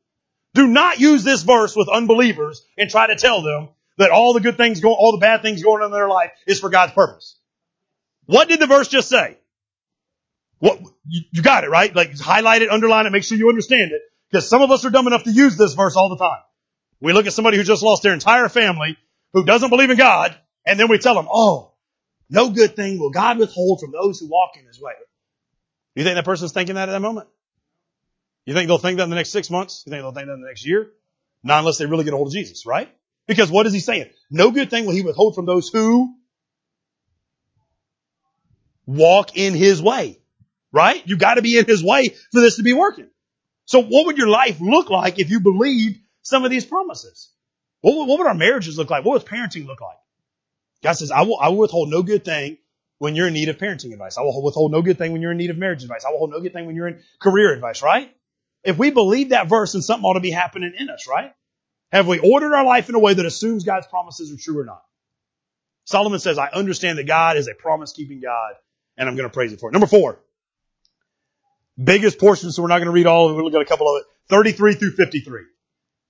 Do 0.55 0.67
not 0.67 0.99
use 0.99 1.25
this 1.25 1.43
verse 1.43 1.77
with 1.77 1.89
unbelievers 1.89 2.65
and 2.79 2.91
try 2.91 3.07
to 3.07 3.17
tell 3.17 3.43
them 3.43 3.69
that 3.99 4.11
all 4.11 4.33
the 4.33 4.41
good 4.41 4.57
things 4.57 4.81
going, 4.81 4.97
all 4.99 5.13
the 5.13 5.19
bad 5.19 5.43
things 5.43 5.63
going 5.63 5.83
on 5.83 5.87
in 5.87 5.93
their 5.93 6.09
life 6.09 6.31
is 6.47 6.59
for 6.59 6.71
God's 6.71 6.93
purpose. 6.93 7.39
What 8.27 8.49
did 8.49 8.61
the 8.61 8.67
verse 8.67 8.89
just 8.89 9.09
say? 9.09 9.37
What, 10.59 10.81
you, 11.07 11.23
you 11.31 11.43
got 11.43 11.65
it, 11.65 11.71
right? 11.71 11.95
Like 11.95 12.19
highlight 12.19 12.63
it, 12.63 12.71
underline 12.71 13.07
it, 13.07 13.11
make 13.11 13.25
sure 13.25 13.37
you 13.37 13.49
understand 13.49 13.93
it. 13.93 14.03
Because 14.31 14.49
some 14.49 14.63
of 14.63 14.71
us 14.71 14.85
are 14.85 14.91
dumb 14.91 15.07
enough 15.07 15.25
to 15.25 15.31
use 15.31 15.57
this 15.57 15.75
verse 15.75 15.97
all 15.97 16.09
the 16.09 16.19
time. 16.19 16.41
We 17.01 17.13
look 17.13 17.27
at 17.27 17.33
somebody 17.33 17.57
who 17.57 17.65
just 17.65 17.83
lost 17.83 18.03
their 18.03 18.15
entire 18.15 18.49
family, 18.49 18.97
who 19.33 19.45
doesn't 19.45 19.71
believe 19.71 19.91
in 19.91 19.97
God, 19.97 20.37
and 20.67 20.79
then 20.79 20.89
we 20.89 20.99
tell 20.99 21.15
them, 21.15 21.29
oh, 21.31 21.73
no 22.31 22.51
good 22.51 22.75
thing 22.77 22.99
will 22.99 23.11
God 23.11 23.39
withhold 23.39 23.81
from 23.81 23.93
those 23.93 24.21
who 24.21 24.29
walk 24.29 24.57
in 24.59 24.67
his 24.67 24.81
way. 24.81 24.93
You 25.95 26.05
think 26.05 26.17
that 26.17 26.25
person's 26.25 26.53
thinking 26.53 26.77
that 26.77 26.89
at 26.89 26.93
that 26.93 27.01
moment? 27.01 27.29
You 28.47 28.55
think 28.55 28.69
they'll 28.69 28.79
think 28.79 28.99
that 28.99 29.05
in 29.05 29.11
the 29.11 29.17
next 29.17 29.31
six 29.31 29.51
months? 29.51 29.85
You 29.87 29.91
think 29.91 30.03
they'll 30.03 30.13
think 30.13 30.27
that 30.27 30.35
in 30.35 30.41
the 30.41 30.49
next 30.49 30.67
year? 30.67 30.91
Not 31.43 31.61
unless 31.61 31.79
they 31.79 31.87
really 31.87 32.05
get 32.05 32.13
a 32.13 32.17
hold 32.17 32.29
of 32.29 32.35
Jesus, 32.35 32.67
right? 32.67 32.91
Because 33.27 33.51
what 33.51 33.67
is 33.67 33.73
he 33.73 33.81
saying? 33.81 34.11
No 34.31 34.51
good 34.51 34.71
thing 34.71 34.87
will 34.87 34.95
he 34.95 35.03
withhold 35.03 35.35
from 35.35 35.47
those 35.47 35.69
who 35.69 36.15
walk 38.87 39.37
in 39.37 39.55
his 39.55 39.83
way, 39.83 40.19
right? 40.73 41.03
You 41.07 41.17
gotta 41.17 41.43
be 41.43 41.59
in 41.59 41.65
his 41.65 41.83
way 41.83 42.09
for 42.33 42.41
this 42.41 42.57
to 42.57 42.63
be 42.63 42.73
working. 42.73 43.09
So 43.67 43.83
what 43.83 44.07
would 44.07 44.19
your 44.19 44.29
life 44.29 44.61
look 44.61 44.91
like 44.91 45.19
if 45.19 45.31
you 45.31 45.41
believed 45.41 46.01
some 46.23 46.45
of 46.45 46.51
these 46.51 46.65
promises? 46.65 47.31
What 47.81 47.97
would, 47.97 48.09
what 48.09 48.19
would 48.19 48.27
our 48.27 48.35
marriages 48.35 48.79
look 48.79 48.91
like? 48.91 49.05
What 49.05 49.15
would 49.15 49.31
parenting 49.31 49.67
look 49.67 49.81
like? 49.81 49.97
God 50.83 50.93
says, 50.93 51.11
I 51.11 51.23
will, 51.23 51.39
I 51.41 51.49
will 51.49 51.59
withhold 51.59 51.91
no 51.91 52.03
good 52.03 52.25
thing 52.25 52.59
when 52.99 53.15
you're 53.15 53.29
in 53.29 53.35
need 53.35 53.49
of 53.49 53.59
parenting 53.59 53.93
advice. 53.93 54.19
I 54.19 54.23
will 54.23 54.43
withhold 54.43 54.73
no 54.73 54.83
good 54.83 54.99
thing 54.99 55.13
when 55.13 55.23
you're 55.23 55.33
in 55.33 55.39
need 55.39 55.51
of 55.51 55.59
marriage 55.59 55.83
advice. 55.83 56.05
I 56.05 56.11
will 56.11 56.19
hold 56.19 56.31
no 56.31 56.41
good 56.41 56.53
thing 56.53 56.67
when 56.67 56.77
you're 56.77 56.89
in 56.89 57.03
career 57.21 57.53
advice, 57.53 57.83
right? 57.83 58.15
If 58.63 58.79
we 58.79 58.91
believe 58.91 59.31
that 59.31 59.49
verse, 59.49 59.73
then 59.73 59.83
something 59.83 60.05
ought 60.05 60.15
to 60.15 60.21
be 60.21 60.31
happening 60.31 60.73
in 60.79 60.89
us, 60.91 61.07
right? 61.09 61.33
Have 61.93 62.07
we 62.07 62.19
ordered 62.19 62.55
our 62.55 62.65
life 62.65 62.89
in 62.89 62.95
a 62.95 62.99
way 62.99 63.15
that 63.15 63.25
assumes 63.27 63.65
God's 63.65 63.87
promises 63.87 64.33
are 64.33 64.37
true 64.37 64.59
or 64.59 64.65
not? 64.65 64.83
Solomon 65.85 66.19
says, 66.19 66.39
I 66.39 66.49
understand 66.49 66.99
that 66.99 67.07
God 67.07 67.37
is 67.37 67.49
a 67.49 67.55
promise 67.55 67.93
keeping 67.93 68.21
God 68.21 68.55
and 68.97 69.09
I'm 69.09 69.17
going 69.17 69.29
to 69.29 69.33
praise 69.33 69.53
Him 69.53 69.59
for 69.59 69.69
it. 69.69 69.73
Number 69.73 69.87
four. 69.87 70.19
Biggest 71.83 72.19
portion, 72.19 72.53
so 72.53 72.63
we're 72.63 72.69
not 72.69 72.79
going 72.79 72.87
to 72.87 72.93
read 72.93 73.07
all 73.07 73.27
of 73.27 73.33
it. 73.33 73.37
We'll 73.37 73.45
look 73.47 73.55
at 73.55 73.63
a 73.63 73.67
couple 73.67 73.89
of 73.89 74.01
it. 74.01 74.07
33 74.29 74.75
through 74.75 74.93
53. 74.93 75.43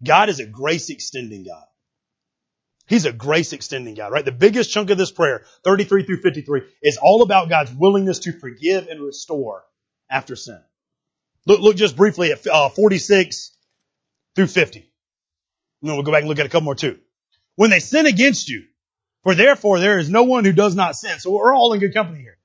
God 0.02 0.28
is 0.28 0.40
a 0.40 0.46
grace 0.46 0.90
extending 0.90 1.44
God. 1.44 1.64
He's 2.86 3.06
a 3.06 3.12
grace 3.12 3.54
extending 3.54 3.94
God, 3.94 4.12
right? 4.12 4.24
The 4.24 4.32
biggest 4.32 4.70
chunk 4.70 4.90
of 4.90 4.98
this 4.98 5.10
prayer, 5.10 5.44
33 5.64 6.04
through 6.04 6.20
53, 6.20 6.62
is 6.82 6.98
all 6.98 7.22
about 7.22 7.48
God's 7.48 7.72
willingness 7.72 8.18
to 8.20 8.32
forgive 8.32 8.88
and 8.88 9.00
restore 9.00 9.64
after 10.10 10.36
sin. 10.36 10.60
Look, 11.46 11.60
look 11.60 11.76
just 11.76 11.96
briefly 11.96 12.32
at 12.32 12.46
uh, 12.46 12.68
46 12.68 13.56
through 14.36 14.46
50. 14.48 14.80
And 14.80 14.88
then 15.82 15.96
we'll 15.96 16.04
go 16.04 16.12
back 16.12 16.20
and 16.20 16.28
look 16.28 16.38
at 16.38 16.46
a 16.46 16.50
couple 16.50 16.66
more 16.66 16.74
too. 16.74 16.98
When 17.56 17.70
they 17.70 17.80
sin 17.80 18.06
against 18.06 18.50
you, 18.50 18.64
for 19.22 19.34
therefore 19.34 19.78
there 19.78 19.98
is 19.98 20.10
no 20.10 20.24
one 20.24 20.44
who 20.44 20.52
does 20.52 20.74
not 20.74 20.96
sin. 20.96 21.18
So 21.20 21.30
we're 21.30 21.54
all 21.54 21.72
in 21.72 21.80
good 21.80 21.94
company 21.94 22.20
here. 22.20 22.36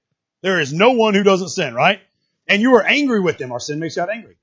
There 0.41 0.61
is 0.61 0.71
no 0.71 0.91
one 0.91 1.13
who 1.13 1.23
doesn't 1.23 1.49
sin, 1.49 1.73
right? 1.73 1.99
And 2.49 2.61
you 2.61 2.75
are 2.75 2.83
angry 2.83 3.21
with 3.21 3.37
them. 3.37 3.51
Our 3.51 3.59
sin 3.59 3.79
makes 3.79 3.95
God 3.95 4.09
angry. 4.09 4.35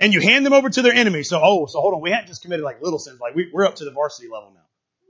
And 0.00 0.12
you 0.12 0.20
hand 0.20 0.44
them 0.44 0.54
over 0.54 0.68
to 0.70 0.82
their 0.82 0.94
enemy. 0.94 1.22
So, 1.22 1.38
oh, 1.40 1.66
so 1.66 1.80
hold 1.80 1.94
on. 1.94 2.00
We 2.00 2.10
hadn't 2.10 2.26
just 2.26 2.42
committed 2.42 2.64
like 2.64 2.82
little 2.82 2.98
sins. 2.98 3.20
Like 3.20 3.36
we, 3.36 3.50
we're 3.52 3.66
up 3.66 3.76
to 3.76 3.84
the 3.84 3.92
varsity 3.92 4.28
level 4.28 4.52
now. 4.54 4.64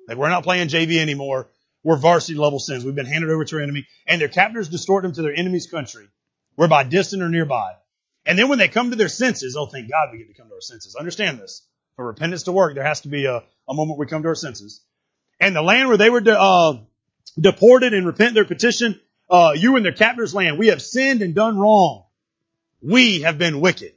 Like 0.09 0.19
we're 0.19 0.29
not 0.29 0.43
playing 0.43 0.69
JV 0.69 0.99
anymore. 0.99 1.49
We're 1.85 1.97
varsity 1.97 2.39
level 2.39 2.59
sins. 2.59 2.85
We've 2.85 2.95
been 2.95 3.07
handed 3.07 3.31
over 3.31 3.45
to 3.45 3.57
our 3.57 3.63
enemy 3.63 3.87
and 4.07 4.21
their 4.21 4.29
captors 4.29 4.69
distort 4.69 5.05
them 5.05 5.13
to 5.15 5.23
their 5.23 5.35
enemy's 5.35 5.69
country, 5.69 6.09
whereby 6.57 6.85
distant 6.85 7.23
or 7.23 7.29
nearby. 7.29 7.75
And 8.27 8.39
then 8.39 8.49
when 8.49 8.59
they 8.59 8.69
come 8.69 8.91
to 8.91 8.97
their 8.97 9.09
senses, 9.09 9.57
oh, 9.57 9.67
thank 9.67 9.91
God 9.91 10.09
we 10.13 10.19
get 10.19 10.29
to 10.29 10.35
come 10.35 10.49
to 10.49 10.55
our 10.55 10.61
senses. 10.61 10.95
Understand 10.97 11.39
this. 11.39 11.63
For 11.97 12.07
repentance 12.07 12.45
to 12.45 12.53
work, 12.53 12.75
there 12.75 12.85
has 12.85 13.03
to 13.03 13.09
be 13.09 13.27
a, 13.27 13.43
a 13.69 13.75
moment 13.75 13.99
we 13.99 14.07
come 14.07 14.23
to 14.23 14.29
our 14.29 14.35
senses. 14.35 14.81
And 15.41 15.57
the 15.57 15.63
land 15.63 15.89
where 15.89 15.99
they 15.99 16.11
were 16.11 16.21
de- 16.21 16.39
uh, 16.39 16.79
deported 17.39 17.95
and 17.95 18.07
repent 18.07 18.35
their 18.35 18.45
petition, 18.45 19.01
uh, 19.29 19.53
you 19.57 19.77
and 19.77 19.85
their 19.85 19.93
captors' 19.93 20.35
land, 20.35 20.59
we 20.59 20.69
have 20.69 20.83
sinned 20.83 21.23
and 21.23 21.35
done 21.35 21.59
wrong. 21.59 22.05
We 22.83 23.23
have 23.23 23.39
been 23.39 23.61
wicked. 23.61 23.93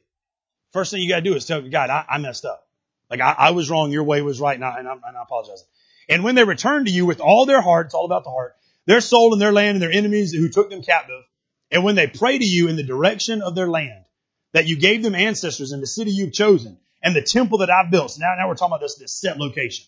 First 0.71 0.91
thing 0.91 1.01
you 1.01 1.09
got 1.09 1.17
to 1.17 1.21
do 1.21 1.35
is 1.35 1.45
tell 1.45 1.61
God, 1.61 1.89
I, 1.89 2.05
I 2.07 2.17
messed 2.19 2.45
up. 2.45 2.67
Like 3.09 3.21
I, 3.21 3.35
I, 3.37 3.51
was 3.51 3.69
wrong, 3.69 3.91
your 3.91 4.03
way 4.03 4.21
was 4.21 4.39
right, 4.39 4.55
and 4.55 4.65
I, 4.65 4.79
and, 4.79 4.87
and 4.87 5.17
I 5.17 5.21
apologize. 5.21 5.63
And 6.09 6.23
when 6.23 6.35
they 6.35 6.43
return 6.43 6.85
to 6.85 6.91
you 6.91 7.05
with 7.05 7.19
all 7.19 7.45
their 7.45 7.61
heart, 7.61 7.87
it's 7.87 7.95
all 7.95 8.05
about 8.05 8.23
the 8.23 8.29
heart, 8.29 8.55
their 8.85 9.01
soul 9.01 9.33
and 9.33 9.41
their 9.41 9.53
land 9.53 9.75
and 9.75 9.81
their 9.81 9.91
enemies 9.91 10.33
who 10.33 10.49
took 10.49 10.69
them 10.69 10.81
captive, 10.81 11.23
and 11.71 11.83
when 11.83 11.95
they 11.95 12.07
pray 12.07 12.37
to 12.37 12.45
you 12.45 12.67
in 12.67 12.75
the 12.75 12.83
direction 12.83 13.41
of 13.41 13.55
their 13.55 13.69
land, 13.69 14.05
that 14.53 14.67
you 14.67 14.77
gave 14.77 15.03
them 15.03 15.15
ancestors 15.15 15.71
in 15.71 15.81
the 15.81 15.87
city 15.87 16.11
you've 16.11 16.33
chosen 16.33 16.77
and 17.01 17.15
the 17.15 17.21
temple 17.21 17.59
that 17.59 17.69
I've 17.69 17.91
built. 17.91 18.11
So 18.11 18.21
now, 18.21 18.35
now 18.37 18.47
we're 18.47 18.55
talking 18.55 18.73
about 18.73 18.81
this, 18.81 18.95
this 18.95 19.13
set 19.13 19.37
location. 19.37 19.85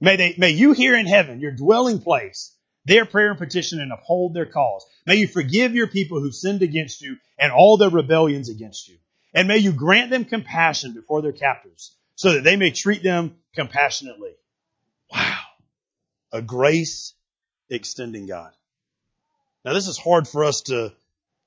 May 0.00 0.16
they, 0.16 0.34
may 0.36 0.50
you 0.50 0.72
hear 0.72 0.96
in 0.96 1.06
heaven, 1.06 1.40
your 1.40 1.52
dwelling 1.52 2.00
place, 2.00 2.54
their 2.84 3.04
prayer 3.04 3.30
and 3.30 3.38
petition 3.38 3.80
and 3.80 3.92
uphold 3.92 4.34
their 4.34 4.46
cause. 4.46 4.84
May 5.06 5.16
you 5.16 5.26
forgive 5.26 5.74
your 5.74 5.86
people 5.86 6.20
who 6.20 6.32
sinned 6.32 6.62
against 6.62 7.02
you 7.02 7.16
and 7.40 7.52
all 7.52 7.76
their 7.76 7.90
rebellions 7.90 8.48
against 8.48 8.88
you. 8.88 8.96
And 9.34 9.48
may 9.48 9.58
you 9.58 9.72
grant 9.72 10.10
them 10.10 10.24
compassion 10.24 10.92
before 10.92 11.22
their 11.22 11.32
captors 11.32 11.94
so 12.14 12.34
that 12.34 12.44
they 12.44 12.56
may 12.56 12.70
treat 12.70 13.02
them 13.02 13.36
compassionately. 13.54 14.32
Wow. 15.12 15.38
A 16.32 16.42
grace 16.42 17.14
extending 17.68 18.26
God. 18.26 18.52
Now 19.64 19.72
this 19.72 19.88
is 19.88 19.98
hard 19.98 20.28
for 20.28 20.44
us 20.44 20.62
to, 20.62 20.92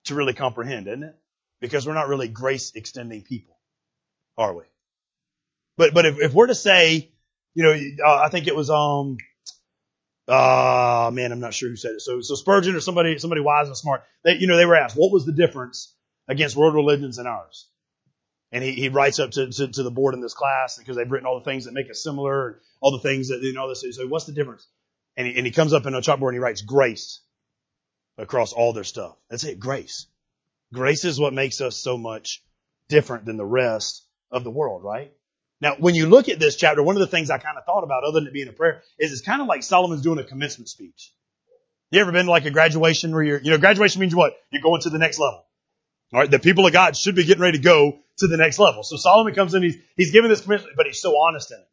to 0.05 0.15
really 0.15 0.33
comprehend, 0.33 0.87
isn't 0.87 1.03
it? 1.03 1.15
because 1.63 1.87
we're 1.87 1.93
not 1.93 2.09
really 2.09 2.27
grace 2.27 2.73
extending 2.75 3.21
people, 3.21 3.55
are 4.37 4.53
we? 4.53 4.63
But, 5.77 5.93
but 5.93 6.05
if, 6.05 6.19
if 6.19 6.33
we're 6.33 6.47
to 6.47 6.55
say, 6.55 7.09
you 7.53 7.63
know, 7.63 8.05
I 8.05 8.27
think 8.27 8.47
it 8.47 8.55
was, 8.55 8.69
um, 8.69 9.15
uh, 10.27 11.11
man, 11.13 11.31
I'm 11.31 11.39
not 11.39 11.53
sure 11.53 11.69
who 11.69 11.75
said 11.75 11.91
it. 11.91 12.01
So, 12.01 12.21
so 12.21 12.35
Spurgeon 12.35 12.75
or 12.75 12.79
somebody, 12.79 13.17
somebody 13.19 13.41
wise 13.41 13.67
and 13.67 13.77
smart, 13.77 14.03
they, 14.23 14.35
you 14.35 14.47
know, 14.47 14.57
they 14.57 14.65
were 14.65 14.75
asked, 14.75 14.95
what 14.95 15.11
was 15.11 15.25
the 15.25 15.33
difference 15.33 15.93
against 16.27 16.55
world 16.55 16.75
religions 16.75 17.17
and 17.17 17.27
ours? 17.27 17.67
And 18.51 18.63
he, 18.63 18.71
he 18.71 18.89
writes 18.89 19.19
up 19.19 19.31
to, 19.31 19.49
to, 19.49 19.67
to 19.67 19.83
the 19.83 19.91
board 19.91 20.13
in 20.13 20.21
this 20.21 20.33
class 20.33 20.77
because 20.77 20.95
they've 20.95 21.09
written 21.09 21.27
all 21.27 21.39
the 21.39 21.45
things 21.45 21.65
that 21.65 21.73
make 21.73 21.89
us 21.89 22.03
similar 22.03 22.47
and 22.47 22.57
all 22.81 22.91
the 22.91 22.99
things 22.99 23.29
that, 23.29 23.41
you 23.41 23.53
know, 23.53 23.67
this. 23.67 23.83
So 23.95 24.07
what's 24.07 24.25
the 24.25 24.31
difference? 24.31 24.67
And 25.17 25.27
he, 25.27 25.35
and 25.35 25.45
he 25.45 25.51
comes 25.51 25.73
up 25.73 25.85
in 25.85 25.93
a 25.95 26.01
chalkboard 26.01 26.29
and 26.29 26.35
he 26.35 26.39
writes 26.39 26.61
grace 26.61 27.21
across 28.17 28.53
all 28.53 28.71
their 28.73 28.83
stuff. 28.83 29.15
That's 29.29 29.43
it, 29.43 29.59
grace. 29.59 30.05
Grace 30.71 31.03
is 31.03 31.19
what 31.19 31.33
makes 31.33 31.61
us 31.61 31.75
so 31.75 31.97
much 31.97 32.43
different 32.89 33.25
than 33.25 33.37
the 33.37 33.45
rest 33.45 34.05
of 34.31 34.43
the 34.43 34.51
world, 34.51 34.83
right? 34.83 35.11
Now, 35.63 35.75
when 35.79 35.95
you 35.95 36.05
look 36.07 36.29
at 36.29 36.39
this 36.39 36.55
chapter, 36.55 36.83
one 36.83 36.95
of 36.95 36.99
the 36.99 37.07
things 37.07 37.31
I 37.31 37.39
kind 37.39 37.57
of 37.57 37.65
thought 37.65 37.83
about, 37.83 38.03
other 38.03 38.19
than 38.19 38.27
it 38.27 38.33
being 38.33 38.47
a 38.49 38.53
prayer, 38.53 38.83
is 38.99 39.11
it's 39.11 39.21
kind 39.21 39.41
of 39.41 39.47
like 39.47 39.63
Solomon's 39.63 40.03
doing 40.03 40.19
a 40.19 40.23
commencement 40.23 40.69
speech. 40.69 41.11
You 41.89 42.01
ever 42.01 42.11
been 42.11 42.25
to 42.25 42.31
like 42.31 42.45
a 42.45 42.51
graduation 42.51 43.13
where 43.13 43.23
you're, 43.23 43.39
you 43.39 43.49
know, 43.49 43.57
graduation 43.57 44.01
means 44.01 44.15
what? 44.15 44.33
You're 44.51 44.61
going 44.61 44.81
to 44.81 44.89
the 44.91 44.99
next 44.99 45.19
level. 45.19 45.45
All 46.13 46.19
right. 46.19 46.29
The 46.29 46.39
people 46.39 46.67
of 46.67 46.73
God 46.73 46.95
should 46.95 47.15
be 47.15 47.23
getting 47.23 47.41
ready 47.41 47.57
to 47.57 47.63
go 47.63 47.99
to 48.17 48.27
the 48.27 48.37
next 48.37 48.59
level. 48.59 48.83
So 48.83 48.97
Solomon 48.97 49.33
comes 49.33 49.55
in, 49.55 49.63
he's, 49.63 49.77
he's 49.97 50.11
giving 50.11 50.29
this 50.29 50.41
commencement, 50.41 50.75
but 50.77 50.85
he's 50.85 51.01
so 51.01 51.17
honest 51.17 51.51
in 51.51 51.57
it. 51.57 51.67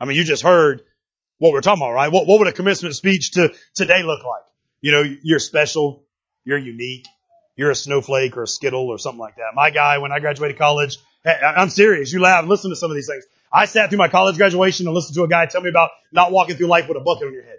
I 0.00 0.04
mean, 0.04 0.16
you 0.16 0.24
just 0.24 0.42
heard 0.42 0.82
what 1.38 1.52
we're 1.52 1.60
talking 1.60 1.82
about, 1.82 1.92
right? 1.92 2.10
What, 2.10 2.26
what 2.26 2.40
would 2.40 2.48
a 2.48 2.52
commencement 2.52 2.96
speech 2.96 3.32
to 3.32 3.52
today 3.74 4.02
look 4.02 4.24
like? 4.24 4.42
you 4.80 4.92
know, 4.92 5.02
you're 5.22 5.38
special, 5.38 6.04
you're 6.44 6.58
unique, 6.58 7.06
you're 7.56 7.70
a 7.70 7.74
snowflake 7.74 8.36
or 8.36 8.44
a 8.44 8.46
skittle 8.46 8.88
or 8.88 8.98
something 8.98 9.18
like 9.18 9.36
that. 9.36 9.54
My 9.54 9.70
guy, 9.70 9.98
when 9.98 10.12
I 10.12 10.20
graduated 10.20 10.58
college, 10.58 10.98
I'm 11.24 11.70
serious. 11.70 12.12
You 12.12 12.20
laugh. 12.20 12.44
Listen 12.46 12.70
to 12.70 12.76
some 12.76 12.90
of 12.90 12.94
these 12.94 13.06
things. 13.06 13.24
I 13.52 13.64
sat 13.64 13.88
through 13.88 13.98
my 13.98 14.08
college 14.08 14.36
graduation 14.36 14.86
and 14.86 14.94
listened 14.94 15.14
to 15.16 15.24
a 15.24 15.28
guy 15.28 15.46
tell 15.46 15.60
me 15.60 15.70
about 15.70 15.90
not 16.12 16.32
walking 16.32 16.56
through 16.56 16.66
life 16.66 16.86
with 16.88 16.96
a 16.96 17.00
bucket 17.00 17.28
on 17.28 17.32
your 17.32 17.44
head. 17.44 17.58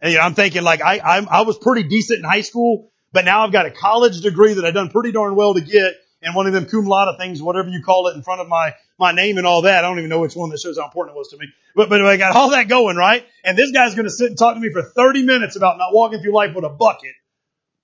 And 0.00 0.12
you 0.12 0.18
know, 0.18 0.24
I'm 0.24 0.34
thinking 0.34 0.62
like 0.62 0.82
I, 0.82 1.00
I'm, 1.00 1.28
I 1.28 1.42
was 1.42 1.58
pretty 1.58 1.88
decent 1.88 2.20
in 2.20 2.24
high 2.24 2.42
school, 2.42 2.90
but 3.12 3.24
now 3.24 3.44
I've 3.44 3.52
got 3.52 3.66
a 3.66 3.70
college 3.70 4.20
degree 4.20 4.54
that 4.54 4.64
I've 4.64 4.74
done 4.74 4.90
pretty 4.90 5.12
darn 5.12 5.34
well 5.34 5.54
to 5.54 5.60
get 5.60 5.94
and 6.22 6.34
one 6.34 6.46
of 6.46 6.52
them 6.52 6.66
cum 6.66 6.84
laude 6.84 7.16
things, 7.18 7.40
whatever 7.40 7.68
you 7.68 7.82
call 7.82 8.08
it 8.08 8.16
in 8.16 8.22
front 8.22 8.40
of 8.40 8.48
my, 8.48 8.74
my 8.98 9.12
name 9.12 9.38
and 9.38 9.46
all 9.46 9.62
that. 9.62 9.84
I 9.84 9.88
don't 9.88 9.98
even 9.98 10.10
know 10.10 10.20
which 10.20 10.34
one 10.34 10.50
that 10.50 10.58
shows 10.58 10.78
how 10.78 10.84
important 10.84 11.16
it 11.16 11.18
was 11.18 11.28
to 11.28 11.38
me. 11.38 11.46
But, 11.76 11.88
but 11.88 12.04
I 12.04 12.16
got 12.16 12.34
all 12.34 12.50
that 12.50 12.68
going, 12.68 12.96
right? 12.96 13.24
And 13.44 13.56
this 13.56 13.70
guy's 13.70 13.94
going 13.94 14.06
to 14.06 14.10
sit 14.10 14.28
and 14.28 14.38
talk 14.38 14.54
to 14.54 14.60
me 14.60 14.70
for 14.72 14.82
30 14.82 15.22
minutes 15.22 15.56
about 15.56 15.78
not 15.78 15.94
walking 15.94 16.20
through 16.20 16.32
life 16.32 16.54
with 16.54 16.64
a 16.64 16.68
bucket 16.68 17.12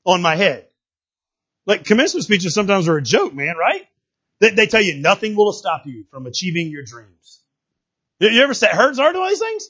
on 0.04 0.20
my 0.20 0.34
head. 0.34 0.66
Like 1.66 1.84
commencement 1.84 2.24
speeches 2.24 2.54
sometimes 2.54 2.88
are 2.88 2.96
a 2.96 3.02
joke, 3.02 3.32
man, 3.34 3.56
right? 3.56 3.86
They, 4.40 4.50
they 4.50 4.66
tell 4.66 4.82
you 4.82 4.96
nothing 4.96 5.36
will 5.36 5.52
stop 5.52 5.86
you 5.86 6.04
from 6.10 6.26
achieving 6.26 6.68
your 6.68 6.84
dreams. 6.84 7.40
You 8.20 8.42
ever 8.42 8.54
sat 8.54 8.72
heard 8.72 8.98
are 8.98 9.12
doing 9.12 9.28
these 9.28 9.38
things? 9.40 9.68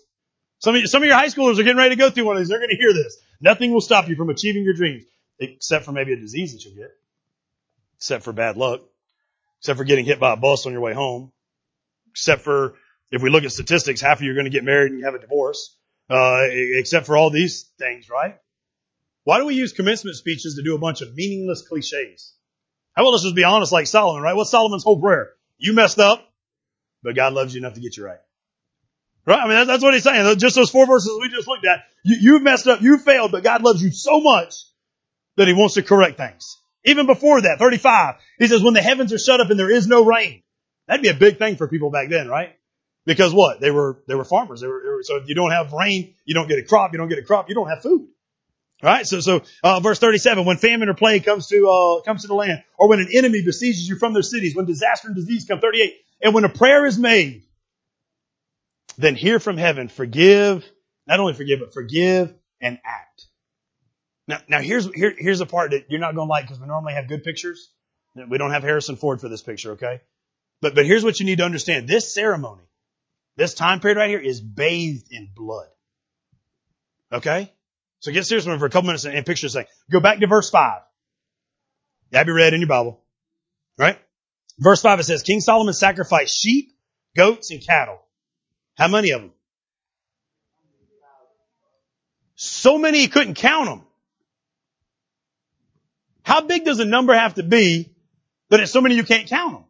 Some 0.58 0.74
of, 0.74 0.80
you, 0.80 0.86
some 0.86 1.02
of 1.02 1.06
your 1.06 1.16
high 1.16 1.26
schoolers 1.26 1.58
are 1.58 1.62
getting 1.62 1.76
ready 1.76 1.94
to 1.94 1.98
go 1.98 2.10
through 2.10 2.24
one 2.24 2.36
of 2.36 2.40
these. 2.40 2.48
They're 2.48 2.58
going 2.58 2.70
to 2.70 2.76
hear 2.76 2.92
this. 2.92 3.16
Nothing 3.40 3.72
will 3.72 3.80
stop 3.80 4.08
you 4.08 4.16
from 4.16 4.30
achieving 4.30 4.64
your 4.64 4.74
dreams, 4.74 5.04
except 5.38 5.84
for 5.84 5.92
maybe 5.92 6.12
a 6.12 6.16
disease 6.16 6.52
that 6.52 6.64
you'll 6.64 6.76
get, 6.76 6.92
except 7.96 8.24
for 8.24 8.32
bad 8.32 8.56
luck, 8.56 8.80
except 9.60 9.76
for 9.76 9.84
getting 9.84 10.04
hit 10.04 10.20
by 10.20 10.32
a 10.32 10.36
bus 10.36 10.66
on 10.66 10.72
your 10.72 10.80
way 10.80 10.94
home, 10.94 11.32
except 12.12 12.42
for 12.42 12.76
if 13.10 13.22
we 13.22 13.30
look 13.30 13.44
at 13.44 13.52
statistics, 13.52 14.00
half 14.00 14.18
of 14.18 14.22
you 14.22 14.30
are 14.30 14.34
going 14.34 14.44
to 14.44 14.50
get 14.50 14.64
married 14.64 14.92
and 14.92 15.00
you 15.00 15.04
have 15.04 15.14
a 15.14 15.18
divorce, 15.18 15.76
uh, 16.08 16.40
except 16.50 17.06
for 17.06 17.16
all 17.16 17.30
these 17.30 17.70
things, 17.78 18.08
right? 18.08 18.36
Why 19.24 19.38
do 19.38 19.46
we 19.46 19.54
use 19.54 19.72
commencement 19.72 20.16
speeches 20.16 20.56
to 20.56 20.62
do 20.62 20.74
a 20.74 20.78
bunch 20.78 21.00
of 21.00 21.14
meaningless 21.14 21.66
cliches? 21.66 22.33
How 22.94 23.02
about 23.02 23.10
let's 23.10 23.24
just 23.24 23.34
be 23.34 23.44
honest 23.44 23.72
like 23.72 23.86
Solomon, 23.86 24.22
right? 24.22 24.36
What's 24.36 24.50
Solomon's 24.50 24.84
whole 24.84 25.00
prayer? 25.00 25.30
You 25.58 25.72
messed 25.72 25.98
up, 25.98 26.26
but 27.02 27.16
God 27.16 27.32
loves 27.32 27.54
you 27.54 27.60
enough 27.60 27.74
to 27.74 27.80
get 27.80 27.96
you 27.96 28.04
right. 28.04 28.18
Right? 29.26 29.40
I 29.40 29.48
mean, 29.48 29.66
that's 29.66 29.82
what 29.82 29.94
he's 29.94 30.02
saying. 30.02 30.38
Just 30.38 30.54
those 30.54 30.70
four 30.70 30.86
verses 30.86 31.10
we 31.20 31.28
just 31.28 31.48
looked 31.48 31.64
at. 31.64 31.84
You, 32.04 32.16
you've 32.20 32.42
messed 32.42 32.66
up, 32.66 32.82
you 32.82 32.98
failed, 32.98 33.32
but 33.32 33.42
God 33.42 33.62
loves 33.62 33.82
you 33.82 33.90
so 33.90 34.20
much 34.20 34.66
that 35.36 35.48
he 35.48 35.54
wants 35.54 35.74
to 35.74 35.82
correct 35.82 36.18
things. 36.18 36.58
Even 36.84 37.06
before 37.06 37.40
that, 37.40 37.58
35, 37.58 38.16
he 38.38 38.46
says, 38.46 38.62
when 38.62 38.74
the 38.74 38.82
heavens 38.82 39.12
are 39.12 39.18
shut 39.18 39.40
up 39.40 39.50
and 39.50 39.58
there 39.58 39.70
is 39.70 39.86
no 39.86 40.04
rain. 40.04 40.42
That'd 40.86 41.02
be 41.02 41.08
a 41.08 41.14
big 41.14 41.38
thing 41.38 41.56
for 41.56 41.66
people 41.66 41.90
back 41.90 42.10
then, 42.10 42.28
right? 42.28 42.54
Because 43.06 43.32
what? 43.32 43.60
They 43.60 43.70
were, 43.70 44.02
they 44.06 44.14
were 44.14 44.24
farmers. 44.24 44.60
They 44.60 44.66
were, 44.66 44.82
they 44.84 44.90
were, 44.90 45.02
so 45.02 45.16
if 45.16 45.28
you 45.28 45.34
don't 45.34 45.50
have 45.50 45.72
rain, 45.72 46.14
you 46.26 46.34
don't 46.34 46.48
get 46.48 46.58
a 46.58 46.62
crop, 46.62 46.92
you 46.92 46.98
don't 46.98 47.08
get 47.08 47.18
a 47.18 47.22
crop, 47.22 47.48
you 47.48 47.54
don't 47.54 47.68
have 47.68 47.82
food. 47.82 48.08
Right? 48.82 49.06
So, 49.06 49.20
so, 49.20 49.42
uh, 49.62 49.80
verse 49.80 49.98
37, 49.98 50.44
when 50.44 50.56
famine 50.58 50.88
or 50.88 50.94
plague 50.94 51.24
comes 51.24 51.46
to, 51.48 51.68
uh, 51.68 52.00
comes 52.02 52.22
to 52.22 52.28
the 52.28 52.34
land, 52.34 52.62
or 52.78 52.88
when 52.88 52.98
an 52.98 53.08
enemy 53.14 53.42
besieges 53.42 53.88
you 53.88 53.96
from 53.96 54.12
their 54.12 54.22
cities, 54.22 54.54
when 54.54 54.66
disaster 54.66 55.08
and 55.08 55.16
disease 55.16 55.46
come, 55.48 55.60
38, 55.60 55.94
and 56.20 56.34
when 56.34 56.44
a 56.44 56.48
prayer 56.48 56.84
is 56.84 56.98
made, 56.98 57.44
then 58.98 59.14
hear 59.14 59.38
from 59.38 59.56
heaven, 59.56 59.88
forgive, 59.88 60.64
not 61.06 61.20
only 61.20 61.34
forgive, 61.34 61.60
but 61.60 61.72
forgive 61.72 62.34
and 62.60 62.78
act. 62.84 63.26
Now, 64.26 64.38
now 64.48 64.60
here's, 64.60 64.92
here, 64.94 65.14
here's 65.16 65.38
the 65.38 65.46
part 65.46 65.72
that 65.72 65.86
you're 65.88 66.00
not 66.00 66.14
going 66.14 66.28
to 66.28 66.30
like 66.30 66.44
because 66.44 66.60
we 66.60 66.66
normally 66.66 66.94
have 66.94 67.08
good 67.08 67.24
pictures. 67.24 67.70
We 68.14 68.38
don't 68.38 68.52
have 68.52 68.62
Harrison 68.62 68.96
Ford 68.96 69.20
for 69.20 69.28
this 69.28 69.42
picture, 69.42 69.72
okay? 69.72 70.00
But, 70.60 70.74
but 70.74 70.86
here's 70.86 71.04
what 71.04 71.20
you 71.20 71.26
need 71.26 71.38
to 71.38 71.44
understand. 71.44 71.88
This 71.88 72.14
ceremony, 72.14 72.62
this 73.36 73.54
time 73.54 73.80
period 73.80 73.98
right 73.98 74.08
here 74.08 74.20
is 74.20 74.40
bathed 74.40 75.08
in 75.10 75.30
blood. 75.34 75.68
Okay? 77.12 77.52
So 78.04 78.12
get 78.12 78.26
serious 78.26 78.44
for 78.44 78.52
a 78.52 78.58
couple 78.68 78.82
minutes 78.82 79.06
and, 79.06 79.14
and 79.14 79.24
picture 79.24 79.46
this 79.46 79.54
thing. 79.54 79.64
Go 79.90 79.98
back 79.98 80.18
to 80.18 80.26
verse 80.26 80.50
5. 80.50 80.82
That'd 82.10 82.26
be 82.26 82.32
read 82.32 82.52
in 82.52 82.60
your 82.60 82.68
Bible. 82.68 83.00
Right? 83.78 83.98
Verse 84.58 84.82
5 84.82 85.00
it 85.00 85.04
says, 85.04 85.22
King 85.22 85.40
Solomon 85.40 85.72
sacrificed 85.72 86.38
sheep, 86.38 86.76
goats, 87.16 87.50
and 87.50 87.66
cattle. 87.66 87.98
How 88.76 88.88
many 88.88 89.12
of 89.12 89.22
them? 89.22 89.30
So 92.34 92.76
many 92.76 92.98
he 92.98 93.08
couldn't 93.08 93.36
count 93.36 93.70
them. 93.70 93.80
How 96.24 96.42
big 96.42 96.66
does 96.66 96.80
a 96.80 96.84
number 96.84 97.14
have 97.14 97.36
to 97.36 97.42
be 97.42 97.94
that 98.50 98.60
it's 98.60 98.70
so 98.70 98.82
many 98.82 98.96
you 98.96 99.04
can't 99.04 99.28
count 99.30 99.54
them? 99.54 99.64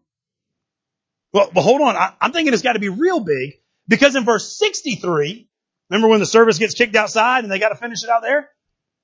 Well, 1.33 1.51
but 1.55 1.63
hold 1.63 1.83
on. 1.83 1.95
I, 1.95 2.15
I'm 2.21 2.33
thinking 2.33 2.53
it's 2.53 2.63
got 2.65 2.73
to 2.73 2.81
be 2.81 2.89
real 2.89 3.21
big 3.21 3.61
because 3.87 4.17
in 4.17 4.25
verse 4.25 4.59
63, 4.59 5.49
Remember 5.95 6.09
when 6.09 6.19
the 6.19 6.27
service 6.27 6.59
gets 6.59 6.75
kicked 6.75 6.97
outside 6.97 7.45
and 7.45 7.53
they 7.53 7.61
got 7.61 7.69
to 7.69 7.77
finish 7.77 8.03
it 8.03 8.11
out 8.11 8.23
there? 8.23 8.51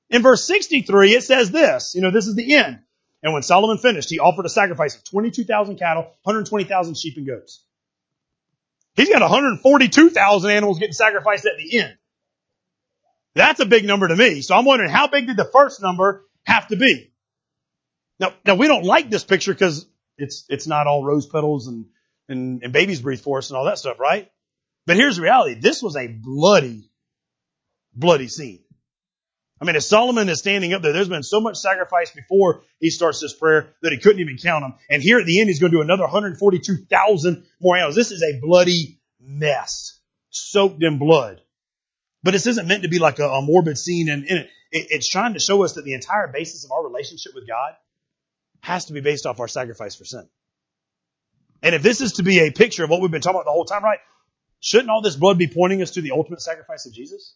In 0.08 0.22
verse 0.22 0.44
63, 0.44 1.12
it 1.12 1.22
says 1.22 1.52
this, 1.52 1.94
you 1.94 2.00
know, 2.00 2.10
this 2.10 2.26
is 2.26 2.34
the 2.34 2.56
end. 2.56 2.80
And 3.22 3.32
when 3.32 3.44
Solomon 3.44 3.78
finished, 3.78 4.10
he 4.10 4.18
offered 4.18 4.44
a 4.44 4.48
sacrifice 4.48 4.96
of 4.96 5.04
22,000 5.04 5.76
cattle, 5.78 6.02
120,000 6.24 6.98
sheep 6.98 7.16
and 7.16 7.28
goats. 7.28 7.64
He's 8.96 9.08
got 9.08 9.22
142,000 9.22 10.50
animals 10.50 10.80
getting 10.80 10.92
sacrificed 10.92 11.46
at 11.46 11.52
the 11.58 11.78
end. 11.78 11.96
That's 13.36 13.60
a 13.60 13.66
big 13.66 13.84
number 13.84 14.08
to 14.08 14.16
me. 14.16 14.42
So 14.42 14.56
I'm 14.56 14.64
wondering 14.64 14.90
how 14.90 15.06
big 15.06 15.28
did 15.28 15.36
the 15.36 15.44
first 15.44 15.80
number 15.80 16.26
have 16.42 16.66
to 16.68 16.76
be? 16.76 17.12
Now, 18.18 18.32
now 18.44 18.56
we 18.56 18.66
don't 18.66 18.84
like 18.84 19.10
this 19.10 19.22
picture 19.22 19.52
because 19.52 19.86
it's, 20.18 20.44
it's 20.48 20.66
not 20.66 20.88
all 20.88 21.04
rose 21.04 21.26
petals 21.26 21.68
and, 21.68 21.84
and, 22.28 22.64
and 22.64 22.72
babies 22.72 23.00
breathe 23.00 23.20
for 23.20 23.38
us 23.38 23.50
and 23.50 23.56
all 23.56 23.66
that 23.66 23.78
stuff, 23.78 24.00
right? 24.00 24.28
But 24.90 24.96
here's 24.96 25.14
the 25.14 25.22
reality. 25.22 25.54
This 25.54 25.84
was 25.84 25.94
a 25.94 26.08
bloody, 26.08 26.90
bloody 27.94 28.26
scene. 28.26 28.58
I 29.60 29.64
mean, 29.64 29.76
as 29.76 29.88
Solomon 29.88 30.28
is 30.28 30.40
standing 30.40 30.72
up 30.72 30.82
there, 30.82 30.92
there's 30.92 31.08
been 31.08 31.22
so 31.22 31.40
much 31.40 31.58
sacrifice 31.58 32.10
before 32.10 32.64
he 32.80 32.90
starts 32.90 33.20
this 33.20 33.32
prayer 33.32 33.72
that 33.82 33.92
he 33.92 33.98
couldn't 33.98 34.18
even 34.20 34.36
count 34.36 34.64
them. 34.64 34.74
And 34.90 35.00
here 35.00 35.20
at 35.20 35.26
the 35.26 35.38
end, 35.38 35.48
he's 35.48 35.60
going 35.60 35.70
to 35.70 35.78
do 35.78 35.82
another 35.82 36.02
142,000 36.02 37.44
more 37.60 37.76
animals. 37.76 37.94
This 37.94 38.10
is 38.10 38.20
a 38.20 38.40
bloody 38.40 38.98
mess, 39.20 40.00
soaked 40.30 40.82
in 40.82 40.98
blood. 40.98 41.40
But 42.24 42.32
this 42.32 42.48
isn't 42.48 42.66
meant 42.66 42.82
to 42.82 42.88
be 42.88 42.98
like 42.98 43.20
a, 43.20 43.28
a 43.28 43.42
morbid 43.42 43.78
scene, 43.78 44.10
and, 44.10 44.24
it, 44.24 44.50
it's 44.72 45.08
trying 45.08 45.34
to 45.34 45.38
show 45.38 45.62
us 45.62 45.74
that 45.74 45.84
the 45.84 45.94
entire 45.94 46.26
basis 46.26 46.64
of 46.64 46.72
our 46.72 46.84
relationship 46.84 47.30
with 47.36 47.46
God 47.46 47.74
has 48.62 48.86
to 48.86 48.92
be 48.92 49.02
based 49.02 49.24
off 49.24 49.38
our 49.38 49.46
sacrifice 49.46 49.94
for 49.94 50.04
sin. 50.04 50.28
And 51.62 51.76
if 51.76 51.82
this 51.84 52.00
is 52.00 52.14
to 52.14 52.24
be 52.24 52.40
a 52.40 52.50
picture 52.50 52.82
of 52.82 52.90
what 52.90 53.00
we've 53.00 53.10
been 53.12 53.20
talking 53.20 53.36
about 53.36 53.44
the 53.44 53.52
whole 53.52 53.66
time, 53.66 53.84
right? 53.84 54.00
Shouldn't 54.60 54.90
all 54.90 55.02
this 55.02 55.16
blood 55.16 55.38
be 55.38 55.48
pointing 55.48 55.82
us 55.82 55.92
to 55.92 56.02
the 56.02 56.12
ultimate 56.12 56.42
sacrifice 56.42 56.86
of 56.86 56.92
Jesus? 56.92 57.34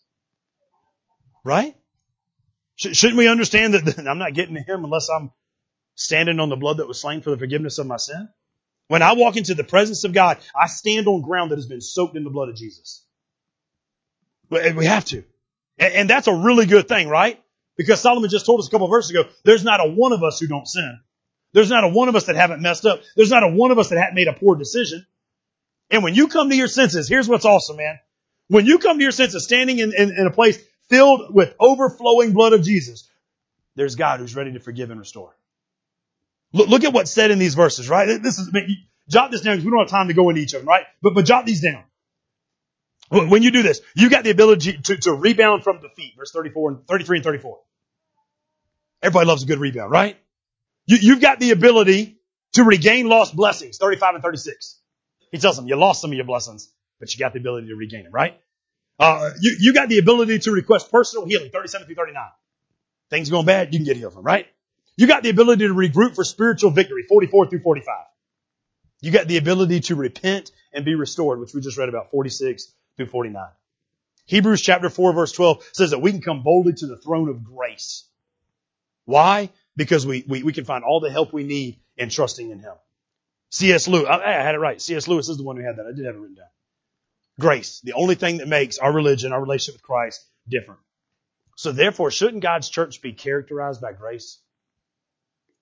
Right? 1.45 1.75
Shouldn't 2.77 3.19
we 3.19 3.29
understand 3.29 3.75
that 3.75 3.99
I'm 4.09 4.19
not 4.19 4.35
getting 4.35 4.55
to 4.55 4.61
Him 4.61 4.85
unless 4.85 5.09
I'm 5.09 5.31
standing 5.95 6.41
on 6.41 6.49
the 6.49 6.57
blood 6.57 6.79
that 6.79 6.89
was 6.89 7.01
slain 7.01 7.23
for 7.23 7.31
the 7.31 7.39
forgiveness 7.39 7.79
of 7.79 7.87
my 7.87 7.97
sin? 7.97 8.29
When 8.89 9.01
I 9.03 9.15
walk 9.15 9.37
into 9.37 9.55
the 9.55 9.65
presence 9.65 10.05
of 10.05 10.13
God, 10.13 10.39
I 10.55 10.67
stand 10.67 11.07
on 11.09 11.23
ground 11.23 11.51
that 11.51 11.57
has 11.57 11.67
been 11.67 11.81
soaked 11.81 12.17
in 12.17 12.25
the 12.25 12.31
blood 12.31 12.51
of 12.51 12.57
Jesus. 12.57 13.05
We 14.51 14.85
have 14.85 15.07
to. 15.07 15.25
And 15.79 16.09
that's 16.09 16.29
a 16.29 16.35
really 16.35 16.67
good 16.67 16.87
thing, 16.87 17.09
right? 17.09 17.43
Because 17.77 18.01
Solomon 18.01 18.31
just 18.31 18.47
told 18.47 18.61
us 18.61 18.69
a 18.69 18.71
couple 18.71 18.87
of 18.87 18.91
verses 18.91 19.11
ago, 19.11 19.25
there's 19.45 19.65
not 19.65 19.81
a 19.81 19.89
one 19.89 20.13
of 20.13 20.23
us 20.23 20.39
who 20.39 20.47
don't 20.47 20.69
sin. 20.69 21.01
There's 21.53 21.71
not 21.71 21.85
a 21.85 21.89
one 21.89 22.09
of 22.09 22.17
us 22.17 22.27
that 22.27 22.37
haven't 22.37 22.61
messed 22.61 22.85
up. 22.85 23.01
There's 23.17 23.31
not 23.31 23.43
a 23.43 23.49
one 23.49 23.71
of 23.71 23.79
us 23.79 23.89
that 23.89 23.99
haven't 23.99 24.15
made 24.15 24.29
a 24.29 24.33
poor 24.35 24.55
decision. 24.55 25.07
And 25.91 26.03
when 26.03 26.15
you 26.15 26.29
come 26.29 26.51
to 26.51 26.57
your 26.57 26.69
senses, 26.69 27.09
here's 27.09 27.29
what's 27.29 27.45
awesome, 27.45 27.77
man. 27.77 27.99
When 28.49 28.67
you 28.67 28.79
come 28.79 28.99
to 28.99 29.03
your 29.03 29.13
senses 29.13 29.45
standing 29.45 29.79
in, 29.79 29.93
in, 29.97 30.11
in 30.11 30.27
a 30.27 30.31
place 30.31 30.63
filled 30.89 31.35
with 31.35 31.55
overflowing 31.59 32.33
blood 32.33 32.53
of 32.53 32.63
Jesus, 32.63 33.09
there's 33.77 33.97
God 33.97 34.21
who's 34.21 34.37
ready 34.37 34.53
to 34.53 34.61
forgive 34.61 34.91
and 34.91 35.01
restore. 35.01 35.35
Look, 36.53 36.69
look 36.69 36.85
at 36.85 36.93
what's 36.93 37.11
said 37.11 37.31
in 37.31 37.39
these 37.39 37.55
verses, 37.55 37.89
right? 37.89 38.23
This 38.23 38.39
is, 38.39 38.51
jot 39.09 39.31
this 39.31 39.41
down 39.41 39.55
because 39.55 39.65
we 39.65 39.71
don't 39.71 39.81
have 39.81 39.89
time 39.89 40.09
to 40.09 40.15
go 40.15 40.29
into 40.29 40.41
each 40.41 40.55
of 40.55 40.61
them, 40.61 40.69
right? 40.69 40.85
But, 41.03 41.15
but 41.15 41.25
jot 41.25 41.47
these 41.47 41.61
down. 41.61 41.85
When 43.11 43.43
you 43.43 43.51
do 43.51 43.63
this, 43.63 43.81
you 43.95 44.09
got 44.09 44.25
the 44.25 44.31
ability 44.31 44.79
to, 44.85 44.97
to 44.97 45.13
rebound 45.13 45.63
from 45.63 45.81
defeat. 45.81 46.15
Verse 46.17 46.33
34 46.33 46.71
and 46.71 46.87
33 46.87 47.19
and 47.19 47.25
34. 47.25 47.59
Everybody 49.03 49.27
loves 49.27 49.43
a 49.43 49.47
good 49.47 49.59
rebound, 49.59 49.91
right? 49.91 50.17
You, 50.87 50.97
you've 51.01 51.21
got 51.21 51.39
the 51.39 51.51
ability 51.51 52.19
to 52.55 52.65
regain 52.65 53.09
lost 53.09 53.37
blessings. 53.37 53.77
35 53.79 54.15
and 54.15 54.25
36. 54.25 54.81
He 55.35 55.41
tells 55.41 55.57
them, 55.57 55.67
you 55.67 55.75
lost 55.75 56.01
some 56.01 56.13
of 56.13 56.15
your 56.15 56.27
blessings, 56.27 56.71
but 57.01 57.13
you 57.13 57.19
got 57.19 57.33
the 57.33 57.41
ability 57.41 57.67
to 57.67 57.75
regain 57.75 58.05
them, 58.05 58.13
right? 58.13 58.41
Uh, 59.01 59.31
you, 59.41 59.57
you 59.59 59.75
got 59.75 59.89
the 59.89 59.99
ability 59.99 60.39
to 60.39 60.53
request 60.53 60.93
personal 60.93 61.27
healing, 61.27 61.51
37 61.51 61.89
through 61.89 61.97
39. 61.97 62.23
Things 63.11 63.31
going 63.31 63.45
bad, 63.45 63.73
you 63.75 63.81
can 63.81 63.85
get 63.85 63.97
healed 63.97 64.13
from, 64.13 64.23
right? 64.23 64.47
You 64.97 65.09
got 65.09 65.25
the 65.25 65.31
ability 65.31 65.67
to 65.67 65.75
regroup 65.75 66.15
for 66.15 66.23
spiritual 66.23 66.71
victory, 66.71 67.03
44 67.09 67.49
through 67.49 67.63
45. 67.63 67.95
You 69.01 69.11
got 69.11 69.27
the 69.27 69.37
ability 69.37 69.81
to 69.81 69.97
repent 69.97 70.53
and 70.73 70.85
be 70.85 70.95
restored, 70.95 71.41
which 71.41 71.53
we 71.53 71.61
just 71.61 71.79
read 71.79 71.89
about 71.89 72.13
46 72.13 72.73
through 72.97 73.07
49. 73.07 73.45
Hebrews 74.27 74.63
chapter 74.63 74.89
4 74.89 75.15
verse 75.15 75.33
12 75.33 75.65
says 75.73 75.91
that 75.91 75.99
we 75.99 76.13
can 76.13 76.23
come 76.23 76.45
boldly 76.45 76.75
to 76.75 76.87
the 76.87 76.97
throne 76.97 77.29
of 77.29 77.43
grace. 77.43 78.05
Why? 79.05 79.51
Because 79.75 80.07
we, 80.07 80.25
we, 80.29 80.45
we 80.45 80.53
can 80.53 80.65
find 80.65 80.85
all 80.85 81.01
the 81.01 81.11
help 81.11 81.33
we 81.33 81.43
need 81.43 81.81
in 81.97 82.09
trusting 82.09 82.51
in 82.53 82.61
Him. 82.61 82.75
C.S. 83.55 83.87
Lewis, 83.87 84.09
I, 84.09 84.33
had 84.33 84.57
it 84.57 84.59
right. 84.59 84.83
C.S. 84.83 85.07
Lewis 85.07 85.29
is 85.29 85.37
the 85.37 85.45
one 85.45 85.57
who 85.57 85.63
had 85.63 85.77
that. 85.77 85.87
I 85.87 85.93
did 85.95 86.07
have 86.07 86.17
it 86.17 86.19
written 86.19 86.35
down. 86.35 86.49
Grace, 87.39 87.81
the 87.85 87.93
only 87.93 88.17
thing 88.17 88.39
that 88.39 88.49
makes 88.49 88.79
our 88.79 88.93
religion, 88.93 89.33
our 89.33 89.41
relationship 89.41 89.77
with 89.77 89.85
Christ 89.85 90.27
different. 90.49 90.81
So 91.57 91.71
therefore, 91.71 92.11
shouldn't 92.11 92.43
God's 92.43 92.69
church 92.69 93.01
be 93.01 93.13
characterized 93.13 93.81
by 93.81 93.93
grace? 93.93 94.41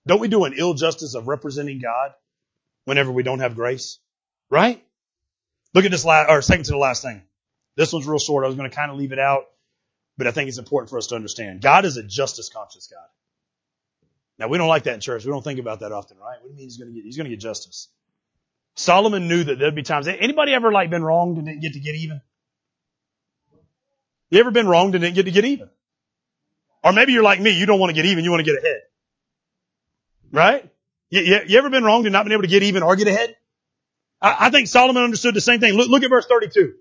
Don't 0.06 0.20
we 0.20 0.28
do 0.28 0.44
an 0.44 0.54
ill 0.56 0.72
justice 0.72 1.14
of 1.14 1.28
representing 1.28 1.82
God 1.82 2.12
whenever 2.86 3.12
we 3.12 3.22
don't 3.24 3.40
have 3.40 3.56
grace? 3.56 3.98
Right? 4.48 4.82
Look 5.74 5.84
at 5.84 5.90
this 5.90 6.06
last, 6.06 6.30
or 6.30 6.40
second 6.40 6.64
to 6.64 6.70
the 6.72 6.78
last 6.78 7.02
thing. 7.02 7.20
This 7.76 7.92
one's 7.92 8.06
real 8.06 8.18
short. 8.18 8.44
I 8.44 8.46
was 8.46 8.56
going 8.56 8.70
to 8.70 8.74
kind 8.74 8.90
of 8.90 8.96
leave 8.96 9.12
it 9.12 9.18
out, 9.18 9.44
but 10.16 10.26
I 10.26 10.30
think 10.30 10.48
it's 10.48 10.56
important 10.56 10.88
for 10.88 10.96
us 10.96 11.08
to 11.08 11.14
understand. 11.14 11.60
God 11.60 11.84
is 11.84 11.98
a 11.98 12.02
justice 12.02 12.48
conscious 12.48 12.86
God. 12.90 13.06
Now 14.38 14.48
we 14.48 14.58
don't 14.58 14.68
like 14.68 14.84
that 14.84 14.94
in 14.94 15.00
church. 15.00 15.24
We 15.24 15.30
don't 15.30 15.42
think 15.42 15.58
about 15.60 15.80
that 15.80 15.92
often, 15.92 16.16
right? 16.18 16.38
What 16.40 16.48
do 16.48 16.48
you 16.50 16.56
mean 16.56 16.64
he's 16.64 16.76
going 16.76 16.90
to 16.90 16.94
get, 16.94 17.04
he's 17.04 17.16
going 17.16 17.24
to 17.24 17.30
get 17.30 17.40
justice? 17.40 17.88
Solomon 18.74 19.28
knew 19.28 19.44
that 19.44 19.58
there'd 19.58 19.74
be 19.74 19.82
times. 19.82 20.08
Anybody 20.08 20.54
ever 20.54 20.72
like 20.72 20.90
been 20.90 21.04
wronged 21.04 21.36
and 21.36 21.46
didn't 21.46 21.60
get 21.60 21.74
to 21.74 21.80
get 21.80 21.94
even? 21.94 22.20
You 24.30 24.40
ever 24.40 24.50
been 24.50 24.66
wronged 24.66 24.94
and 24.94 25.02
didn't 25.02 25.14
get 25.14 25.26
to 25.26 25.30
get 25.30 25.44
even? 25.44 25.68
Or 26.82 26.92
maybe 26.92 27.12
you're 27.12 27.22
like 27.22 27.40
me. 27.40 27.50
You 27.50 27.66
don't 27.66 27.78
want 27.78 27.90
to 27.90 27.94
get 27.94 28.06
even. 28.06 28.24
You 28.24 28.30
want 28.30 28.44
to 28.44 28.50
get 28.50 28.58
ahead. 28.58 28.80
Right? 30.32 30.70
You, 31.10 31.20
you, 31.20 31.40
you 31.46 31.58
ever 31.58 31.68
been 31.68 31.84
wronged 31.84 32.06
and 32.06 32.12
not 32.12 32.24
been 32.24 32.32
able 32.32 32.42
to 32.42 32.48
get 32.48 32.62
even 32.62 32.82
or 32.82 32.96
get 32.96 33.06
ahead? 33.06 33.36
I, 34.22 34.46
I 34.46 34.50
think 34.50 34.68
Solomon 34.68 35.04
understood 35.04 35.34
the 35.34 35.42
same 35.42 35.60
thing. 35.60 35.74
Look, 35.74 35.88
look 35.88 36.02
at 36.02 36.08
verse 36.08 36.26
32. 36.26 36.74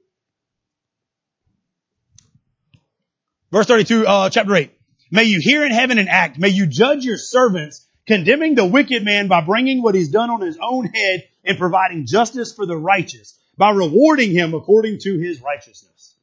Verse 3.51 3.65
32, 3.65 4.07
uh, 4.07 4.29
chapter 4.29 4.55
8. 4.55 4.71
May 5.11 5.25
you 5.25 5.39
hear 5.41 5.65
in 5.65 5.71
heaven 5.73 5.97
and 5.97 6.07
act. 6.07 6.39
May 6.39 6.49
you 6.49 6.65
judge 6.65 7.03
your 7.03 7.17
servants, 7.17 7.85
condemning 8.07 8.55
the 8.55 8.65
wicked 8.65 9.03
man 9.03 9.27
by 9.27 9.41
bringing 9.41 9.83
what 9.83 9.93
he's 9.93 10.09
done 10.09 10.29
on 10.29 10.39
his 10.39 10.57
own 10.61 10.85
head 10.85 11.27
and 11.43 11.57
providing 11.57 12.05
justice 12.05 12.53
for 12.53 12.65
the 12.65 12.77
righteous 12.77 13.37
by 13.57 13.71
rewarding 13.71 14.31
him 14.31 14.53
according 14.53 14.99
to 14.99 15.17
his 15.17 15.41
righteousness. 15.41 16.15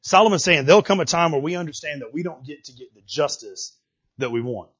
Solomon's 0.00 0.42
saying 0.42 0.64
there'll 0.64 0.82
come 0.82 1.00
a 1.00 1.04
time 1.04 1.32
where 1.32 1.40
we 1.40 1.54
understand 1.54 2.00
that 2.00 2.14
we 2.14 2.22
don't 2.22 2.44
get 2.44 2.64
to 2.64 2.72
get 2.72 2.94
the 2.94 3.02
justice 3.06 3.76
that 4.16 4.30
we 4.30 4.40
want. 4.40 4.70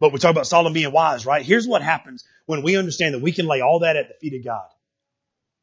But 0.00 0.12
we 0.12 0.18
talk 0.18 0.32
about 0.32 0.46
Solomon 0.46 0.72
being 0.72 0.92
wise, 0.92 1.24
right? 1.24 1.44
Here's 1.44 1.68
what 1.68 1.82
happens 1.82 2.24
when 2.46 2.62
we 2.62 2.76
understand 2.76 3.14
that 3.14 3.22
we 3.22 3.32
can 3.32 3.46
lay 3.46 3.60
all 3.60 3.80
that 3.80 3.96
at 3.96 4.08
the 4.08 4.14
feet 4.14 4.38
of 4.38 4.44
God. 4.44 4.66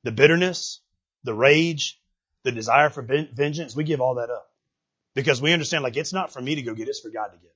The 0.03 0.11
bitterness, 0.11 0.79
the 1.23 1.33
rage, 1.33 1.99
the 2.43 2.51
desire 2.53 2.89
for 2.89 3.01
vengeance, 3.01 3.75
we 3.75 3.83
give 3.83 3.99
all 3.99 4.15
that 4.15 4.29
up. 4.29 4.49
Because 5.17 5.41
we 5.41 5.51
understand 5.51 5.83
like 5.83 5.97
it's 5.97 6.13
not 6.13 6.31
for 6.31 6.41
me 6.41 6.55
to 6.55 6.61
go 6.61 6.73
get, 6.73 6.87
it's 6.87 6.99
for 6.99 7.09
God 7.09 7.27
to 7.27 7.37
get. 7.37 7.47
it. 7.47 7.55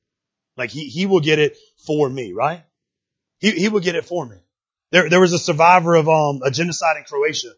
Like 0.57 0.71
he, 0.71 0.87
he 0.87 1.05
will 1.05 1.19
get 1.19 1.39
it 1.39 1.57
for 1.85 2.09
me, 2.09 2.33
right? 2.33 2.63
He, 3.39 3.51
he 3.51 3.69
will 3.69 3.79
get 3.79 3.95
it 3.95 4.05
for 4.05 4.25
me. 4.25 4.37
There, 4.91 5.09
there 5.09 5.21
was 5.21 5.31
a 5.31 5.39
survivor 5.39 5.95
of, 5.95 6.09
um, 6.09 6.41
a 6.43 6.51
genocide 6.51 6.97
in 6.97 7.03
Croatia. 7.03 7.51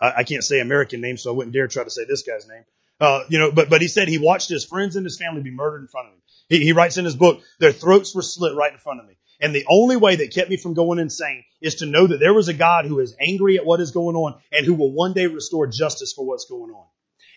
I, 0.00 0.12
I 0.18 0.24
can't 0.24 0.44
say 0.44 0.60
American 0.60 1.00
name, 1.00 1.16
so 1.16 1.32
I 1.32 1.36
wouldn't 1.36 1.54
dare 1.54 1.66
try 1.66 1.82
to 1.82 1.90
say 1.90 2.04
this 2.04 2.22
guy's 2.22 2.46
name. 2.46 2.64
Uh, 3.00 3.24
you 3.28 3.38
know, 3.38 3.50
but, 3.50 3.68
but 3.68 3.80
he 3.80 3.88
said 3.88 4.06
he 4.06 4.18
watched 4.18 4.48
his 4.48 4.64
friends 4.64 4.94
and 4.94 5.04
his 5.04 5.18
family 5.18 5.42
be 5.42 5.50
murdered 5.50 5.80
in 5.80 5.88
front 5.88 6.08
of 6.08 6.14
him. 6.14 6.20
He, 6.48 6.64
he 6.64 6.72
writes 6.72 6.98
in 6.98 7.04
his 7.04 7.16
book, 7.16 7.40
their 7.58 7.72
throats 7.72 8.14
were 8.14 8.22
slit 8.22 8.54
right 8.54 8.72
in 8.72 8.78
front 8.78 9.00
of 9.00 9.06
me. 9.06 9.16
And 9.40 9.54
the 9.54 9.66
only 9.68 9.96
way 9.96 10.16
that 10.16 10.32
kept 10.32 10.50
me 10.50 10.56
from 10.56 10.74
going 10.74 11.00
insane 11.00 11.42
is 11.60 11.76
to 11.76 11.86
know 11.86 12.06
that 12.06 12.20
there 12.20 12.34
was 12.34 12.48
a 12.48 12.54
God 12.54 12.84
who 12.84 13.00
is 13.00 13.16
angry 13.18 13.56
at 13.56 13.66
what 13.66 13.80
is 13.80 13.90
going 13.90 14.14
on 14.14 14.38
and 14.52 14.64
who 14.64 14.74
will 14.74 14.92
one 14.92 15.14
day 15.14 15.26
restore 15.26 15.66
justice 15.66 16.12
for 16.12 16.24
what's 16.24 16.44
going 16.44 16.70
on. 16.70 16.86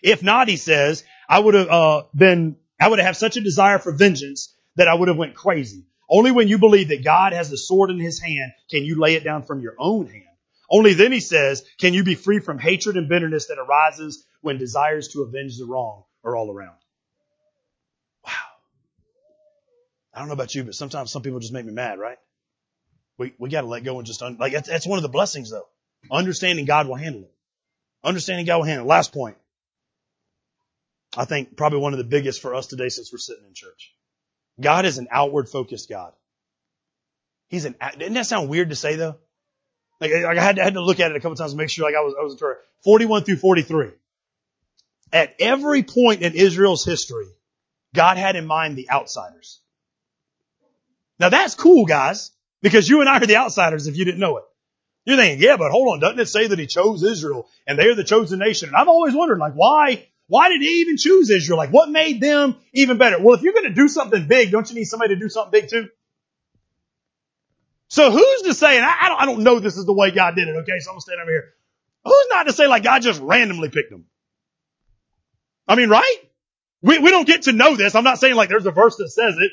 If 0.02 0.22
not, 0.22 0.48
he 0.48 0.56
says, 0.56 1.02
I 1.28 1.38
would 1.38 1.54
have 1.54 1.68
uh, 1.68 2.02
been, 2.14 2.56
I 2.80 2.88
would 2.88 2.98
have 2.98 3.16
such 3.16 3.36
a 3.36 3.40
desire 3.40 3.78
for 3.78 3.92
vengeance 3.92 4.54
that 4.76 4.88
I 4.88 4.94
would 4.94 5.08
have 5.08 5.16
went 5.16 5.34
crazy. 5.34 5.84
Only 6.08 6.30
when 6.30 6.48
you 6.48 6.58
believe 6.58 6.88
that 6.88 7.04
God 7.04 7.32
has 7.32 7.50
the 7.50 7.58
sword 7.58 7.90
in 7.90 7.98
his 7.98 8.20
hand 8.20 8.52
can 8.70 8.84
you 8.84 8.98
lay 9.00 9.14
it 9.14 9.24
down 9.24 9.42
from 9.42 9.60
your 9.60 9.74
own 9.78 10.06
hand. 10.06 10.22
Only 10.70 10.94
then 10.94 11.12
he 11.12 11.20
says, 11.20 11.64
can 11.78 11.94
you 11.94 12.04
be 12.04 12.14
free 12.14 12.40
from 12.40 12.58
hatred 12.58 12.96
and 12.96 13.08
bitterness 13.08 13.46
that 13.46 13.58
arises 13.58 14.24
when 14.40 14.58
desires 14.58 15.08
to 15.08 15.22
avenge 15.22 15.58
the 15.58 15.64
wrong 15.64 16.04
are 16.24 16.36
all 16.36 16.50
around. 16.50 16.76
Wow. 18.24 18.32
I 20.14 20.18
don't 20.20 20.28
know 20.28 20.34
about 20.34 20.54
you, 20.54 20.64
but 20.64 20.74
sometimes 20.74 21.10
some 21.10 21.22
people 21.22 21.40
just 21.40 21.52
make 21.52 21.66
me 21.66 21.72
mad, 21.72 21.98
right? 21.98 22.18
We, 23.18 23.34
we 23.38 23.48
gotta 23.48 23.66
let 23.66 23.84
go 23.84 23.98
and 23.98 24.06
just, 24.06 24.22
un- 24.22 24.36
like, 24.38 24.52
that's, 24.52 24.68
that's 24.68 24.86
one 24.86 24.98
of 24.98 25.02
the 25.02 25.08
blessings 25.08 25.50
though. 25.50 25.66
Understanding 26.10 26.64
God 26.64 26.86
will 26.86 26.96
handle 26.96 27.22
it. 27.22 27.32
Understanding 28.04 28.46
God 28.46 28.58
will 28.58 28.64
handle 28.64 28.86
it. 28.86 28.88
Last 28.88 29.12
point. 29.12 29.36
I 31.16 31.24
think 31.24 31.56
probably 31.56 31.78
one 31.78 31.92
of 31.92 31.98
the 31.98 32.04
biggest 32.04 32.42
for 32.42 32.54
us 32.54 32.66
today 32.66 32.88
since 32.88 33.12
we're 33.12 33.18
sitting 33.18 33.44
in 33.46 33.54
church. 33.54 33.94
God 34.60 34.84
is 34.84 34.98
an 34.98 35.08
outward 35.10 35.48
focused 35.48 35.88
God. 35.88 36.12
He's 37.48 37.64
an, 37.64 37.74
didn't 37.98 38.14
that 38.14 38.26
sound 38.26 38.48
weird 38.48 38.70
to 38.70 38.76
say 38.76 38.96
though? 38.96 39.16
Like, 40.00 40.12
I 40.12 40.34
had 40.34 40.56
to, 40.56 40.62
I 40.62 40.64
had 40.64 40.74
to 40.74 40.82
look 40.82 41.00
at 41.00 41.10
it 41.10 41.16
a 41.16 41.20
couple 41.20 41.36
times 41.36 41.52
to 41.52 41.56
make 41.56 41.70
sure 41.70 41.86
like 41.86 41.94
I 41.94 42.02
was, 42.02 42.14
I 42.18 42.22
was 42.22 42.42
41 42.84 43.24
through 43.24 43.36
43. 43.36 43.90
At 45.12 45.36
every 45.38 45.82
point 45.82 46.22
in 46.22 46.34
Israel's 46.34 46.84
history, 46.84 47.26
God 47.94 48.18
had 48.18 48.36
in 48.36 48.46
mind 48.46 48.76
the 48.76 48.90
outsiders. 48.90 49.60
Now 51.18 51.30
that's 51.30 51.54
cool, 51.54 51.86
guys, 51.86 52.32
because 52.60 52.88
you 52.88 53.00
and 53.00 53.08
I 53.08 53.18
are 53.18 53.26
the 53.26 53.36
outsiders 53.36 53.86
if 53.86 53.96
you 53.96 54.04
didn't 54.04 54.20
know 54.20 54.36
it. 54.38 54.44
You're 55.06 55.16
thinking, 55.16 55.40
yeah, 55.40 55.56
but 55.56 55.70
hold 55.70 55.88
on, 55.92 56.00
doesn't 56.00 56.18
it 56.18 56.28
say 56.28 56.48
that 56.48 56.58
he 56.58 56.66
chose 56.66 57.02
Israel 57.02 57.48
and 57.66 57.78
they're 57.78 57.94
the 57.94 58.04
chosen 58.04 58.40
nation? 58.40 58.70
And 58.70 58.76
I've 58.76 58.88
always 58.88 59.14
wondered, 59.14 59.38
like, 59.38 59.52
why, 59.54 60.08
why 60.28 60.48
did 60.48 60.60
he 60.60 60.80
even 60.80 60.96
choose 60.96 61.30
Israel? 61.30 61.58
Like, 61.58 61.70
what 61.70 61.88
made 61.88 62.20
them 62.20 62.56
even 62.72 62.98
better? 62.98 63.18
Well, 63.20 63.36
if 63.36 63.42
you're 63.42 63.52
going 63.52 63.68
to 63.68 63.74
do 63.74 63.88
something 63.88 64.26
big, 64.26 64.50
don't 64.50 64.68
you 64.68 64.74
need 64.74 64.84
somebody 64.84 65.14
to 65.14 65.20
do 65.20 65.28
something 65.28 65.52
big 65.52 65.70
too? 65.70 65.88
So 67.88 68.10
who's 68.10 68.42
to 68.42 68.54
say, 68.54 68.76
and 68.76 68.84
I, 68.84 68.94
I, 69.02 69.08
don't, 69.08 69.20
I 69.22 69.26
don't 69.26 69.42
know 69.44 69.60
this 69.60 69.76
is 69.76 69.84
the 69.86 69.92
way 69.92 70.10
God 70.10 70.34
did 70.34 70.48
it, 70.48 70.56
okay, 70.56 70.80
so 70.80 70.90
I'm 70.90 70.94
going 70.94 70.98
to 70.98 71.02
stand 71.02 71.20
over 71.20 71.30
here. 71.30 71.44
Who's 72.04 72.26
not 72.30 72.44
to 72.44 72.52
say 72.52 72.66
like 72.66 72.82
God 72.82 73.02
just 73.02 73.20
randomly 73.20 73.68
picked 73.68 73.90
them? 73.90 74.06
I 75.68 75.76
mean, 75.76 75.88
right? 75.88 76.16
We, 76.82 76.98
we 76.98 77.10
don't 77.10 77.26
get 77.26 77.42
to 77.42 77.52
know 77.52 77.76
this. 77.76 77.94
I'm 77.94 78.04
not 78.04 78.18
saying 78.18 78.34
like 78.34 78.48
there's 78.48 78.66
a 78.66 78.70
verse 78.70 78.96
that 78.96 79.08
says 79.08 79.36
it. 79.38 79.52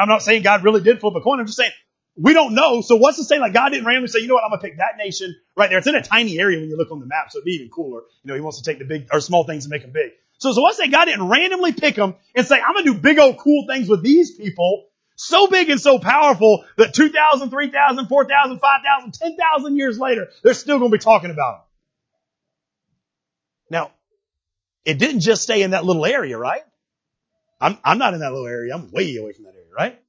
I'm 0.00 0.08
not 0.08 0.22
saying 0.22 0.42
God 0.42 0.64
really 0.64 0.82
did 0.82 1.00
flip 1.00 1.14
a 1.16 1.20
coin. 1.20 1.40
I'm 1.40 1.46
just 1.46 1.58
saying 1.58 1.72
we 2.16 2.34
don't 2.34 2.54
know. 2.54 2.80
So 2.82 2.96
what's 2.96 3.16
to 3.18 3.24
say 3.24 3.38
like 3.38 3.52
God 3.52 3.70
didn't 3.70 3.86
randomly 3.86 4.08
say, 4.08 4.20
you 4.20 4.28
know 4.28 4.34
what, 4.34 4.44
I'm 4.44 4.50
gonna 4.50 4.62
pick 4.62 4.78
that 4.78 4.96
nation 4.98 5.34
right 5.56 5.70
there. 5.70 5.78
It's 5.78 5.86
in 5.86 5.94
a 5.94 6.02
tiny 6.02 6.38
area 6.38 6.58
when 6.58 6.68
you 6.68 6.76
look 6.76 6.90
on 6.90 7.00
the 7.00 7.06
map, 7.06 7.30
so 7.30 7.38
it'd 7.38 7.46
be 7.46 7.52
even 7.52 7.70
cooler. 7.70 8.02
You 8.22 8.28
know, 8.28 8.34
he 8.34 8.40
wants 8.40 8.60
to 8.60 8.64
take 8.64 8.78
the 8.78 8.84
big 8.84 9.08
or 9.12 9.20
small 9.20 9.44
things 9.44 9.64
and 9.64 9.70
make 9.70 9.82
them 9.82 9.92
big. 9.92 10.12
So, 10.38 10.52
so 10.52 10.60
what's 10.60 10.76
to 10.76 10.84
say 10.84 10.90
God 10.90 11.06
didn't 11.06 11.28
randomly 11.28 11.72
pick 11.72 11.94
them 11.94 12.14
and 12.34 12.46
say, 12.46 12.60
I'm 12.60 12.74
gonna 12.74 12.84
do 12.84 12.94
big 12.94 13.18
old 13.18 13.38
cool 13.38 13.66
things 13.68 13.88
with 13.88 14.02
these 14.02 14.32
people 14.32 14.86
so 15.16 15.46
big 15.46 15.70
and 15.70 15.80
so 15.80 15.98
powerful 15.98 16.64
that 16.76 16.94
2,000, 16.94 17.50
3,000, 17.50 18.06
4,000, 18.06 18.58
5,000, 18.58 19.14
10,000 19.14 19.76
years 19.76 19.98
later, 19.98 20.28
they're 20.42 20.54
still 20.54 20.80
to 20.80 20.88
be 20.88 20.98
talking 20.98 21.30
about 21.30 21.58
them. 21.58 21.66
Now, 23.70 23.90
it 24.84 24.98
didn't 24.98 25.20
just 25.20 25.42
stay 25.42 25.62
in 25.62 25.70
that 25.70 25.84
little 25.84 26.04
area, 26.04 26.36
right? 26.36 26.62
I'm, 27.60 27.78
I'm 27.84 27.98
not 27.98 28.14
in 28.14 28.20
that 28.20 28.32
little 28.32 28.48
area. 28.48 28.74
I'm 28.74 28.90
way 28.90 29.16
away 29.16 29.32
from 29.32 29.44
that 29.44 29.54
area, 29.54 29.70
right? 29.76 30.01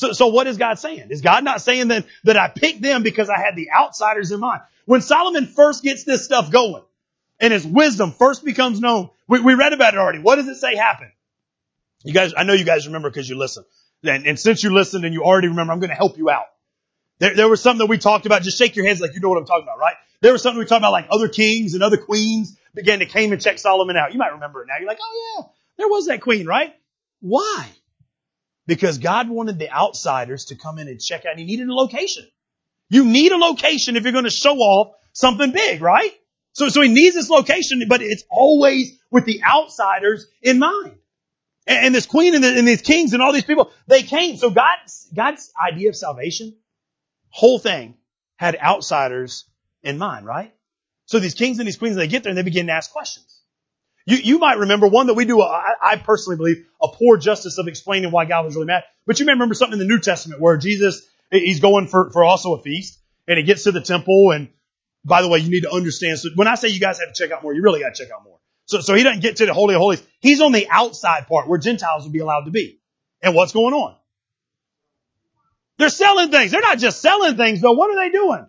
So, 0.00 0.12
so 0.12 0.28
what 0.28 0.46
is 0.46 0.56
God 0.56 0.78
saying? 0.78 1.08
Is 1.10 1.20
God 1.20 1.44
not 1.44 1.60
saying 1.60 1.88
that, 1.88 2.06
that 2.24 2.38
I 2.38 2.48
picked 2.48 2.80
them 2.80 3.02
because 3.02 3.28
I 3.28 3.38
had 3.38 3.54
the 3.54 3.70
outsiders 3.70 4.32
in 4.32 4.40
mind? 4.40 4.62
When 4.86 5.02
Solomon 5.02 5.44
first 5.44 5.82
gets 5.82 6.04
this 6.04 6.24
stuff 6.24 6.50
going 6.50 6.82
and 7.38 7.52
his 7.52 7.66
wisdom 7.66 8.12
first 8.12 8.42
becomes 8.42 8.80
known, 8.80 9.10
we, 9.28 9.40
we 9.40 9.52
read 9.52 9.74
about 9.74 9.92
it 9.92 9.98
already. 9.98 10.20
What 10.20 10.36
does 10.36 10.48
it 10.48 10.54
say 10.54 10.74
happened? 10.74 11.10
You 12.02 12.14
guys, 12.14 12.32
I 12.34 12.44
know 12.44 12.54
you 12.54 12.64
guys 12.64 12.86
remember 12.86 13.10
because 13.10 13.28
you 13.28 13.36
listen. 13.36 13.66
And, 14.02 14.26
and 14.26 14.40
since 14.40 14.64
you 14.64 14.72
listened 14.72 15.04
and 15.04 15.12
you 15.12 15.22
already 15.22 15.48
remember, 15.48 15.74
I'm 15.74 15.80
going 15.80 15.90
to 15.90 15.96
help 15.96 16.16
you 16.16 16.30
out. 16.30 16.46
There, 17.18 17.36
there 17.36 17.48
was 17.50 17.60
something 17.60 17.80
that 17.80 17.90
we 17.90 17.98
talked 17.98 18.24
about. 18.24 18.40
Just 18.40 18.56
shake 18.56 18.76
your 18.76 18.86
heads 18.86 19.02
like 19.02 19.12
you 19.12 19.20
know 19.20 19.28
what 19.28 19.36
I'm 19.36 19.44
talking 19.44 19.64
about, 19.64 19.78
right? 19.78 19.96
There 20.22 20.32
was 20.32 20.42
something 20.42 20.60
we 20.60 20.64
talked 20.64 20.80
about 20.80 20.92
like 20.92 21.08
other 21.10 21.28
kings 21.28 21.74
and 21.74 21.82
other 21.82 21.98
queens 21.98 22.56
began 22.74 23.00
to 23.00 23.06
came 23.06 23.32
and 23.32 23.42
check 23.42 23.58
Solomon 23.58 23.98
out. 23.98 24.14
You 24.14 24.18
might 24.18 24.32
remember 24.32 24.62
it 24.62 24.68
now. 24.68 24.78
You're 24.78 24.88
like, 24.88 25.00
oh 25.02 25.36
yeah, 25.36 25.46
there 25.76 25.88
was 25.88 26.06
that 26.06 26.22
queen, 26.22 26.46
right? 26.46 26.74
Why? 27.20 27.68
Because 28.70 28.98
God 28.98 29.28
wanted 29.28 29.58
the 29.58 29.68
outsiders 29.68 30.44
to 30.46 30.54
come 30.54 30.78
in 30.78 30.86
and 30.86 31.00
check 31.00 31.26
out. 31.26 31.36
He 31.36 31.44
needed 31.44 31.66
a 31.66 31.74
location. 31.74 32.24
You 32.88 33.04
need 33.04 33.32
a 33.32 33.36
location 33.36 33.96
if 33.96 34.04
you're 34.04 34.12
going 34.12 34.26
to 34.26 34.30
show 34.30 34.54
off 34.58 34.94
something 35.12 35.50
big, 35.50 35.82
right? 35.82 36.12
So, 36.52 36.68
so 36.68 36.80
he 36.80 36.88
needs 36.88 37.16
this 37.16 37.28
location, 37.28 37.82
but 37.88 38.00
it's 38.00 38.22
always 38.30 38.96
with 39.10 39.24
the 39.24 39.42
outsiders 39.42 40.24
in 40.40 40.60
mind. 40.60 40.94
And, 41.66 41.86
and 41.86 41.94
this 41.96 42.06
queen 42.06 42.32
and, 42.36 42.44
the, 42.44 42.56
and 42.56 42.68
these 42.68 42.80
kings 42.80 43.12
and 43.12 43.20
all 43.20 43.32
these 43.32 43.42
people, 43.42 43.72
they 43.88 44.04
came. 44.04 44.36
So 44.36 44.50
God's, 44.50 45.10
God's 45.12 45.52
idea 45.60 45.88
of 45.88 45.96
salvation, 45.96 46.54
whole 47.28 47.58
thing 47.58 47.96
had 48.36 48.56
outsiders 48.56 49.46
in 49.82 49.98
mind, 49.98 50.26
right? 50.26 50.54
So 51.06 51.18
these 51.18 51.34
kings 51.34 51.58
and 51.58 51.66
these 51.66 51.76
queens, 51.76 51.96
they 51.96 52.06
get 52.06 52.22
there 52.22 52.30
and 52.30 52.38
they 52.38 52.44
begin 52.44 52.68
to 52.68 52.72
ask 52.72 52.92
questions. 52.92 53.39
You, 54.10 54.18
you 54.18 54.38
might 54.38 54.58
remember 54.58 54.88
one 54.88 55.06
that 55.06 55.14
we 55.14 55.24
do, 55.24 55.40
uh, 55.40 55.44
I, 55.46 55.92
I 55.92 55.96
personally 55.96 56.36
believe, 56.36 56.66
a 56.82 56.88
poor 56.88 57.16
justice 57.16 57.58
of 57.58 57.68
explaining 57.68 58.10
why 58.10 58.24
God 58.24 58.44
was 58.44 58.54
really 58.54 58.66
mad. 58.66 58.84
But 59.06 59.20
you 59.20 59.26
may 59.26 59.32
remember 59.32 59.54
something 59.54 59.78
in 59.80 59.86
the 59.86 59.92
New 59.92 60.00
Testament 60.00 60.40
where 60.40 60.56
Jesus, 60.56 61.06
he's 61.30 61.60
going 61.60 61.86
for, 61.86 62.10
for 62.10 62.24
also 62.24 62.54
a 62.54 62.62
feast 62.62 62.98
and 63.28 63.38
he 63.38 63.44
gets 63.44 63.64
to 63.64 63.72
the 63.72 63.80
temple 63.80 64.32
and 64.32 64.48
by 65.04 65.22
the 65.22 65.28
way, 65.28 65.38
you 65.38 65.50
need 65.50 65.62
to 65.62 65.72
understand. 65.72 66.18
So 66.18 66.28
when 66.34 66.48
I 66.48 66.56
say 66.56 66.68
you 66.68 66.80
guys 66.80 66.98
have 66.98 67.12
to 67.12 67.14
check 67.14 67.32
out 67.32 67.42
more, 67.42 67.54
you 67.54 67.62
really 67.62 67.80
got 67.80 67.94
to 67.94 68.04
check 68.04 68.12
out 68.12 68.22
more. 68.24 68.38
So, 68.66 68.80
so 68.80 68.94
he 68.94 69.02
doesn't 69.02 69.20
get 69.20 69.36
to 69.36 69.46
the 69.46 69.54
Holy 69.54 69.74
of 69.74 69.80
Holies. 69.80 70.02
He's 70.20 70.40
on 70.40 70.52
the 70.52 70.68
outside 70.70 71.26
part 71.26 71.48
where 71.48 71.58
Gentiles 71.58 72.04
would 72.04 72.12
be 72.12 72.18
allowed 72.18 72.44
to 72.44 72.50
be. 72.50 72.80
And 73.22 73.34
what's 73.34 73.52
going 73.52 73.74
on? 73.74 73.96
They're 75.78 75.88
selling 75.88 76.30
things. 76.30 76.50
They're 76.50 76.60
not 76.60 76.78
just 76.78 77.00
selling 77.00 77.36
things 77.36 77.60
though. 77.60 77.72
What 77.72 77.90
are 77.90 77.96
they 77.96 78.10
doing? 78.10 78.46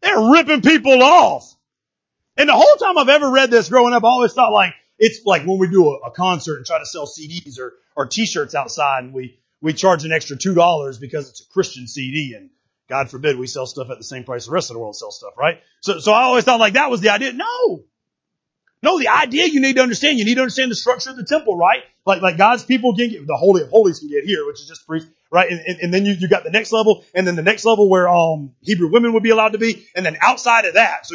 They're 0.00 0.30
ripping 0.30 0.62
people 0.62 1.02
off. 1.02 1.52
And 2.36 2.48
the 2.48 2.54
whole 2.54 2.76
time 2.76 2.98
I've 2.98 3.08
ever 3.08 3.30
read 3.30 3.50
this 3.50 3.68
growing 3.68 3.92
up, 3.94 4.04
I 4.04 4.08
always 4.08 4.32
thought 4.32 4.52
like, 4.52 4.74
It's 4.98 5.24
like 5.24 5.44
when 5.44 5.58
we 5.58 5.68
do 5.68 5.90
a, 5.90 6.08
a 6.08 6.10
concert 6.10 6.56
and 6.56 6.66
try 6.66 6.78
to 6.78 6.86
sell 6.86 7.06
CDs 7.06 7.58
or, 7.58 7.74
or 7.96 8.06
t-shirts 8.06 8.54
outside 8.54 9.04
and 9.04 9.12
we, 9.12 9.38
we 9.60 9.72
charge 9.72 10.04
an 10.04 10.12
extra 10.12 10.36
$2 10.36 11.00
because 11.00 11.28
it's 11.30 11.42
a 11.42 11.52
Christian 11.52 11.86
CD 11.86 12.34
and 12.36 12.50
God 12.88 13.10
forbid 13.10 13.38
we 13.38 13.46
sell 13.46 13.66
stuff 13.66 13.90
at 13.90 13.98
the 13.98 14.04
same 14.04 14.24
price 14.24 14.46
the 14.46 14.52
rest 14.52 14.70
of 14.70 14.74
the 14.74 14.80
world 14.80 14.96
sells 14.96 15.16
stuff, 15.18 15.34
right? 15.38 15.60
So, 15.80 15.98
so 15.98 16.12
I 16.12 16.22
always 16.22 16.44
thought 16.44 16.60
like 16.60 16.74
that 16.74 16.90
was 16.90 17.00
the 17.00 17.10
idea. 17.10 17.32
No. 17.32 17.84
No, 18.82 18.98
the 18.98 19.08
idea 19.08 19.46
you 19.46 19.60
need 19.60 19.76
to 19.76 19.82
understand, 19.82 20.18
you 20.18 20.24
need 20.24 20.34
to 20.34 20.40
understand 20.40 20.70
the 20.70 20.74
structure 20.74 21.10
of 21.10 21.16
the 21.16 21.24
temple, 21.24 21.56
right? 21.56 21.84
Like, 22.04 22.20
like 22.20 22.36
God's 22.36 22.64
people 22.64 22.96
can 22.96 23.10
get, 23.10 23.24
the 23.24 23.36
Holy 23.36 23.62
of 23.62 23.68
Holies 23.68 24.00
can 24.00 24.08
get 24.08 24.24
here, 24.24 24.44
which 24.44 24.60
is 24.60 24.66
just 24.66 24.86
priest, 24.88 25.06
right? 25.30 25.48
And, 25.48 25.60
and, 25.60 25.78
and 25.80 25.94
then 25.94 26.04
you, 26.04 26.14
you 26.18 26.28
got 26.28 26.42
the 26.42 26.50
next 26.50 26.72
level, 26.72 27.04
and 27.14 27.24
then 27.24 27.36
the 27.36 27.42
next 27.42 27.64
level 27.64 27.88
where, 27.88 28.08
um, 28.08 28.54
Hebrew 28.60 28.90
women 28.90 29.12
would 29.12 29.22
be 29.22 29.30
allowed 29.30 29.52
to 29.52 29.58
be, 29.58 29.86
and 29.94 30.04
then 30.04 30.16
outside 30.20 30.64
of 30.64 30.74
that, 30.74 31.06
so 31.06 31.14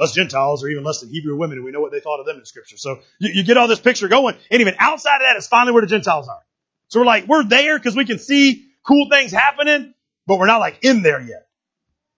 us 0.00 0.14
Gentiles 0.14 0.64
are 0.64 0.68
even 0.68 0.82
less 0.82 1.00
than 1.00 1.10
Hebrew 1.10 1.36
women, 1.36 1.58
and 1.58 1.64
we 1.64 1.70
know 1.70 1.80
what 1.80 1.92
they 1.92 2.00
thought 2.00 2.20
of 2.20 2.26
them 2.26 2.38
in 2.38 2.44
scripture. 2.44 2.76
So 2.76 3.00
you, 3.18 3.30
you 3.34 3.44
get 3.44 3.56
all 3.56 3.68
this 3.68 3.80
picture 3.80 4.08
going, 4.08 4.36
and 4.50 4.60
even 4.60 4.74
outside 4.78 5.16
of 5.16 5.22
that 5.22 5.36
is 5.36 5.46
finally 5.46 5.72
where 5.72 5.82
the 5.82 5.88
Gentiles 5.88 6.28
are. 6.28 6.40
So 6.88 7.00
we're 7.00 7.06
like, 7.06 7.26
we're 7.26 7.44
there 7.44 7.78
because 7.78 7.94
we 7.94 8.04
can 8.04 8.18
see 8.18 8.66
cool 8.82 9.08
things 9.10 9.30
happening, 9.30 9.94
but 10.26 10.38
we're 10.38 10.46
not 10.46 10.58
like 10.58 10.78
in 10.82 11.02
there 11.02 11.20
yet. 11.20 11.46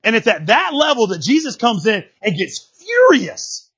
And 0.04 0.16
it's 0.16 0.26
at 0.26 0.46
that 0.46 0.72
level 0.74 1.08
that 1.08 1.20
Jesus 1.20 1.56
comes 1.56 1.86
in 1.86 2.04
and 2.22 2.36
gets 2.36 2.58
furious 2.58 3.70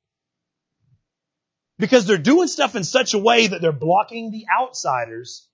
because 1.79 2.07
they're 2.07 2.19
doing 2.19 2.49
stuff 2.49 2.77
in 2.77 2.85
such 2.85 3.15
a 3.15 3.19
way 3.19 3.47
that 3.47 3.61
they're 3.61 3.73
blocking 3.73 4.31
the 4.31 4.47
outsiders 4.61 5.49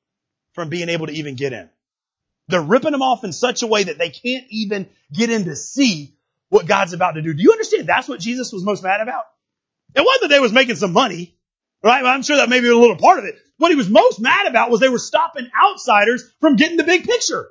from 0.53 0.69
being 0.69 0.89
able 0.89 1.07
to 1.07 1.13
even 1.13 1.37
get 1.37 1.53
in. 1.53 1.69
They're 2.49 2.63
ripping 2.63 2.93
them 2.93 3.03
off 3.03 3.25
in 3.25 3.33
such 3.33 3.63
a 3.63 3.67
way 3.67 3.85
that 3.85 3.99
they 3.99 4.11
can't 4.11 4.45
even 4.51 4.89
get 5.13 5.31
in 5.31 5.45
to 5.45 5.57
see 5.57 6.15
what 6.51 6.67
God's 6.67 6.93
about 6.93 7.13
to 7.13 7.23
do. 7.23 7.33
Do 7.33 7.43
you 7.43 7.53
understand? 7.53 7.89
That's 7.89 8.09
what 8.09 8.21
Jesus 8.21 8.53
was 8.53 8.63
most 8.63 8.83
mad 8.83 9.01
about. 9.01 9.25
It 9.95 10.03
wasn't 10.03 10.23
that 10.23 10.37
they 10.37 10.41
was 10.41 10.53
making 10.53 10.77
some 10.77 10.93
money, 10.93 11.35
right? 11.83 12.05
I'm 12.05 12.23
sure 12.23 12.37
that 12.37 12.51
may 12.51 12.61
be 12.61 12.69
a 12.69 12.77
little 12.77 12.97
part 12.97 13.19
of 13.19 13.25
it. 13.25 13.37
What 13.57 13.71
he 13.71 13.77
was 13.77 13.89
most 13.89 14.21
mad 14.21 14.47
about 14.47 14.71
was 14.71 14.81
they 14.81 14.89
were 14.89 14.99
stopping 14.99 15.49
outsiders 15.65 16.31
from 16.41 16.57
getting 16.57 16.77
the 16.77 16.85
big 16.85 17.05
picture. 17.05 17.49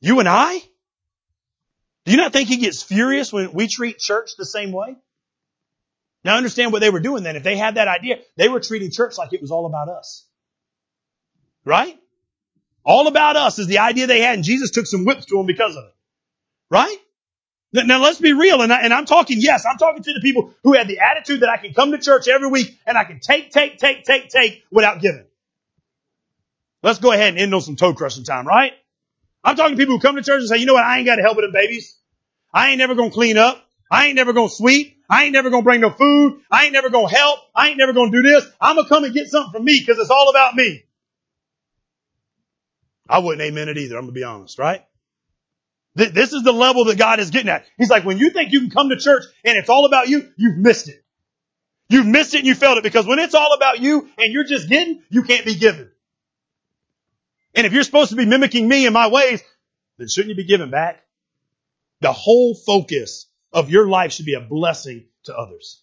You 0.00 0.18
and 0.20 0.28
I? 0.28 0.58
Do 2.04 2.12
you 2.12 2.16
not 2.16 2.32
think 2.32 2.48
he 2.48 2.56
gets 2.56 2.82
furious 2.82 3.32
when 3.32 3.52
we 3.52 3.68
treat 3.68 3.98
church 3.98 4.30
the 4.36 4.46
same 4.46 4.72
way? 4.72 4.96
Now 6.24 6.36
understand 6.36 6.72
what 6.72 6.80
they 6.80 6.90
were 6.90 7.00
doing 7.00 7.22
then. 7.22 7.36
If 7.36 7.42
they 7.42 7.56
had 7.56 7.76
that 7.76 7.88
idea, 7.88 8.18
they 8.36 8.48
were 8.48 8.60
treating 8.60 8.90
church 8.90 9.18
like 9.18 9.32
it 9.32 9.40
was 9.40 9.50
all 9.50 9.66
about 9.66 9.88
us. 9.88 10.26
Right? 11.64 11.98
All 12.84 13.06
about 13.06 13.36
us 13.36 13.58
is 13.58 13.66
the 13.66 13.78
idea 13.78 14.06
they 14.06 14.20
had 14.20 14.36
and 14.36 14.44
Jesus 14.44 14.70
took 14.70 14.86
some 14.86 15.04
whips 15.04 15.26
to 15.26 15.36
them 15.36 15.46
because 15.46 15.76
of 15.76 15.84
it. 15.84 15.94
Right? 16.70 16.96
Now 17.72 18.02
let's 18.02 18.18
be 18.18 18.32
real, 18.32 18.62
and, 18.62 18.72
I, 18.72 18.82
and 18.82 18.92
I'm 18.92 19.04
talking, 19.04 19.36
yes, 19.40 19.64
I'm 19.70 19.78
talking 19.78 20.02
to 20.02 20.12
the 20.12 20.20
people 20.20 20.52
who 20.64 20.74
had 20.74 20.88
the 20.88 20.98
attitude 20.98 21.40
that 21.40 21.48
I 21.48 21.56
can 21.56 21.72
come 21.72 21.92
to 21.92 21.98
church 21.98 22.26
every 22.26 22.48
week 22.48 22.76
and 22.84 22.98
I 22.98 23.04
can 23.04 23.20
take, 23.20 23.52
take, 23.52 23.78
take, 23.78 24.04
take, 24.04 24.28
take 24.28 24.64
without 24.72 25.00
giving. 25.00 25.24
Let's 26.82 26.98
go 26.98 27.12
ahead 27.12 27.28
and 27.28 27.38
end 27.38 27.54
on 27.54 27.60
some 27.60 27.76
toe 27.76 27.94
crushing 27.94 28.24
time, 28.24 28.46
right? 28.46 28.72
I'm 29.44 29.54
talking 29.54 29.76
to 29.76 29.80
people 29.80 29.96
who 29.96 30.00
come 30.00 30.16
to 30.16 30.22
church 30.22 30.40
and 30.40 30.48
say, 30.48 30.56
you 30.56 30.66
know 30.66 30.74
what, 30.74 30.84
I 30.84 30.98
ain't 30.98 31.06
got 31.06 31.16
to 31.16 31.22
help 31.22 31.36
with 31.36 31.44
them 31.44 31.52
babies. 31.52 31.96
I 32.52 32.70
ain't 32.70 32.78
never 32.78 32.94
gonna 32.94 33.10
clean 33.10 33.38
up. 33.38 33.64
I 33.90 34.06
ain't 34.06 34.16
never 34.16 34.32
gonna 34.32 34.48
sweep. 34.48 34.96
I 35.08 35.24
ain't 35.24 35.32
never 35.32 35.50
gonna 35.50 35.62
bring 35.62 35.80
no 35.80 35.90
food. 35.90 36.40
I 36.50 36.64
ain't 36.64 36.72
never 36.72 36.90
gonna 36.90 37.08
help. 37.08 37.40
I 37.54 37.68
ain't 37.68 37.78
never 37.78 37.92
gonna 37.92 38.10
do 38.10 38.22
this. 38.22 38.46
I'm 38.60 38.76
gonna 38.76 38.88
come 38.88 39.04
and 39.04 39.14
get 39.14 39.28
something 39.28 39.52
from 39.52 39.64
me 39.64 39.78
because 39.78 39.98
it's 40.00 40.10
all 40.10 40.30
about 40.30 40.54
me. 40.54 40.84
I 43.08 43.18
wouldn't 43.18 43.42
amen 43.42 43.68
it 43.68 43.78
either. 43.78 43.96
I'm 43.96 44.02
gonna 44.02 44.12
be 44.12 44.24
honest, 44.24 44.58
right? 44.58 44.84
This 45.94 46.32
is 46.32 46.44
the 46.44 46.52
level 46.52 46.84
that 46.84 46.98
God 46.98 47.18
is 47.18 47.30
getting 47.30 47.48
at. 47.48 47.64
He's 47.76 47.90
like, 47.90 48.04
when 48.04 48.18
you 48.18 48.30
think 48.30 48.52
you 48.52 48.60
can 48.60 48.70
come 48.70 48.90
to 48.90 48.96
church 48.96 49.24
and 49.44 49.58
it's 49.58 49.68
all 49.68 49.86
about 49.86 50.08
you, 50.08 50.30
you've 50.36 50.56
missed 50.56 50.88
it. 50.88 51.04
You've 51.88 52.06
missed 52.06 52.34
it 52.34 52.38
and 52.38 52.46
you 52.46 52.54
failed 52.54 52.78
it 52.78 52.84
because 52.84 53.06
when 53.06 53.18
it's 53.18 53.34
all 53.34 53.52
about 53.54 53.80
you 53.80 54.08
and 54.16 54.32
you're 54.32 54.44
just 54.44 54.68
getting, 54.68 55.02
you 55.10 55.24
can't 55.24 55.44
be 55.44 55.56
given. 55.56 55.90
And 57.54 57.66
if 57.66 57.72
you're 57.72 57.82
supposed 57.82 58.10
to 58.10 58.16
be 58.16 58.26
mimicking 58.26 58.66
me 58.68 58.86
in 58.86 58.92
my 58.92 59.08
ways, 59.08 59.42
then 59.98 60.06
shouldn't 60.08 60.30
you 60.30 60.36
be 60.36 60.44
giving 60.44 60.70
back? 60.70 61.02
The 62.00 62.12
whole 62.12 62.54
focus 62.54 63.26
of 63.52 63.70
your 63.70 63.88
life 63.88 64.12
should 64.12 64.26
be 64.26 64.34
a 64.34 64.40
blessing 64.40 65.06
to 65.24 65.36
others. 65.36 65.82